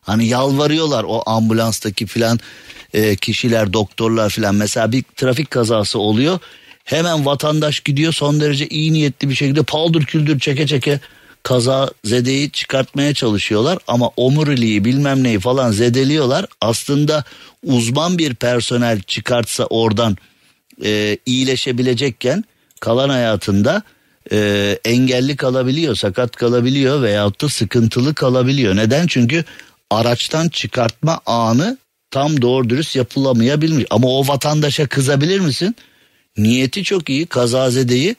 [0.00, 2.40] Hani yalvarıyorlar o ambulanstaki filan
[2.94, 4.54] e, kişiler, doktorlar filan.
[4.54, 6.38] Mesela bir trafik kazası oluyor.
[6.84, 11.00] Hemen vatandaş gidiyor son derece iyi niyetli bir şekilde paldır küldür çeke çeke
[11.42, 16.46] kaza zedeyi çıkartmaya çalışıyorlar ama omuriliği bilmem neyi falan zedeliyorlar.
[16.60, 17.24] Aslında
[17.64, 20.16] uzman bir personel çıkartsa oradan
[20.84, 22.44] e, iyileşebilecekken
[22.80, 23.82] kalan hayatında
[24.32, 28.76] e, engelli kalabiliyor, sakat kalabiliyor veyahut da sıkıntılı kalabiliyor.
[28.76, 29.06] Neden?
[29.06, 29.44] Çünkü
[29.90, 31.78] araçtan çıkartma anı
[32.10, 33.84] tam doğru dürüst yapılamayabilmiş.
[33.90, 35.76] Ama o vatandaşa kızabilir misin?
[36.38, 38.16] Niyeti çok iyi kazazedeyi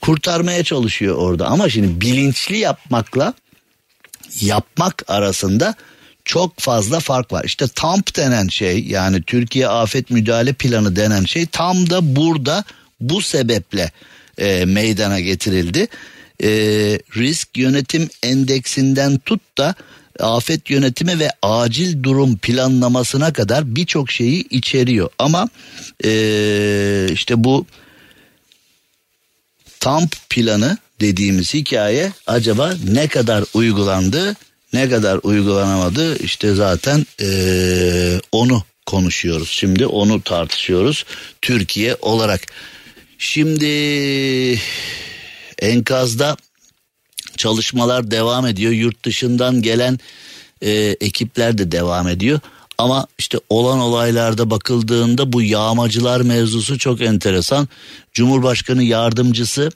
[0.00, 1.46] kurtarmaya çalışıyor orada.
[1.46, 3.34] Ama şimdi bilinçli yapmakla
[4.40, 5.74] yapmak arasında
[6.24, 7.44] çok fazla fark var.
[7.44, 12.64] İşte TAMP denen şey yani Türkiye Afet Müdahale Planı denen şey tam da burada
[13.00, 13.90] bu sebeple
[14.38, 15.88] e, meydana getirildi.
[16.42, 16.48] E,
[17.16, 19.74] risk yönetim endeksinden tut da
[20.20, 25.10] afet yönetimi ve acil durum planlamasına kadar birçok şeyi içeriyor.
[25.18, 25.48] Ama
[26.04, 27.66] ee, işte bu
[29.88, 34.36] TAMP planı dediğimiz hikaye acaba ne kadar uygulandı
[34.72, 41.04] ne kadar uygulanamadı işte zaten ee, onu konuşuyoruz şimdi onu tartışıyoruz
[41.42, 42.40] Türkiye olarak.
[43.18, 43.66] Şimdi
[45.58, 46.36] Enkazda
[47.36, 48.72] çalışmalar devam ediyor.
[48.72, 49.98] Yurt dışından gelen
[50.62, 50.70] e,
[51.00, 52.40] ekipler de devam ediyor.
[52.78, 57.68] Ama işte olan olaylarda bakıldığında bu yağmacılar mevzusu çok enteresan.
[58.12, 59.70] Cumhurbaşkanı yardımcısı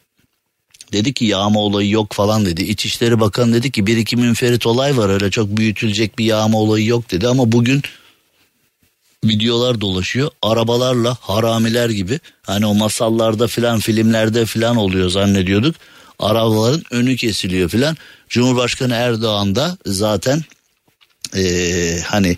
[0.93, 2.63] dedi ki yağma olayı yok falan dedi.
[2.63, 6.87] İçişleri Bakanı dedi ki bir iki münferit olay var öyle çok büyütülecek bir yağma olayı
[6.87, 7.29] yok dedi.
[7.29, 7.83] Ama bugün
[9.25, 10.31] videolar dolaşıyor.
[10.43, 15.77] Arabalarla haramiler gibi hani o masallarda filan filmlerde filan oluyor zannediyorduk.
[16.19, 17.97] Arabaların önü kesiliyor filan.
[18.29, 20.43] Cumhurbaşkanı Erdoğan da zaten
[21.37, 22.37] ee, hani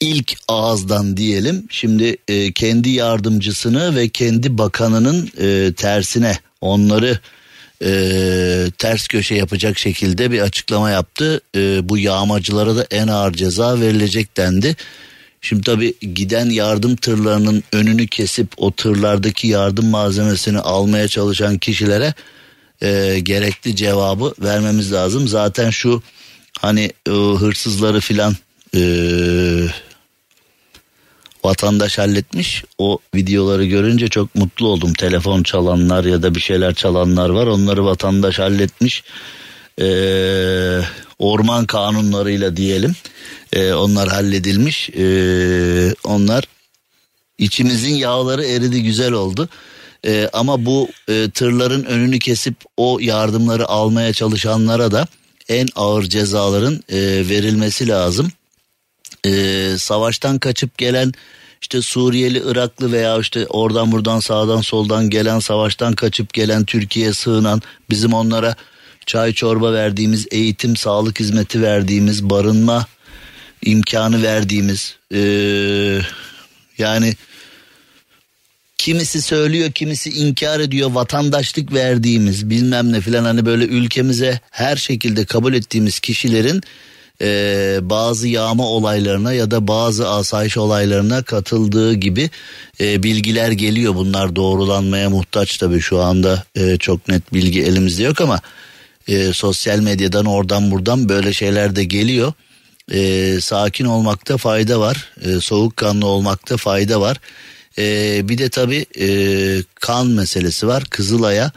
[0.00, 7.18] ilk ağızdan diyelim şimdi e, kendi yardımcısını ve kendi bakanının e, tersine onları
[7.84, 7.90] e,
[8.78, 11.40] ters köşe yapacak şekilde bir açıklama yaptı.
[11.56, 14.76] E, bu yağmacılara da en ağır ceza verilecek dendi.
[15.40, 22.14] Şimdi tabi giden yardım tırlarının önünü kesip o tırlardaki yardım malzemesini almaya çalışan kişilere
[22.82, 25.28] e, gerekli cevabı vermemiz lazım.
[25.28, 26.02] Zaten şu
[26.58, 28.36] hani e, hırsızları filan
[28.76, 28.80] e,
[31.44, 32.64] vatandaş halletmiş.
[32.78, 34.92] O videoları görünce çok mutlu oldum.
[34.92, 37.46] Telefon çalanlar ya da bir şeyler çalanlar var.
[37.46, 39.04] Onları vatandaş halletmiş.
[39.80, 40.80] Ee,
[41.18, 42.94] orman kanunlarıyla diyelim.
[43.52, 44.90] Ee, onlar halledilmiş.
[44.90, 46.44] Ee, onlar
[47.38, 49.48] içimizin yağları eridi güzel oldu.
[50.06, 55.06] Ee, ama bu e, tırların önünü kesip o yardımları almaya çalışanlara da
[55.48, 56.98] en ağır cezaların e,
[57.28, 58.32] verilmesi lazım
[59.26, 61.12] e, savaştan kaçıp gelen
[61.62, 67.62] işte Suriyeli, Iraklı veya işte oradan buradan sağdan soldan gelen savaştan kaçıp gelen Türkiye'ye sığınan
[67.90, 68.54] bizim onlara
[69.06, 72.86] çay çorba verdiğimiz, eğitim, sağlık hizmeti verdiğimiz, barınma
[73.64, 75.20] imkanı verdiğimiz e,
[76.78, 77.14] yani
[78.78, 85.24] kimisi söylüyor kimisi inkar ediyor vatandaşlık verdiğimiz bilmem ne filan hani böyle ülkemize her şekilde
[85.24, 86.62] kabul ettiğimiz kişilerin
[87.22, 92.30] e, bazı yağma olaylarına ya da bazı asayiş olaylarına katıldığı gibi
[92.80, 93.94] e, bilgiler geliyor.
[93.94, 98.40] Bunlar doğrulanmaya muhtaç tabii şu anda e, çok net bilgi elimizde yok ama
[99.08, 102.32] e, sosyal medyadan oradan buradan böyle şeyler de geliyor.
[102.92, 107.20] E, sakin olmakta fayda var, e, soğukkanlı olmakta fayda var.
[107.78, 109.08] E, bir de tabii e,
[109.74, 110.84] kan meselesi var.
[110.90, 111.52] Kızılay'a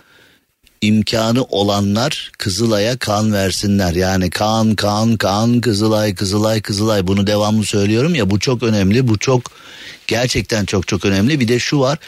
[0.83, 3.93] imkanı olanlar Kızılay'a kan versinler.
[3.93, 9.07] Yani kan kan kan Kızılay Kızılay Kızılay bunu devamlı söylüyorum ya bu çok önemli.
[9.07, 9.41] Bu çok
[10.07, 11.39] gerçekten çok çok önemli.
[11.39, 11.99] Bir de şu var.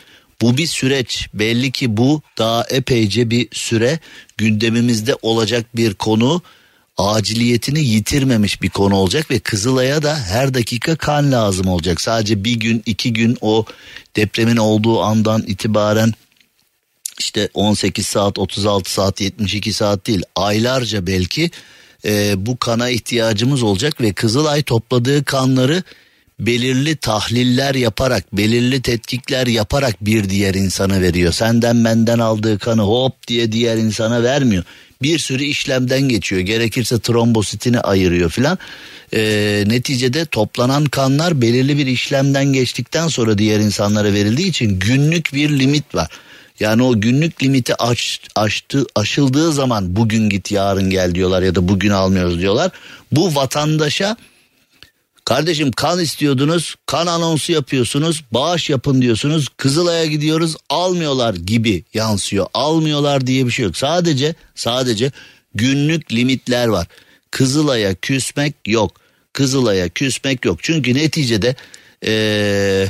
[0.41, 1.27] Bu bir süreç.
[1.33, 3.99] Belli ki bu daha epeyce bir süre
[4.37, 6.41] gündemimizde olacak bir konu.
[6.97, 12.01] Aciliyetini yitirmemiş bir konu olacak ve Kızılay'a da her dakika kan lazım olacak.
[12.01, 13.65] Sadece bir gün iki gün o
[14.15, 16.13] depremin olduğu andan itibaren
[17.19, 21.51] işte 18 saat 36 saat 72 saat değil aylarca belki
[22.05, 25.83] e, bu kana ihtiyacımız olacak ve Kızılay topladığı kanları
[26.39, 31.33] belirli tahliller yaparak belirli tetkikler yaparak bir diğer insana veriyor.
[31.33, 34.63] Senden benden aldığı kanı hop diye diğer insana vermiyor.
[35.01, 36.41] Bir sürü işlemden geçiyor.
[36.41, 38.57] Gerekirse trombositini ayırıyor filan.
[39.13, 45.59] E, neticede toplanan kanlar belirli bir işlemden geçtikten sonra diğer insanlara verildiği için günlük bir
[45.59, 46.09] limit var.
[46.59, 51.67] Yani o günlük limiti aş, aştı, aşıldığı zaman bugün git yarın gel diyorlar ya da
[51.67, 52.71] bugün almıyoruz diyorlar.
[53.11, 54.17] Bu vatandaşa
[55.25, 62.47] kardeşim kan istiyordunuz kan anonsu yapıyorsunuz bağış yapın diyorsunuz Kızılay'a gidiyoruz almıyorlar gibi yansıyor.
[62.53, 65.11] Almıyorlar diye bir şey yok sadece sadece
[65.55, 66.87] günlük limitler var.
[67.31, 68.91] Kızılay'a küsmek yok.
[69.33, 70.59] Kızılay'a küsmek yok.
[70.61, 71.55] Çünkü neticede
[72.05, 72.87] ee,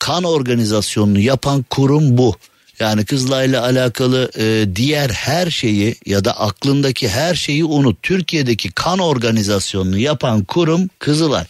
[0.00, 2.36] kan organizasyonunu yapan kurum bu.
[2.80, 8.02] Yani Kızılay'la alakalı e, diğer her şeyi ya da aklındaki her şeyi unut.
[8.02, 11.44] Türkiye'deki kan organizasyonunu yapan kurum Kızılay.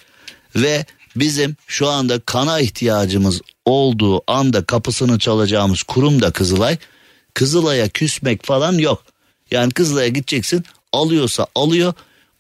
[0.57, 0.85] Ve
[1.17, 6.79] bizim şu anda kana ihtiyacımız olduğu anda kapısını çalacağımız kurum da Kızılay.
[7.35, 9.05] Kızılay'a küsmek falan yok.
[9.51, 11.93] Yani Kızılay'a gideceksin alıyorsa alıyor.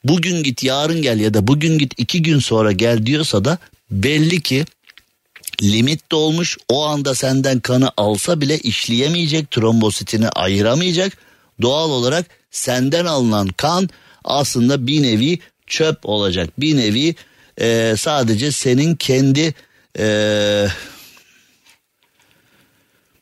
[0.05, 3.59] Bugün git yarın gel ya da bugün git iki gün sonra gel diyorsa da
[3.91, 4.65] belli ki
[5.63, 11.13] limit dolmuş o anda senden kanı alsa bile işleyemeyecek trombositini ayıramayacak.
[11.63, 13.89] Doğal olarak senden alınan kan
[14.25, 16.61] aslında bir nevi çöp olacak.
[16.61, 17.15] Bir nevi
[17.61, 19.55] e, sadece senin kendi
[19.99, 20.67] e,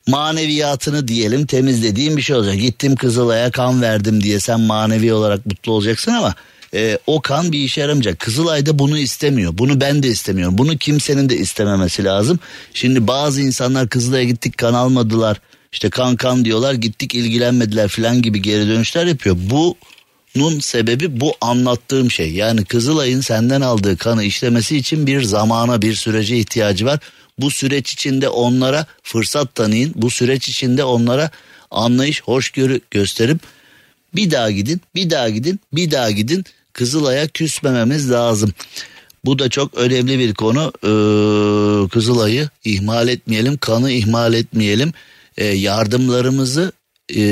[0.06, 2.54] maneviyatını diyelim temizlediğin bir şey olacak.
[2.54, 6.34] Gittim Kızılay'a kan verdim diye sen manevi olarak mutlu olacaksın ama
[6.74, 8.18] e, o kan bir işe yaramayacak.
[8.18, 9.58] Kızılay da bunu istemiyor.
[9.58, 10.58] Bunu ben de istemiyorum.
[10.58, 12.38] Bunu kimsenin de istememesi lazım.
[12.74, 15.40] Şimdi bazı insanlar Kızılay'a gittik kan almadılar.
[15.72, 19.36] işte kan kan diyorlar gittik ilgilenmediler falan gibi geri dönüşler yapıyor.
[19.50, 22.32] Bunun sebebi bu anlattığım şey.
[22.32, 26.98] Yani Kızılay'ın senden aldığı kanı işlemesi için bir zamana bir sürece ihtiyacı var.
[27.38, 29.92] Bu süreç içinde onlara fırsat tanıyın.
[29.96, 31.30] Bu süreç içinde onlara
[31.70, 33.38] anlayış, hoşgörü gösterip
[34.14, 36.44] bir daha gidin, bir daha gidin, bir daha gidin.
[36.78, 38.52] Kızılay'a küsmememiz lazım.
[39.24, 40.72] Bu da çok önemli bir konu.
[40.82, 44.92] Ee, Kızılay'ı ihmal etmeyelim, kanı ihmal etmeyelim.
[45.36, 46.72] Ee, yardımlarımızı
[47.16, 47.22] e,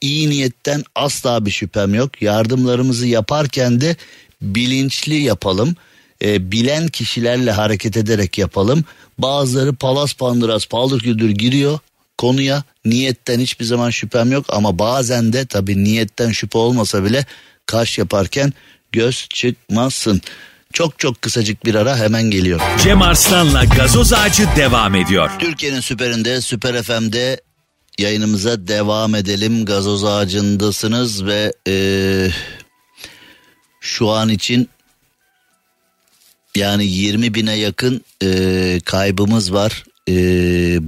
[0.00, 2.22] iyi niyetten asla bir şüphem yok.
[2.22, 3.96] Yardımlarımızı yaparken de
[4.42, 5.76] bilinçli yapalım.
[6.22, 8.84] Ee, bilen kişilerle hareket ederek yapalım.
[9.18, 11.78] Bazıları palas pandıras paldır güldür giriyor
[12.18, 17.26] konuya niyetten hiçbir zaman şüphem yok ama bazen de tabii niyetten şüphe olmasa bile
[17.66, 18.52] kaş yaparken
[18.92, 20.20] göz çıkmasın.
[20.72, 22.60] Çok çok kısacık bir ara hemen geliyor.
[22.82, 25.30] Cem Arslan'la gazoz ağacı devam ediyor.
[25.38, 27.40] Türkiye'nin süperinde Süper FM'de
[27.98, 29.64] yayınımıza devam edelim.
[29.64, 32.30] Gazoz ağacındasınız ve ee,
[33.80, 34.68] şu an için
[36.54, 39.84] yani 20 bine yakın e, kaybımız var.
[40.08, 40.12] E,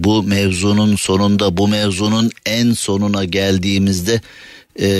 [0.05, 4.20] bu mevzunun sonunda bu mevzunun en sonuna geldiğimizde
[4.81, 4.91] e,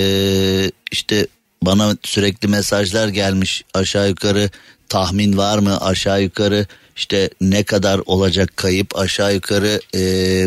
[0.91, 1.27] işte
[1.61, 4.49] bana sürekli mesajlar gelmiş aşağı yukarı
[4.89, 6.65] tahmin var mı aşağı yukarı
[6.95, 10.01] işte ne kadar olacak kayıp aşağı yukarı e,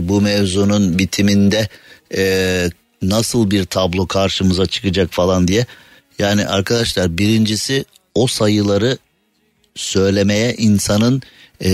[0.09, 1.69] bu mevzunun bitiminde
[2.17, 2.71] e,
[3.03, 5.67] nasıl bir tablo karşımıza çıkacak falan diye.
[6.19, 7.85] Yani arkadaşlar birincisi
[8.15, 8.99] o sayıları
[9.75, 11.23] söylemeye insanın
[11.61, 11.71] e,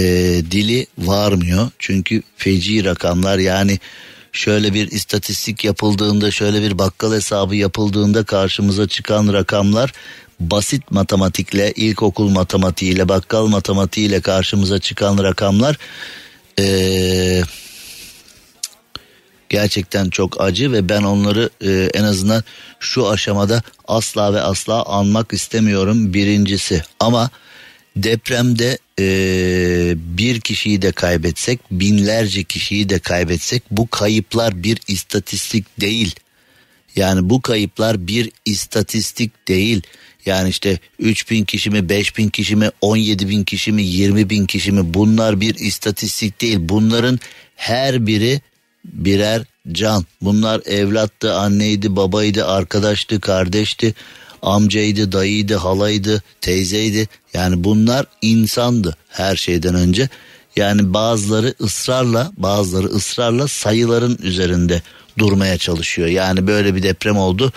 [0.50, 1.70] dili varmıyor.
[1.78, 3.78] Çünkü feci rakamlar yani
[4.32, 9.92] şöyle bir istatistik yapıldığında şöyle bir bakkal hesabı yapıldığında karşımıza çıkan rakamlar
[10.40, 15.76] basit matematikle ilkokul matematiğiyle bakkal matematiğiyle karşımıza çıkan rakamlar
[16.60, 17.42] ee,
[19.48, 22.44] gerçekten çok acı ve ben onları e, en azından
[22.80, 26.82] şu aşamada asla ve asla anmak istemiyorum birincisi.
[27.00, 27.30] Ama
[27.96, 29.04] depremde e,
[29.96, 36.14] bir kişiyi de kaybetsek binlerce kişiyi de kaybetsek bu kayıplar bir istatistik değil.
[36.96, 39.82] Yani bu kayıplar bir istatistik değil.
[40.26, 44.30] Yani işte 3 bin kişi mi 5 bin kişi mi 17 bin kişi mi 20
[44.30, 46.58] bin kişi mi bunlar bir istatistik değil.
[46.60, 47.20] Bunların
[47.56, 48.40] her biri
[48.84, 49.42] birer
[49.72, 50.04] can.
[50.20, 53.94] Bunlar evlattı, anneydi, babaydı, arkadaştı, kardeşti
[54.42, 57.08] amcaydı, dayıydı, halaydı, teyzeydi.
[57.34, 60.08] Yani bunlar insandı her şeyden önce.
[60.56, 64.82] Yani bazıları ısrarla, bazıları ısrarla sayıların üzerinde
[65.18, 66.08] durmaya çalışıyor.
[66.08, 67.52] Yani böyle bir deprem oldu.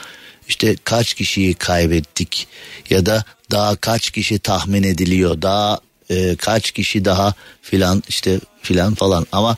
[0.47, 2.47] İşte kaç kişiyi kaybettik
[2.89, 5.41] ya da daha kaç kişi tahmin ediliyor.
[5.41, 5.79] Daha
[6.09, 9.57] e, kaç kişi daha filan işte filan falan ama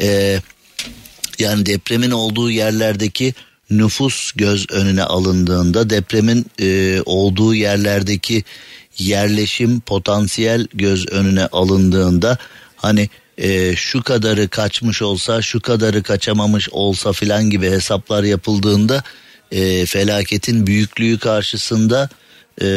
[0.00, 0.40] e,
[1.38, 3.34] yani depremin olduğu yerlerdeki
[3.70, 8.44] nüfus göz önüne alındığında depremin e, olduğu yerlerdeki
[8.98, 12.38] yerleşim potansiyel göz önüne alındığında
[12.76, 19.02] hani e, şu kadarı kaçmış olsa şu kadarı kaçamamış olsa filan gibi hesaplar yapıldığında
[19.52, 22.08] e, felaketin büyüklüğü karşısında
[22.62, 22.68] e,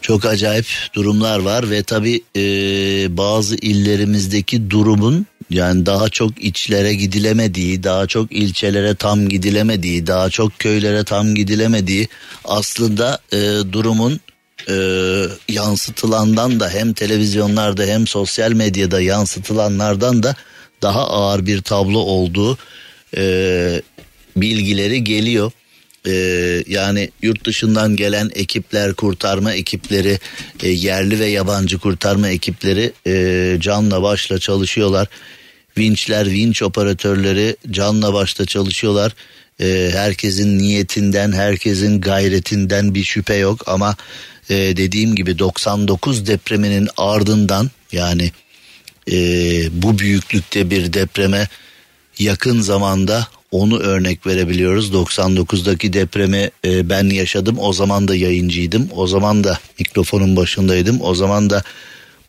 [0.00, 2.42] çok acayip durumlar var ve tabi e,
[3.16, 10.58] bazı illerimizdeki durumun yani daha çok içlere gidilemediği, daha çok ilçelere tam gidilemediği, daha çok
[10.58, 12.08] köylere tam gidilemediği
[12.44, 13.36] aslında e,
[13.72, 14.20] durumun
[14.68, 14.74] e,
[15.48, 20.34] yansıtılandan da hem televizyonlarda hem sosyal medyada yansıtılanlardan da
[20.82, 22.58] daha ağır bir tablo olduğu
[23.16, 23.82] e,
[24.36, 25.52] bilgileri geliyor.
[26.06, 30.18] Ee, yani yurt dışından gelen ekipler kurtarma ekipleri
[30.62, 35.08] e, yerli ve yabancı kurtarma ekipleri e, canla başla çalışıyorlar
[35.78, 39.14] vinçler, vinç operatörleri canla başta çalışıyorlar.
[39.60, 43.96] Ee, herkesin niyetinden, herkesin gayretinden bir şüphe yok ama
[44.50, 48.32] e, dediğim gibi 99 depreminin ardından yani
[49.12, 49.16] e,
[49.82, 51.48] bu büyüklükte bir depreme
[52.18, 54.92] yakın zamanda onu örnek verebiliyoruz.
[54.92, 57.56] 99'daki depremi e, ben yaşadım.
[57.58, 58.88] O zaman da yayıncıydım.
[58.94, 60.98] O zaman da mikrofonun başındaydım.
[61.02, 61.62] O zaman da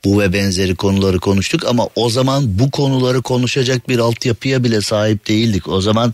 [0.06, 5.28] bu ve benzeri konuları konuştuk ama o zaman bu konuları konuşacak bir altyapıya bile sahip
[5.28, 5.68] değildik.
[5.68, 6.14] O zaman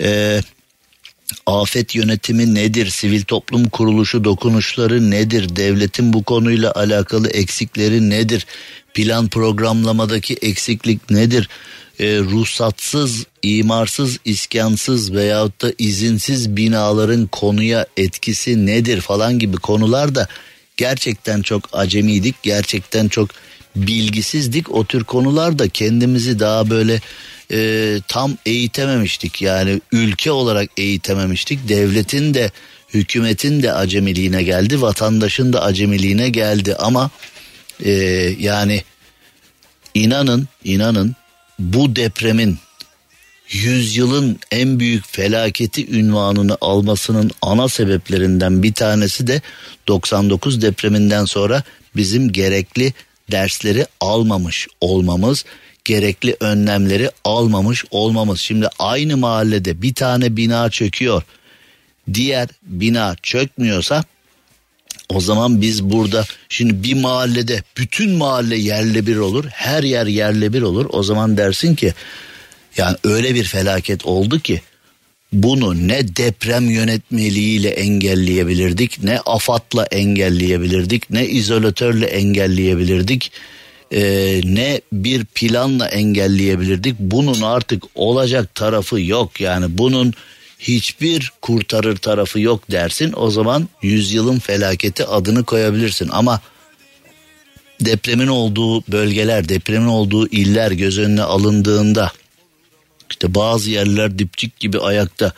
[0.00, 0.40] e,
[1.46, 8.46] afet yönetimi nedir, sivil toplum kuruluşu dokunuşları nedir, devletin bu konuyla alakalı eksikleri nedir,
[8.94, 11.48] plan programlamadaki eksiklik nedir,
[12.00, 20.28] e, ruhsatsız, imarsız, iskansız veyahut da izinsiz binaların konuya etkisi nedir falan gibi konular da
[20.76, 22.42] gerçekten çok acemiydik.
[22.42, 23.30] Gerçekten çok
[23.76, 24.74] bilgisizdik.
[24.74, 27.00] O tür konularda kendimizi daha böyle
[27.52, 29.42] e, tam eğitememiştik.
[29.42, 31.68] Yani ülke olarak eğitememiştik.
[31.68, 32.50] Devletin de
[32.94, 34.82] hükümetin de acemiliğine geldi.
[34.82, 37.10] Vatandaşın da acemiliğine geldi ama
[37.84, 37.90] e,
[38.38, 38.82] yani
[39.94, 41.16] inanın inanın
[41.58, 42.58] bu depremin
[43.50, 49.42] yüzyılın en büyük felaketi ünvanını almasının ana sebeplerinden bir tanesi de
[49.88, 51.62] 99 depreminden sonra
[51.96, 52.92] bizim gerekli
[53.30, 55.44] dersleri almamış olmamız,
[55.84, 58.40] gerekli önlemleri almamış olmamız.
[58.40, 61.22] Şimdi aynı mahallede bir tane bina çöküyor.
[62.14, 64.04] Diğer bina çökmüyorsa
[65.08, 69.44] o zaman biz burada şimdi bir mahallede bütün mahalle yerle bir olur.
[69.50, 70.86] Her yer yerle bir olur.
[70.92, 71.94] O zaman dersin ki
[72.76, 74.60] yani öyle bir felaket oldu ki
[75.32, 83.32] bunu ne deprem yönetmeliğiyle engelleyebilirdik, ne AFAD'la engelleyebilirdik, ne izolatörle engelleyebilirdik,
[83.90, 84.02] e,
[84.44, 86.98] ne bir planla engelleyebilirdik.
[86.98, 90.14] Bunun artık olacak tarafı yok yani bunun
[90.58, 93.12] hiçbir kurtarır tarafı yok dersin.
[93.16, 96.40] O zaman yüzyılın felaketi adını koyabilirsin ama
[97.80, 102.12] depremin olduğu bölgeler, depremin olduğu iller göz önüne alındığında
[103.10, 105.32] işte bazı yerler dipçik gibi ayakta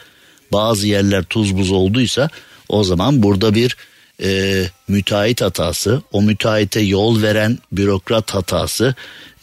[0.52, 2.30] bazı yerler tuz buz olduysa
[2.68, 3.76] o zaman burada bir
[4.22, 8.94] e, müteahhit hatası o müteahhite yol veren bürokrat hatası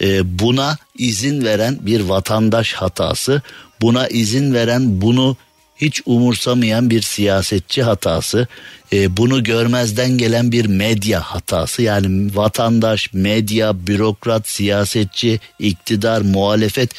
[0.01, 3.41] e, buna izin veren bir vatandaş hatası
[3.81, 5.37] buna izin veren bunu
[5.83, 8.47] hiç umursamayan bir siyasetçi hatası,
[8.93, 11.81] e, bunu görmezden gelen bir medya hatası.
[11.81, 16.89] Yani vatandaş, medya, bürokrat, siyasetçi, iktidar, muhalefet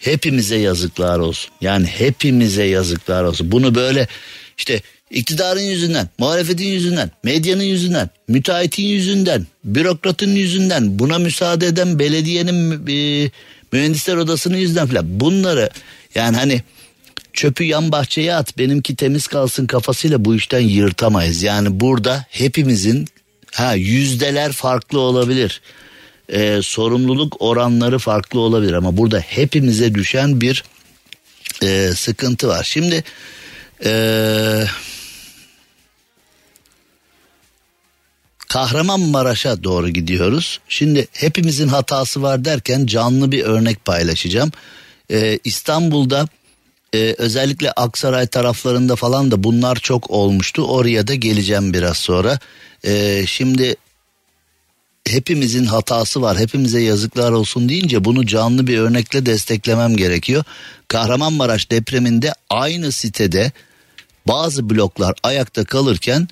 [0.00, 1.50] hepimize yazıklar olsun.
[1.60, 3.52] Yani hepimize yazıklar olsun.
[3.52, 4.08] Bunu böyle
[4.58, 4.80] işte
[5.10, 13.30] iktidarın yüzünden, muhalefetin yüzünden, medyanın yüzünden, müteahhitin yüzünden, bürokratın yüzünden, buna müsaade eden belediyenin e,
[13.72, 15.70] mühendisler odasının yüzünden falan bunları
[16.14, 16.62] yani hani
[17.36, 21.42] çöpü yan bahçeye at benimki temiz kalsın kafasıyla bu işten yırtamayız.
[21.42, 23.08] Yani burada hepimizin
[23.52, 25.60] ha yüzdeler farklı olabilir
[26.28, 30.64] e, sorumluluk oranları farklı olabilir ama burada hepimize düşen bir
[31.62, 32.64] e, sıkıntı var.
[32.64, 33.04] Şimdi
[33.84, 33.92] e,
[38.48, 40.60] Kahramanmaraş'a doğru gidiyoruz.
[40.68, 44.52] Şimdi hepimizin hatası var derken canlı bir örnek paylaşacağım.
[45.10, 46.28] E, İstanbul'da
[46.96, 50.62] e, özellikle Aksaray taraflarında falan da bunlar çok olmuştu.
[50.62, 52.38] Oraya da geleceğim biraz sonra.
[52.84, 53.76] E, şimdi
[55.08, 60.44] hepimizin hatası var hepimize yazıklar olsun deyince bunu canlı bir örnekle desteklemem gerekiyor.
[60.88, 63.52] Kahramanmaraş depreminde aynı sitede
[64.28, 66.28] bazı bloklar ayakta kalırken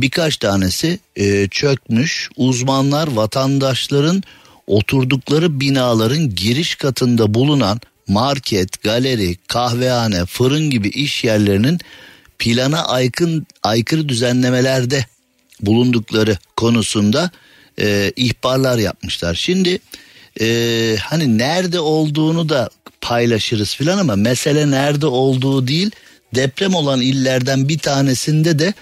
[0.00, 4.22] birkaç tanesi e, çökmüş uzmanlar vatandaşların
[4.66, 11.80] oturdukları binaların giriş katında bulunan market, galeri, kahvehane, fırın gibi iş yerlerinin
[12.38, 15.06] plana aykın, aykırı düzenlemelerde
[15.60, 17.30] bulundukları konusunda
[17.80, 19.34] e, ihbarlar yapmışlar.
[19.34, 19.78] Şimdi
[20.40, 22.70] e, hani nerede olduğunu da
[23.00, 25.90] paylaşırız filan ama mesele nerede olduğu değil
[26.34, 28.74] deprem olan illerden bir tanesinde de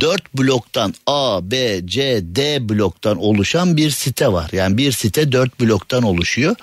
[0.00, 4.50] dört bloktan A, B, C, D bloktan oluşan bir site var.
[4.52, 6.56] Yani bir site dört bloktan oluşuyor.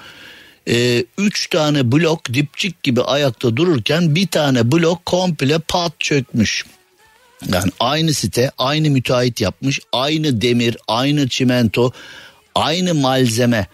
[0.68, 6.66] Ee, üç tane blok dipçik gibi ayakta dururken bir tane blok komple pat çökmüş.
[7.54, 11.92] Yani aynı site, aynı müteahhit yapmış, aynı demir, aynı çimento,
[12.56, 13.68] aynı malzeme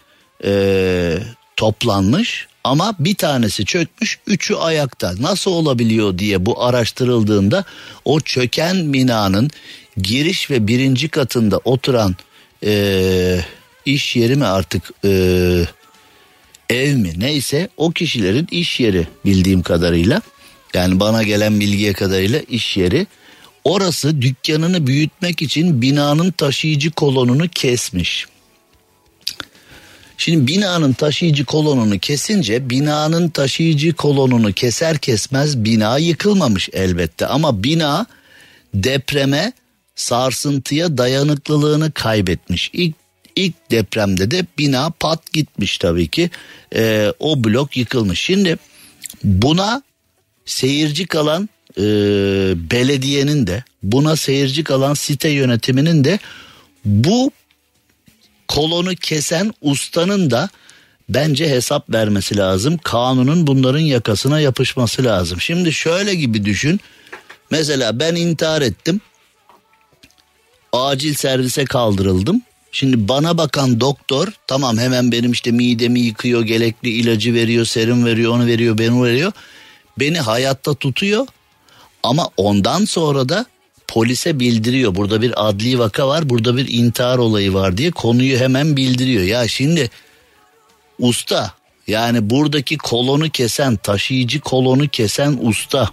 [0.44, 1.18] e,
[1.56, 5.14] toplanmış ama bir tanesi çökmüş, üçü ayakta.
[5.20, 7.64] Nasıl olabiliyor diye bu araştırıldığında
[8.04, 9.50] o çöken binanın
[9.96, 12.16] giriş ve birinci katında oturan
[12.64, 13.40] e,
[13.84, 15.10] iş yeri mi artık e,
[16.70, 20.22] ev mi neyse o kişilerin iş yeri bildiğim kadarıyla
[20.74, 23.06] yani bana gelen bilgiye kadarıyla iş yeri
[23.68, 28.26] Orası dükkanını büyütmek için binanın taşıyıcı kolonunu kesmiş.
[30.18, 38.06] Şimdi binanın taşıyıcı kolonunu kesince binanın taşıyıcı kolonunu keser kesmez bina yıkılmamış elbette ama bina
[38.74, 39.52] depreme
[39.96, 42.70] sarsıntıya dayanıklılığını kaybetmiş.
[42.72, 42.94] İlk
[43.38, 46.30] ilk depremde de bina pat gitmiş tabii ki
[46.74, 48.20] ee, o blok yıkılmış.
[48.20, 48.58] Şimdi
[49.24, 49.82] buna
[50.46, 51.82] seyirci kalan e,
[52.70, 56.18] belediyenin de buna seyirci kalan site yönetiminin de
[56.84, 57.30] bu
[58.48, 60.48] kolonu kesen ustanın da
[61.08, 62.78] bence hesap vermesi lazım.
[62.78, 65.40] Kanunun bunların yakasına yapışması lazım.
[65.40, 66.80] Şimdi şöyle gibi düşün.
[67.50, 69.00] Mesela ben intihar ettim.
[70.72, 72.42] Acil servise kaldırıldım.
[72.72, 78.34] Şimdi bana bakan doktor tamam hemen benim işte midemi yıkıyor, gerekli ilacı veriyor, serum veriyor,
[78.34, 79.32] onu veriyor, beni veriyor.
[79.98, 81.26] Beni hayatta tutuyor
[82.02, 83.46] ama ondan sonra da
[83.88, 84.94] polise bildiriyor.
[84.94, 89.22] Burada bir adli vaka var, burada bir intihar olayı var diye konuyu hemen bildiriyor.
[89.22, 89.90] Ya şimdi
[90.98, 91.52] usta
[91.86, 95.90] yani buradaki kolonu kesen, taşıyıcı kolonu kesen usta.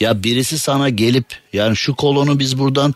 [0.00, 2.94] Ya birisi sana gelip yani şu kolonu biz buradan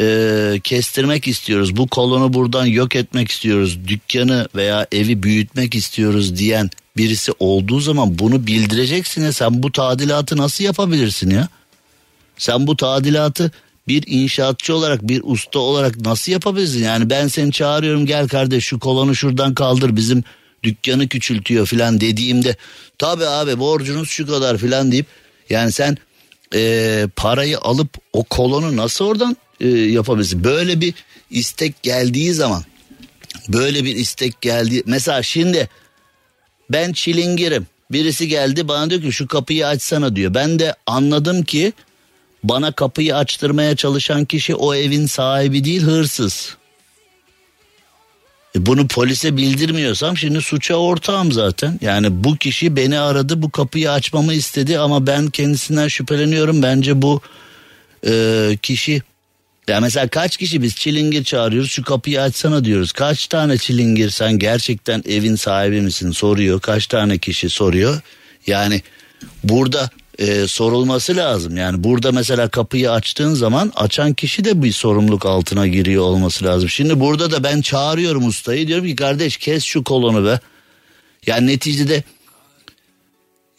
[0.00, 1.76] e, kestirmek istiyoruz.
[1.76, 3.78] Bu kolonu buradan yok etmek istiyoruz.
[3.88, 10.36] Dükkanı veya evi büyütmek istiyoruz diyen birisi olduğu zaman bunu bildireceksin ya sen bu tadilatı
[10.36, 11.48] nasıl yapabilirsin ya?
[12.38, 13.50] Sen bu tadilatı
[13.88, 16.84] bir inşaatçı olarak bir usta olarak nasıl yapabilirsin?
[16.84, 20.24] Yani ben seni çağırıyorum gel kardeş şu kolonu şuradan kaldır bizim
[20.62, 22.56] dükkanı küçültüyor filan dediğimde
[22.98, 25.06] tabi abi borcunuz şu kadar filan deyip
[25.50, 25.96] yani sen
[26.54, 30.44] e, parayı alıp o kolonu nasıl oradan e, yapabilirsin?
[30.44, 30.94] Böyle bir
[31.30, 32.64] istek geldiği zaman
[33.48, 35.68] böyle bir istek geldi mesela şimdi
[36.70, 41.72] ben çilingirim birisi geldi bana diyor ki şu kapıyı açsana diyor ben de anladım ki
[42.44, 46.56] bana kapıyı açtırmaya çalışan kişi o evin sahibi değil hırsız.
[48.56, 51.78] E bunu polise bildirmiyorsam şimdi suça ortağım zaten.
[51.82, 56.62] Yani bu kişi beni aradı bu kapıyı açmamı istedi ama ben kendisinden şüpheleniyorum.
[56.62, 57.20] Bence bu
[58.06, 59.02] e, kişi
[59.68, 62.92] ya mesela kaç kişi biz çilingir çağırıyoruz şu kapıyı açsana diyoruz.
[62.92, 66.60] Kaç tane çilingir sen gerçekten evin sahibi misin soruyor.
[66.60, 68.00] Kaç tane kişi soruyor.
[68.46, 68.82] Yani
[69.44, 71.56] burada e, sorulması lazım.
[71.56, 76.68] Yani burada mesela kapıyı açtığın zaman açan kişi de bir sorumluluk altına giriyor olması lazım.
[76.68, 80.40] Şimdi burada da ben çağırıyorum ustayı diyorum ki kardeş kes şu kolonu be.
[81.26, 82.02] Yani neticede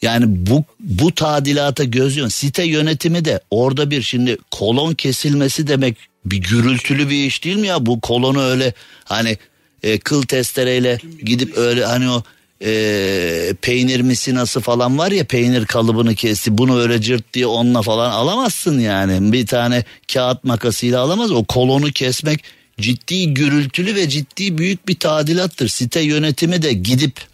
[0.04, 2.30] yani bu bu tadilata gözlüyor.
[2.30, 7.66] Site yönetimi de orada bir şimdi kolon kesilmesi demek bir gürültülü bir iş değil mi
[7.66, 7.86] ya?
[7.86, 8.74] Bu kolonu öyle
[9.04, 9.38] hani
[9.82, 12.22] e, kıl testereyle gidip öyle hani o
[12.64, 18.10] e, peynir misinası falan var ya peynir kalıbını kesti bunu öyle cırt diye onunla falan
[18.10, 22.44] alamazsın yani bir tane kağıt makasıyla alamaz o kolonu kesmek
[22.80, 27.33] ciddi gürültülü ve ciddi büyük bir tadilattır site yönetimi de gidip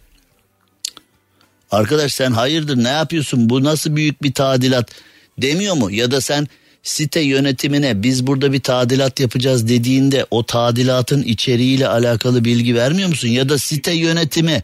[1.71, 3.49] arkadaş sen hayırdır ne yapıyorsun?
[3.49, 4.89] Bu nasıl büyük bir tadilat?
[5.37, 5.91] Demiyor mu?
[5.91, 6.47] Ya da sen
[6.83, 13.27] site yönetimine biz burada bir tadilat yapacağız dediğinde o tadilatın içeriğiyle alakalı bilgi vermiyor musun?
[13.27, 14.63] Ya da site yönetimi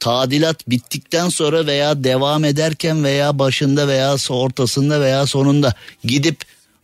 [0.00, 5.74] tadilat bittikten sonra veya devam ederken veya başında veya ortasında veya sonunda
[6.04, 6.36] gidip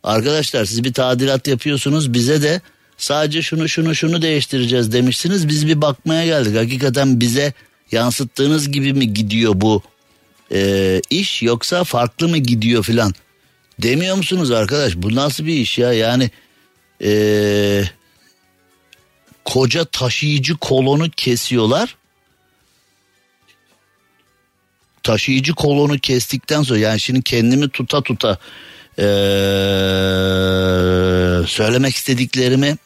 [0.03, 2.61] arkadaşlar siz bir tadilat yapıyorsunuz bize de
[2.97, 5.47] sadece şunu şunu şunu değiştireceğiz demişsiniz.
[5.47, 6.57] Biz bir bakmaya geldik.
[6.57, 7.53] Hakikaten bize
[7.91, 9.81] yansıttığınız gibi mi gidiyor bu
[10.51, 13.13] e, iş yoksa farklı mı gidiyor filan?
[13.81, 14.95] Demiyor musunuz arkadaş?
[14.95, 15.93] Bu nasıl bir iş ya?
[15.93, 16.29] Yani
[17.03, 17.83] e,
[19.45, 21.95] koca taşıyıcı kolonu kesiyorlar.
[25.03, 28.39] Taşıyıcı kolonu kestikten sonra yani şimdi kendimi tuta tuta
[28.99, 29.03] ee,
[31.47, 32.77] söylemek istediklerimi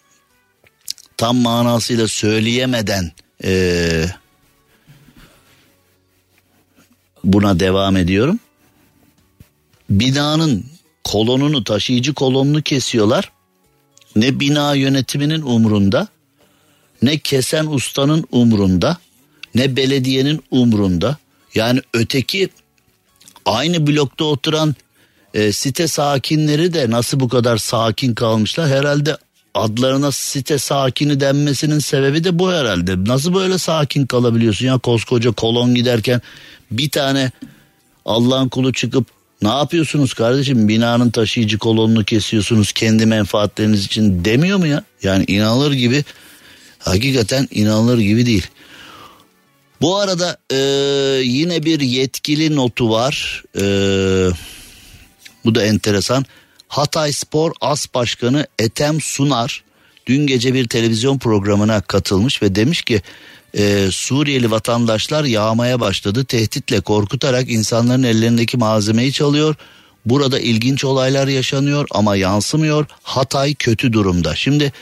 [1.17, 3.11] tam manasıyla söyleyemeden
[3.43, 4.05] ee,
[7.23, 8.39] buna devam ediyorum.
[9.89, 10.65] Binanın
[11.03, 13.31] kolonunu taşıyıcı kolonunu kesiyorlar.
[14.15, 16.07] Ne bina yönetiminin umrunda
[17.01, 18.97] ne kesen ustanın umrunda
[19.55, 21.17] ne belediyenin umrunda
[21.55, 22.49] yani öteki
[23.45, 24.75] aynı blokta oturan
[25.33, 28.67] e, site sakinleri de nasıl bu kadar sakin kalmışlar?
[28.67, 29.17] Herhalde
[29.59, 33.03] adlarına site sakini denmesinin sebebi de bu herhalde.
[33.05, 36.21] Nasıl böyle sakin kalabiliyorsun ya koskoca kolon giderken
[36.71, 37.31] bir tane
[38.05, 39.07] Allah'ın kulu çıkıp
[39.41, 44.83] ne yapıyorsunuz kardeşim binanın taşıyıcı kolonunu kesiyorsunuz kendi menfaatleriniz için demiyor mu ya?
[45.03, 46.03] Yani inanılır gibi
[46.79, 48.47] hakikaten inanılır gibi değil.
[49.81, 50.55] Bu arada e,
[51.23, 53.43] yine bir yetkili notu var.
[53.55, 53.63] E,
[55.45, 56.25] bu da enteresan.
[56.69, 59.63] Hatay Spor As Başkanı Etem Sunar
[60.07, 63.01] dün gece bir televizyon programına katılmış ve demiş ki
[63.57, 66.25] e, Suriyeli vatandaşlar yağmaya başladı.
[66.25, 69.55] Tehditle korkutarak insanların ellerindeki malzemeyi çalıyor.
[70.05, 72.85] Burada ilginç olaylar yaşanıyor ama yansımıyor.
[73.03, 74.35] Hatay kötü durumda.
[74.35, 74.73] Şimdi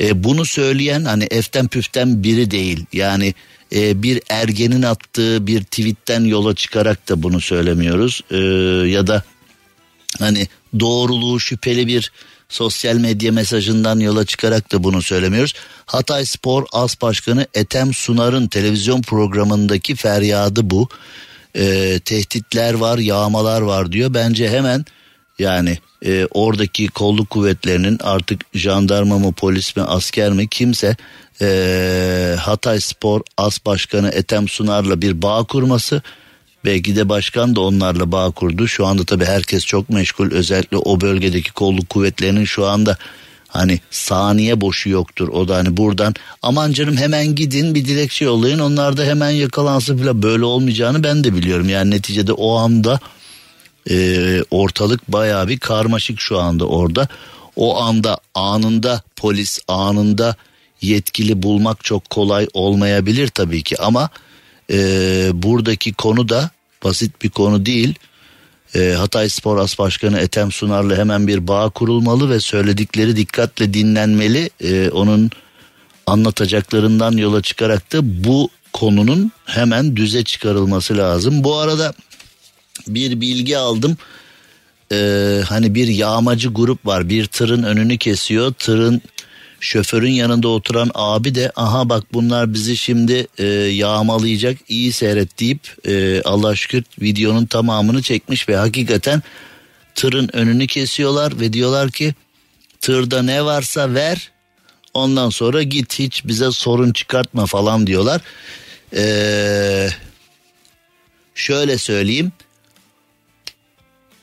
[0.00, 2.86] e, bunu söyleyen hani eften püften biri değil.
[2.92, 3.34] Yani
[3.74, 8.20] e, bir ergenin attığı bir tweetten yola çıkarak da bunu söylemiyoruz.
[8.30, 8.36] E,
[8.88, 9.22] ya da
[10.18, 10.48] hani
[10.80, 12.12] doğruluğu şüpheli bir
[12.48, 15.54] sosyal medya mesajından yola çıkarak da bunu söylemiyoruz.
[15.86, 20.88] Hatay Spor As Başkanı Etem Sunar'ın televizyon programındaki feryadı bu.
[21.56, 24.14] E, tehditler var, yağmalar var diyor.
[24.14, 24.84] Bence hemen
[25.38, 30.96] yani e, oradaki kolluk kuvvetlerinin artık jandarma mı polis mi asker mi kimse
[31.40, 36.02] e, Hatay Spor As Başkanı Etem Sunar'la bir bağ kurması
[36.64, 38.68] belki de başkan da onlarla bağ kurdu.
[38.68, 42.96] Şu anda tabii herkes çok meşgul özellikle o bölgedeki kolluk kuvvetlerinin şu anda
[43.48, 45.28] hani saniye boşu yoktur.
[45.28, 49.98] O da hani buradan aman canım hemen gidin bir dilekçe yollayın onlar da hemen yakalansın
[49.98, 51.68] falan böyle olmayacağını ben de biliyorum.
[51.68, 53.00] Yani neticede o anda
[53.90, 57.08] e, ortalık baya bir karmaşık şu anda orada.
[57.56, 60.36] O anda anında polis anında
[60.82, 64.10] yetkili bulmak çok kolay olmayabilir tabii ki ama
[64.70, 66.50] e, buradaki konu da
[66.84, 67.94] basit bir konu değil.
[68.74, 74.50] E, Hatay Spor As Başkanı Ethem Sunar'la hemen bir bağ kurulmalı ve söyledikleri dikkatle dinlenmeli.
[74.60, 75.30] E, onun
[76.06, 81.44] anlatacaklarından yola çıkarak da bu konunun hemen düze çıkarılması lazım.
[81.44, 81.94] Bu arada
[82.88, 83.96] bir bilgi aldım.
[84.92, 87.08] Ee, hani bir yağmacı grup var.
[87.08, 88.52] Bir tırın önünü kesiyor.
[88.52, 89.02] Tırın
[89.62, 95.86] şoförün yanında oturan abi de aha bak bunlar bizi şimdi e, yağmalayacak iyi seyret deyip
[95.86, 99.22] e, Allah şükür videonun tamamını çekmiş ve hakikaten
[99.94, 102.14] tırın önünü kesiyorlar ve diyorlar ki
[102.80, 104.30] tırda ne varsa ver
[104.94, 108.20] ondan sonra git hiç bize sorun çıkartma falan diyorlar.
[108.96, 109.88] Ee,
[111.34, 112.32] şöyle söyleyeyim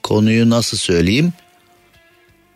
[0.04, 1.34] konuyu nasıl söyleyeyim?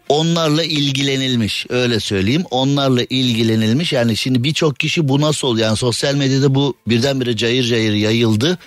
[0.10, 2.44] Onlarla ilgilenilmiş öyle söyleyeyim.
[2.52, 5.68] Onlarla ilgilenilmiş yani şimdi birçok kişi bu nasıl oluyor?
[5.68, 8.58] Yani sosyal medyada bu birdenbire cayır cayır yayıldı.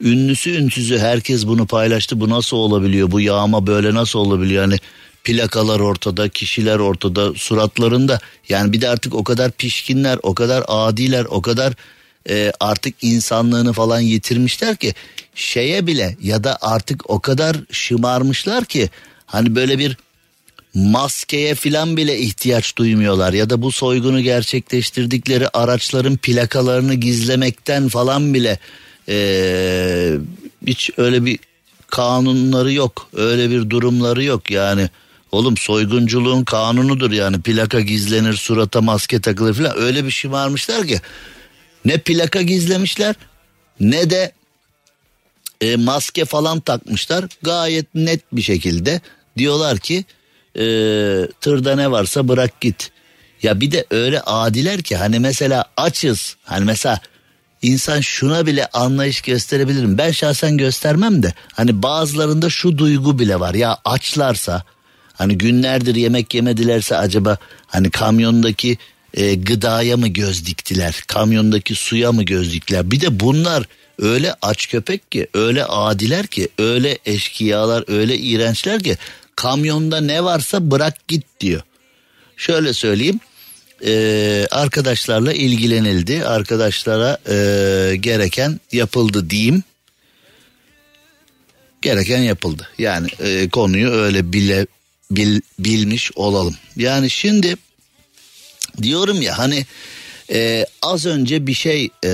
[0.00, 2.20] Ünlüsü ünsüzü herkes bunu paylaştı.
[2.20, 3.10] Bu nasıl olabiliyor?
[3.10, 4.62] Bu yağma böyle nasıl olabiliyor?
[4.62, 4.78] Yani
[5.24, 8.20] plakalar ortada, kişiler ortada, suratlarında.
[8.48, 11.72] Yani bir de artık o kadar pişkinler, o kadar adiler, o kadar
[12.30, 14.94] e, artık insanlığını falan yitirmişler ki
[15.34, 18.90] şeye bile ya da artık o kadar şımarmışlar ki
[19.26, 19.96] hani böyle bir
[20.78, 28.58] maskeye filan bile ihtiyaç duymuyorlar ya da bu soygunu gerçekleştirdikleri araçların plakalarını gizlemekten falan bile
[29.08, 30.16] ee,
[30.66, 31.38] hiç öyle bir
[31.86, 34.50] kanunları yok öyle bir durumları yok.
[34.50, 34.88] Yani
[35.32, 37.40] oğlum soygunculuğun kanunudur yani.
[37.40, 39.78] Plaka gizlenir surata maske takılır filan.
[39.78, 41.00] Öyle bir şımarmışlar ki.
[41.84, 43.14] Ne plaka gizlemişler
[43.80, 44.32] ne de
[45.60, 47.24] e, maske falan takmışlar.
[47.42, 49.00] Gayet net bir şekilde
[49.38, 50.04] diyorlar ki
[50.58, 50.64] e,
[51.40, 52.90] tırda ne varsa bırak git.
[53.42, 56.36] Ya bir de öyle adiler ki hani mesela açız.
[56.44, 57.00] Hani mesela
[57.62, 59.98] insan şuna bile anlayış gösterebilirim.
[59.98, 63.54] Ben şahsen göstermem de hani bazılarında şu duygu bile var.
[63.54, 64.62] Ya açlarsa
[65.14, 67.36] hani günlerdir yemek yemedilerse acaba
[67.66, 68.78] hani kamyondaki
[69.14, 71.02] e, gıdaya mı göz diktiler?
[71.06, 72.90] Kamyondaki suya mı göz diktiler?
[72.90, 73.64] Bir de bunlar
[73.98, 78.96] öyle aç köpek ki, öyle adiler ki, öyle eşkıyalar, öyle iğrençler ki
[79.38, 81.62] kamyonda ne varsa bırak git diyor.
[82.36, 83.20] Şöyle söyleyeyim.
[83.86, 86.24] E, arkadaşlarla ilgilenildi.
[86.24, 89.62] Arkadaşlara e, gereken yapıldı diyeyim.
[91.82, 92.68] Gereken yapıldı.
[92.78, 94.66] Yani e, konuyu öyle bile
[95.10, 96.56] bil, bilmiş olalım.
[96.76, 97.56] Yani şimdi
[98.82, 99.66] diyorum ya hani
[100.32, 102.10] e, az önce bir şey e,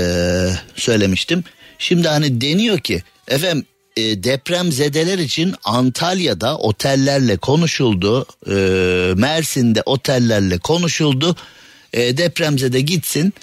[0.76, 1.44] söylemiştim.
[1.78, 8.26] Şimdi hani deniyor ki efendim e, deprem zedeler için Antalya'da otellerle konuşuldu.
[8.50, 8.54] E,
[9.16, 11.36] Mersin'de otellerle konuşuldu.
[11.92, 13.34] E, depremzede gitsin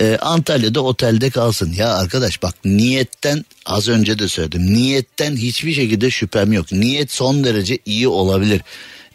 [0.00, 1.72] e, Antalya'da otelde kalsın.
[1.72, 4.74] Ya arkadaş bak niyetten az önce de söyledim.
[4.74, 6.72] Niyetten hiçbir şekilde şüphem yok.
[6.72, 8.60] Niyet son derece iyi olabilir.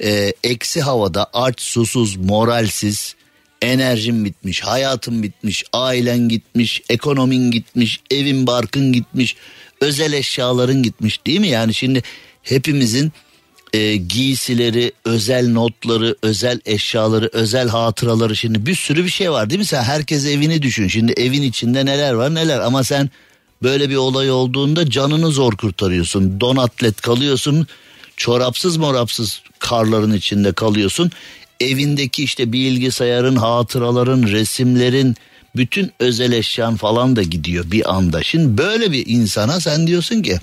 [0.03, 3.15] E, eksi havada aç susuz moralsiz
[3.61, 9.35] enerjin bitmiş, hayatın bitmiş, ailen gitmiş, ekonomin gitmiş, evin barkın gitmiş,
[9.81, 11.47] özel eşyaların gitmiş değil mi?
[11.47, 12.03] Yani şimdi
[12.43, 13.11] hepimizin
[13.73, 19.59] e, giysileri, özel notları, özel eşyaları, özel hatıraları şimdi bir sürü bir şey var değil
[19.59, 19.65] mi?
[19.65, 20.87] Sen herkes evini düşün.
[20.87, 23.09] Şimdi evin içinde neler var neler ama sen
[23.63, 26.41] böyle bir olay olduğunda canını zor kurtarıyorsun.
[26.41, 27.67] Don atlet kalıyorsun.
[28.17, 31.11] Çorapsız morapsız karların içinde kalıyorsun
[31.61, 35.15] evindeki işte bilgisayarın, hatıraların, resimlerin,
[35.55, 38.23] bütün özel eşyan falan da gidiyor bir anda.
[38.23, 40.39] Şimdi böyle bir insana sen diyorsun ki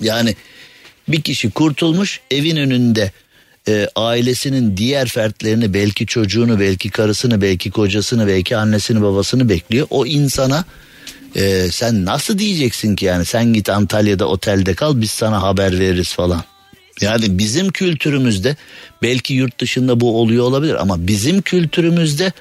[0.00, 0.36] yani
[1.08, 3.12] bir kişi kurtulmuş evin önünde
[3.68, 9.86] e, ailesinin diğer fertlerini belki çocuğunu belki karısını belki kocasını belki annesini babasını bekliyor.
[9.90, 10.64] O insana
[11.36, 16.12] e, sen nasıl diyeceksin ki yani sen git Antalya'da otelde kal biz sana haber veririz
[16.12, 16.44] falan.
[17.00, 18.56] Yani bizim kültürümüzde
[19.02, 22.32] belki yurt dışında bu oluyor olabilir ama bizim kültürümüzde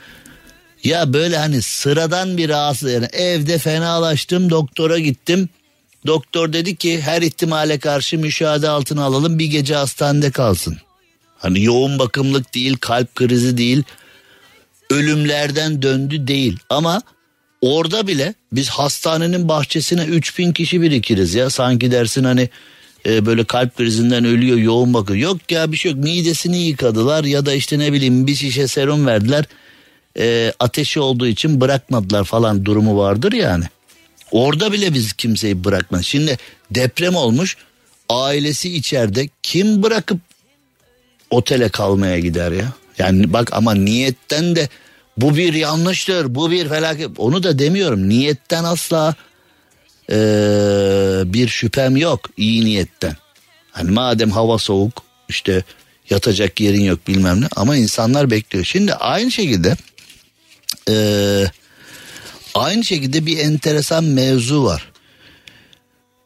[0.85, 5.49] ya böyle hani sıradan bir rahatsız yani evde fenalaştım doktora gittim.
[6.07, 10.77] Doktor dedi ki her ihtimale karşı müşahede altına alalım bir gece hastanede kalsın.
[11.37, 13.83] Hani yoğun bakımlık değil, kalp krizi değil,
[14.89, 16.59] ölümlerden döndü değil.
[16.69, 17.01] Ama
[17.61, 21.49] orada bile biz hastanenin bahçesine 3000 kişi birikiriz ya.
[21.49, 22.49] Sanki dersin hani
[23.05, 25.15] e, böyle kalp krizinden ölüyor yoğun bakım.
[25.15, 29.05] Yok ya bir şey yok midesini yıkadılar ya da işte ne bileyim bir şişe serum
[29.05, 29.45] verdiler.
[30.19, 33.65] E, ateşi olduğu için bırakmadılar falan durumu vardır yani.
[34.31, 36.05] Orada bile biz kimseyi bırakmaz.
[36.05, 36.37] Şimdi
[36.71, 37.57] deprem olmuş
[38.09, 40.19] ailesi içeride kim bırakıp
[41.29, 42.73] otele kalmaya gider ya?
[42.97, 44.69] Yani bak ama niyetten de
[45.17, 49.15] bu bir yanlıştır bu bir felaket onu da demiyorum niyetten asla
[50.09, 50.15] ee,
[51.25, 53.15] bir şüphem yok iyi niyetten.
[53.71, 55.63] Hani madem hava soğuk işte
[56.09, 58.65] yatacak yerin yok bilmem ne ama insanlar bekliyor.
[58.65, 59.75] Şimdi aynı şekilde
[60.89, 61.45] ee,
[62.53, 64.91] aynı şekilde bir enteresan mevzu var.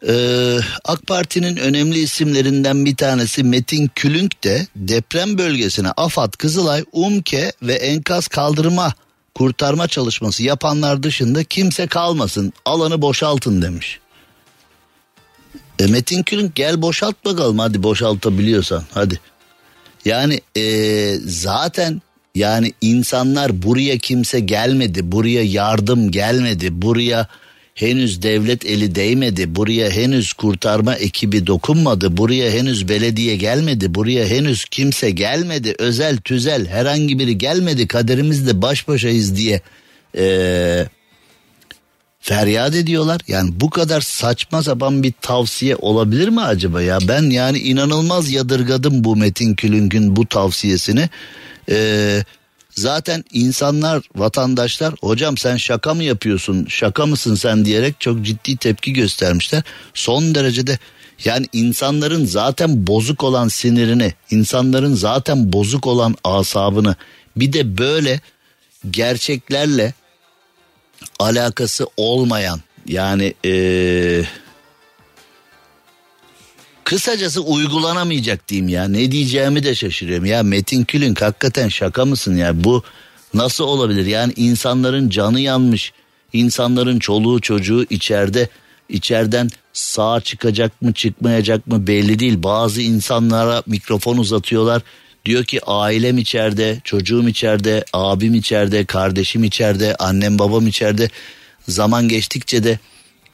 [0.07, 7.51] Ee, AK Parti'nin önemli isimlerinden bir tanesi Metin Külünk de deprem bölgesine AFAD, Kızılay, UMKE
[7.61, 8.93] ve enkaz kaldırma
[9.35, 13.99] kurtarma çalışması yapanlar dışında kimse kalmasın alanı boşaltın demiş.
[15.79, 19.19] E Metin Külünk gel boşalt bakalım hadi boşaltabiliyorsan hadi.
[20.05, 22.01] Yani e, zaten
[22.39, 27.27] yani insanlar buraya kimse gelmedi buraya yardım gelmedi buraya
[27.79, 29.55] henüz devlet eli değmedi.
[29.55, 32.17] Buraya henüz kurtarma ekibi dokunmadı.
[32.17, 33.95] Buraya henüz belediye gelmedi.
[33.95, 35.75] Buraya henüz kimse gelmedi.
[35.79, 37.87] Özel tüzel herhangi biri gelmedi.
[37.87, 39.61] Kaderimizde baş başayız diye
[40.17, 40.85] ee,
[42.19, 43.21] feryat ediyorlar.
[43.27, 46.99] Yani bu kadar saçma sapan bir tavsiye olabilir mi acaba ya?
[47.07, 51.09] Ben yani inanılmaz yadırgadım bu Metin Külünk'ün bu tavsiyesini.
[51.67, 52.25] Eee
[52.79, 58.93] Zaten insanlar, vatandaşlar hocam sen şaka mı yapıyorsun, şaka mısın sen diyerek çok ciddi tepki
[58.93, 59.63] göstermişler.
[59.93, 60.79] Son derecede
[61.25, 66.95] yani insanların zaten bozuk olan sinirini, insanların zaten bozuk olan asabını
[67.35, 68.19] bir de böyle
[68.91, 69.93] gerçeklerle
[71.19, 74.23] alakası olmayan yani ee,
[76.89, 78.87] Kısacası uygulanamayacak diyeyim ya.
[78.87, 80.25] Ne diyeceğimi de şaşırıyorum.
[80.25, 82.63] Ya Metin Külünk hakikaten şaka mısın ya?
[82.63, 82.83] Bu
[83.33, 84.05] nasıl olabilir?
[84.05, 85.93] Yani insanların canı yanmış.
[86.33, 88.49] İnsanların çoluğu çocuğu içeride.
[88.89, 92.43] içeriden sağ çıkacak mı çıkmayacak mı belli değil.
[92.43, 94.81] Bazı insanlara mikrofon uzatıyorlar.
[95.29, 101.09] Diyor ki ailem içeride, çocuğum içeride, abim içeride, kardeşim içeride, annem babam içeride.
[101.67, 102.79] Zaman geçtikçe de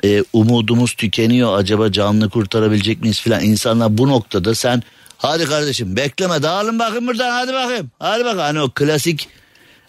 [0.04, 4.84] e, umudumuz tükeniyor acaba canlı kurtarabilecek miyiz filan insanlar bu noktada sen
[5.18, 9.28] hadi kardeşim bekleme dağılın bakın buradan hadi bakayım hadi bak hani o klasik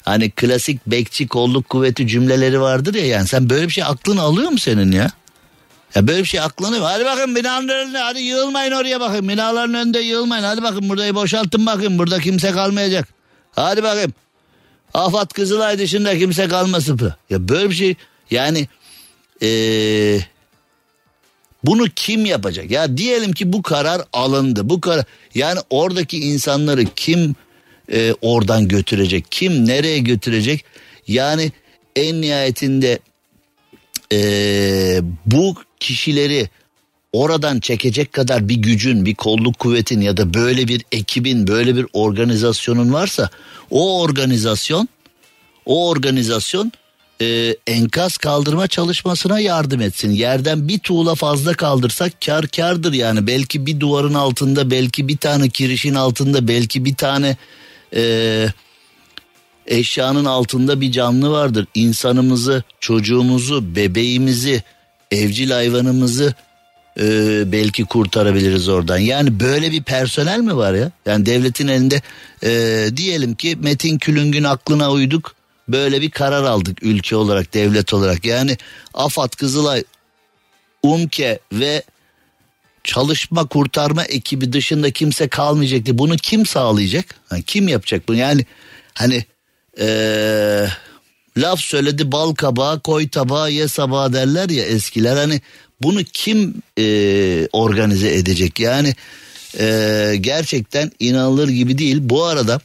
[0.03, 4.51] hani klasik bekçi kolluk kuvveti cümleleri vardır ya yani sen böyle bir şey aklını alıyor
[4.51, 5.11] mu senin ya?
[5.97, 9.29] Ya böyle bir şey aklına Hadi bakın binanın önünde hadi yığılmayın oraya bakın.
[9.29, 10.45] Binaların önünde yığılmayın.
[10.45, 11.99] Hadi bakın burayı boşaltın bakın.
[11.99, 13.09] Burada kimse kalmayacak.
[13.53, 14.15] Hadi bakayım.
[14.95, 17.13] Afat Kızılay dışında kimse kalmasın.
[17.31, 17.95] Ya böyle bir şey
[18.31, 18.69] yani
[19.43, 20.21] ee,
[21.65, 22.71] bunu kim yapacak?
[22.71, 24.69] Ya diyelim ki bu karar alındı.
[24.69, 25.05] Bu karar
[25.35, 27.35] yani oradaki insanları kim
[27.93, 29.27] e, oradan götürecek?
[29.31, 30.65] Kim nereye götürecek?
[31.09, 31.53] Yani
[31.97, 32.99] en nihayetinde
[34.13, 36.49] e, bu kişileri
[37.13, 41.87] oradan çekecek kadar bir gücün, bir kolluk kuvvetin ya da böyle bir ekibin, böyle bir
[41.93, 43.31] organizasyonun varsa
[43.71, 44.89] o organizasyon
[45.67, 46.73] o organizasyon
[47.21, 50.11] e, enkaz kaldırma çalışmasına yardım etsin.
[50.11, 53.27] Yerden bir tuğla fazla kaldırsak kar kardır yani.
[53.27, 57.37] Belki bir duvarın altında, belki bir tane kirişin altında, belki bir tane
[57.95, 58.47] e,
[59.67, 61.67] eşyanın altında bir canlı vardır.
[61.75, 64.63] İnsanımızı, çocuğumuzu, bebeğimizi,
[65.11, 66.35] evcil hayvanımızı
[67.01, 68.99] e, belki kurtarabiliriz oradan.
[68.99, 70.91] Yani böyle bir personel mi var ya?
[71.07, 72.03] Yani devletin elinde
[72.43, 75.35] e, diyelim ki Metin Külüng'ün aklına uyduk
[75.69, 78.25] böyle bir karar aldık ülke olarak, devlet olarak.
[78.25, 78.57] Yani
[78.95, 79.85] AFAD, Kızılay,
[80.83, 81.83] UMKE ve
[82.85, 85.99] çalışma kurtarma ekibi dışında kimse kalmayacaktı.
[85.99, 87.15] Bunu kim sağlayacak?
[87.33, 88.17] Yani kim yapacak bunu?
[88.17, 88.47] Yani
[88.95, 89.25] hani
[89.81, 90.67] ee,
[91.37, 95.17] laf söyledi bal kabağı koy tabağa ye sabaha derler ya eskiler.
[95.17, 95.41] Hani
[95.83, 98.61] bunu kim e, organize edecek?
[98.61, 98.95] Yani
[99.59, 101.99] e, gerçekten inanılır gibi değil.
[102.01, 102.61] Bu arada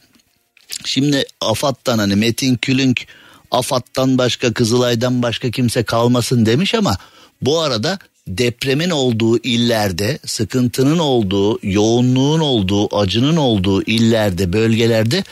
[0.85, 3.05] Şimdi AFAD'dan hani Metin Külünk
[3.51, 6.97] AFAD'dan başka Kızılay'dan başka kimse kalmasın demiş ama
[7.41, 15.23] bu arada depremin olduğu illerde, sıkıntının olduğu, yoğunluğun olduğu, acının olduğu illerde, bölgelerde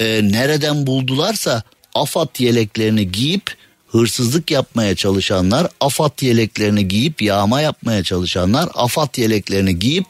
[0.00, 1.62] e, nereden buldularsa
[1.94, 3.56] AFAD yeleklerini giyip
[3.88, 10.06] hırsızlık yapmaya çalışanlar, AFAD yeleklerini giyip yağma yapmaya çalışanlar, AFAD yeleklerini giyip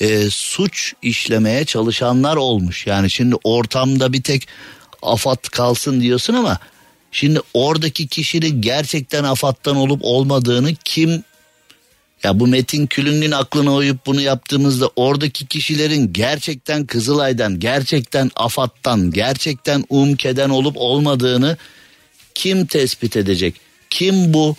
[0.00, 2.86] e, suç işlemeye çalışanlar olmuş.
[2.86, 4.48] Yani şimdi ortamda bir tek
[5.02, 6.58] afat kalsın diyorsun ama
[7.12, 11.24] şimdi oradaki kişinin gerçekten afattan olup olmadığını kim
[12.24, 19.84] ya bu Metin Külüng'ün aklına uyup bunu yaptığımızda oradaki kişilerin gerçekten Kızılay'dan, gerçekten AFAD'dan, gerçekten
[19.88, 21.56] UMKE'den olup olmadığını
[22.34, 23.54] kim tespit edecek?
[23.90, 24.56] Kim bu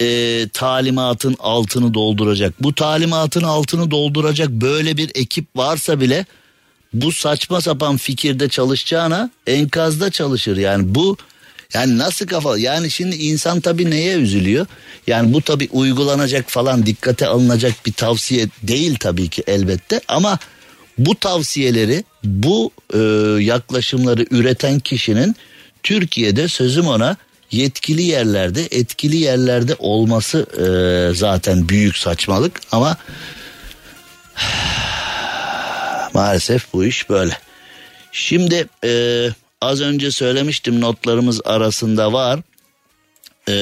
[0.00, 2.62] e, talimatın altını dolduracak?
[2.62, 6.26] Bu talimatın altını dolduracak böyle bir ekip varsa bile
[6.92, 10.56] bu saçma sapan fikirde çalışacağına enkazda çalışır.
[10.56, 11.16] Yani bu
[11.74, 14.66] yani nasıl kafa yani şimdi insan tabii neye üzülüyor?
[15.06, 20.38] Yani bu tabii uygulanacak falan dikkate alınacak bir tavsiye değil tabii ki elbette ama
[20.98, 22.98] bu tavsiyeleri bu e,
[23.42, 25.36] yaklaşımları üreten kişinin
[25.82, 27.16] Türkiye'de sözüm ona
[27.50, 30.66] yetkili yerlerde etkili yerlerde olması e,
[31.14, 32.96] zaten büyük saçmalık ama
[36.14, 37.38] maalesef bu iş böyle.
[38.12, 39.28] Şimdi e,
[39.60, 42.40] az önce söylemiştim notlarımız arasında var.
[43.48, 43.52] E,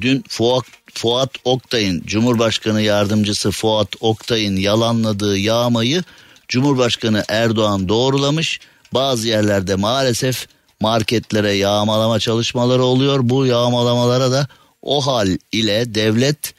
[0.00, 0.64] dün Fuat,
[0.94, 6.02] Fuat Oktay'ın Cumhurbaşkanı Yardımcısı Fuat Oktay'ın yalanladığı yağmayı
[6.48, 8.60] Cumhurbaşkanı Erdoğan doğrulamış.
[8.94, 10.46] Bazı yerlerde maalesef
[10.80, 13.20] marketlere yağmalama çalışmaları oluyor.
[13.22, 14.48] Bu yağmalamalara da
[14.82, 16.54] o hal ile devlet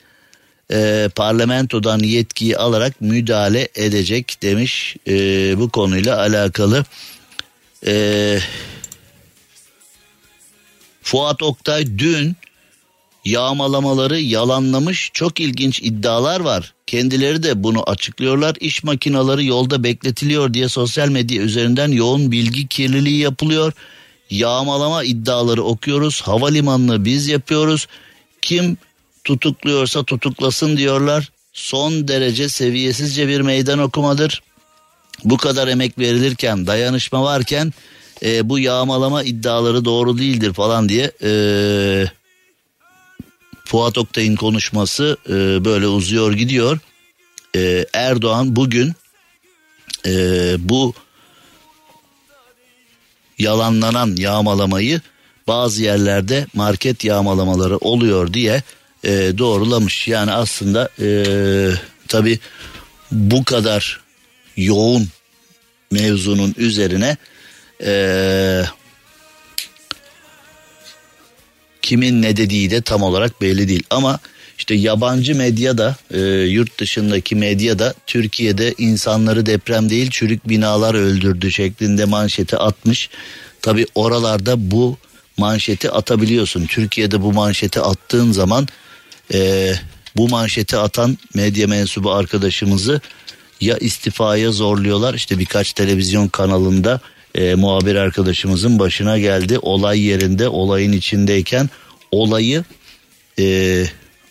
[0.71, 5.13] e, parlamentodan yetkiyi alarak müdahale edecek demiş e,
[5.59, 6.85] bu konuyla alakalı.
[7.85, 8.39] E,
[11.01, 12.35] Fuat Oktay dün
[13.25, 16.73] yağmalamaları yalanlamış çok ilginç iddialar var.
[16.87, 18.55] Kendileri de bunu açıklıyorlar.
[18.59, 23.73] İş makinaları yolda bekletiliyor diye sosyal medya üzerinden yoğun bilgi kirliliği yapılıyor.
[24.29, 26.21] Yağmalama iddiaları okuyoruz.
[26.21, 27.87] Havalimanını biz yapıyoruz.
[28.41, 28.77] Kim
[29.23, 31.31] tutukluyorsa tutuklasın diyorlar.
[31.53, 34.41] Son derece seviyesizce bir meydan okumadır.
[35.23, 37.73] Bu kadar emek verilirken, dayanışma varken
[38.23, 41.31] e, bu yağmalama iddiaları doğru değildir falan diye e,
[43.65, 46.79] Fuat Oktay'ın konuşması e, böyle uzuyor gidiyor.
[47.55, 48.93] E, Erdoğan bugün
[50.05, 50.11] e,
[50.59, 50.93] bu
[53.39, 55.01] yalanlanan yağmalamayı
[55.47, 58.63] bazı yerlerde market yağmalamaları oluyor diye
[59.03, 60.07] e, doğrulamış.
[60.07, 61.07] Yani aslında e,
[62.07, 62.39] tabi
[63.11, 64.01] bu kadar
[64.57, 65.07] yoğun
[65.91, 67.17] mevzunun üzerine
[67.83, 68.63] e,
[71.81, 73.83] kimin ne dediği de tam olarak belli değil.
[73.89, 74.19] Ama
[74.57, 82.05] işte yabancı medyada e, yurt dışındaki medyada Türkiye'de insanları deprem değil çürük binalar öldürdü şeklinde
[82.05, 83.09] manşeti atmış.
[83.61, 84.97] Tabi oralarda bu
[85.37, 86.65] manşeti atabiliyorsun.
[86.65, 88.67] Türkiye'de bu manşeti attığın zaman
[89.33, 89.73] e,
[90.15, 93.01] bu manşeti atan medya mensubu arkadaşımızı
[93.61, 95.13] ya istifaya zorluyorlar.
[95.13, 96.99] İşte birkaç televizyon kanalında
[97.35, 99.59] e, muhabir arkadaşımızın başına geldi.
[99.59, 101.69] Olay yerinde olayın içindeyken
[102.11, 102.63] olayı
[103.39, 103.85] e,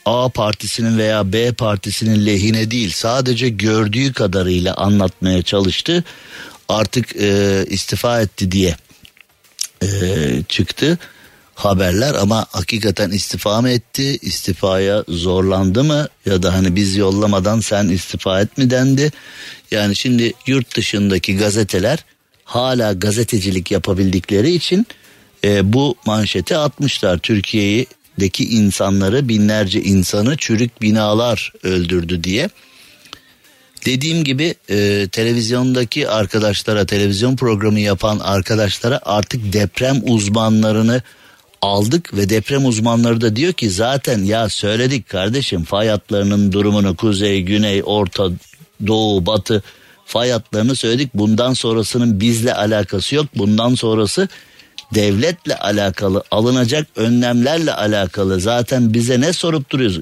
[0.04, 6.04] A partisinin veya B partisinin lehine değil sadece gördüğü kadarıyla anlatmaya çalıştı.
[6.68, 8.76] Artık e, istifa etti diye
[9.82, 9.88] e,
[10.48, 10.98] çıktı
[11.54, 17.88] haberler ama hakikaten istifa mı etti istifaya zorlandı mı ya da hani biz yollamadan sen
[17.88, 19.12] istifa et mi dendi
[19.70, 22.04] yani şimdi yurt dışındaki gazeteler
[22.48, 24.86] hala gazetecilik yapabildikleri için
[25.44, 32.48] e, bu manşeti atmışlar Türkiye'deki insanları binlerce insanı çürük binalar öldürdü diye.
[33.86, 41.02] Dediğim gibi e, televizyondaki arkadaşlara televizyon programı yapan arkadaşlara artık deprem uzmanlarını
[41.62, 47.42] aldık ve deprem uzmanları da diyor ki zaten ya söyledik kardeşim fay hatlarının durumunu kuzey,
[47.42, 48.28] güney, orta,
[48.86, 49.62] doğu, batı
[50.08, 51.10] fay hatlarını söyledik.
[51.14, 53.26] Bundan sonrasının bizle alakası yok.
[53.34, 54.28] Bundan sonrası
[54.94, 60.00] devletle alakalı alınacak önlemlerle alakalı zaten bize ne sorup duruyoruz?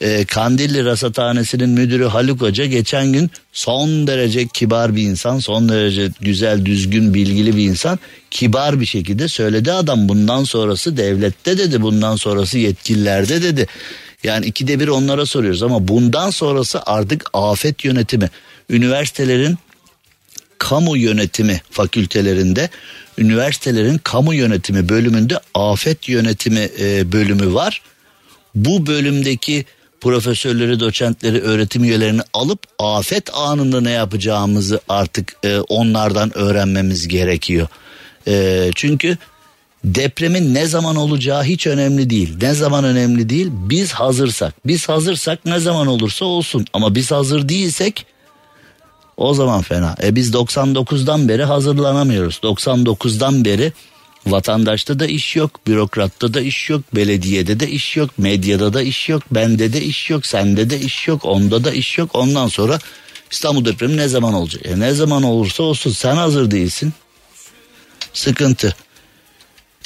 [0.00, 6.10] Ee, Kandilli Rasathanesi'nin müdürü Haluk Hoca geçen gün son derece kibar bir insan, son derece
[6.20, 7.98] güzel, düzgün, bilgili bir insan
[8.30, 13.66] kibar bir şekilde söyledi adam bundan sonrası devlette dedi, bundan sonrası yetkililerde dedi.
[14.24, 18.30] Yani ikide bir onlara soruyoruz ama bundan sonrası artık afet yönetimi.
[18.70, 19.58] Üniversitelerin
[20.58, 22.70] kamu yönetimi fakültelerinde
[23.18, 27.82] üniversitelerin kamu yönetimi bölümünde afet yönetimi e, bölümü var.
[28.54, 29.64] Bu bölümdeki
[30.00, 37.68] profesörleri, doçentleri, öğretim üyelerini alıp afet anında ne yapacağımızı artık e, onlardan öğrenmemiz gerekiyor.
[38.28, 39.18] E, çünkü
[39.84, 42.36] depremin ne zaman olacağı hiç önemli değil.
[42.42, 43.48] Ne zaman önemli değil?
[43.52, 44.54] Biz hazırsak.
[44.66, 46.66] Biz hazırsak ne zaman olursa olsun.
[46.72, 48.06] Ama biz hazır değilsek
[49.20, 49.96] O zaman fena.
[50.02, 52.40] E biz 99'dan beri hazırlanamıyoruz.
[52.42, 53.72] 99'dan beri
[54.26, 59.08] vatandaşta da iş yok, bürokratta da iş yok, belediyede de iş yok, medyada da iş
[59.08, 62.10] yok, bende de iş yok, sende de iş yok, onda da iş yok.
[62.14, 62.78] Ondan sonra
[63.30, 64.66] İstanbul depremi ne zaman olacak?
[64.66, 66.92] E ne zaman olursa olsun sen hazır değilsin.
[68.12, 68.74] Sıkıntı.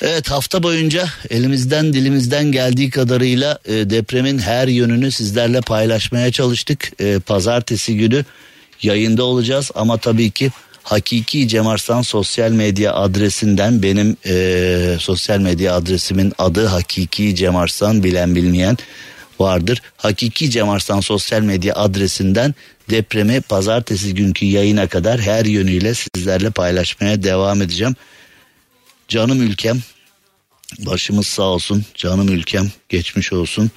[0.03, 6.93] Evet hafta boyunca elimizden dilimizden geldiği kadarıyla e, depremin her yönünü sizlerle paylaşmaya çalıştık.
[7.01, 8.25] E, pazartesi günü
[8.85, 10.51] yayında olacağız ama tabii ki
[10.83, 18.05] Hakiki Cem Arslan sosyal medya adresinden benim e, sosyal medya adresimin adı Hakiki Cem Arslan
[18.05, 18.77] bilen bilmeyen
[19.41, 19.83] vardır.
[19.97, 22.55] Hakiki Cem Arslan sosyal medya adresinden
[22.91, 27.95] depremi pazartesi günkü yayına kadar her yönüyle sizlerle paylaşmaya devam edeceğim.
[29.09, 29.83] Canım ülkem
[30.79, 33.71] başımız sağ olsun canım ülkem geçmiş olsun.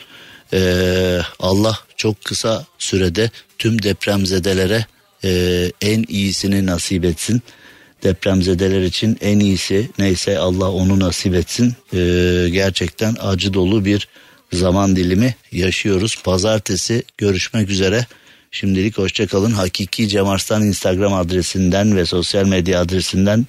[0.53, 4.85] Ee, Allah çok kısa sürede tüm depremzedelere
[5.23, 7.41] e, en iyisini nasip etsin.
[8.03, 11.75] Depremzedeler için en iyisi neyse Allah onu nasip etsin.
[11.93, 14.07] Ee, gerçekten acı dolu bir
[14.53, 16.23] zaman dilimi yaşıyoruz.
[16.23, 18.05] Pazartesi görüşmek üzere.
[18.51, 19.51] Şimdilik hoşçakalın.
[19.51, 23.45] Hakiki Cem Arslan Instagram adresinden ve sosyal medya adresinden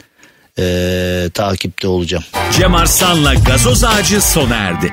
[0.59, 2.25] ee, takipte olacağım.
[2.59, 4.93] Cem Arslan'la gazoz ağacı sona erdi.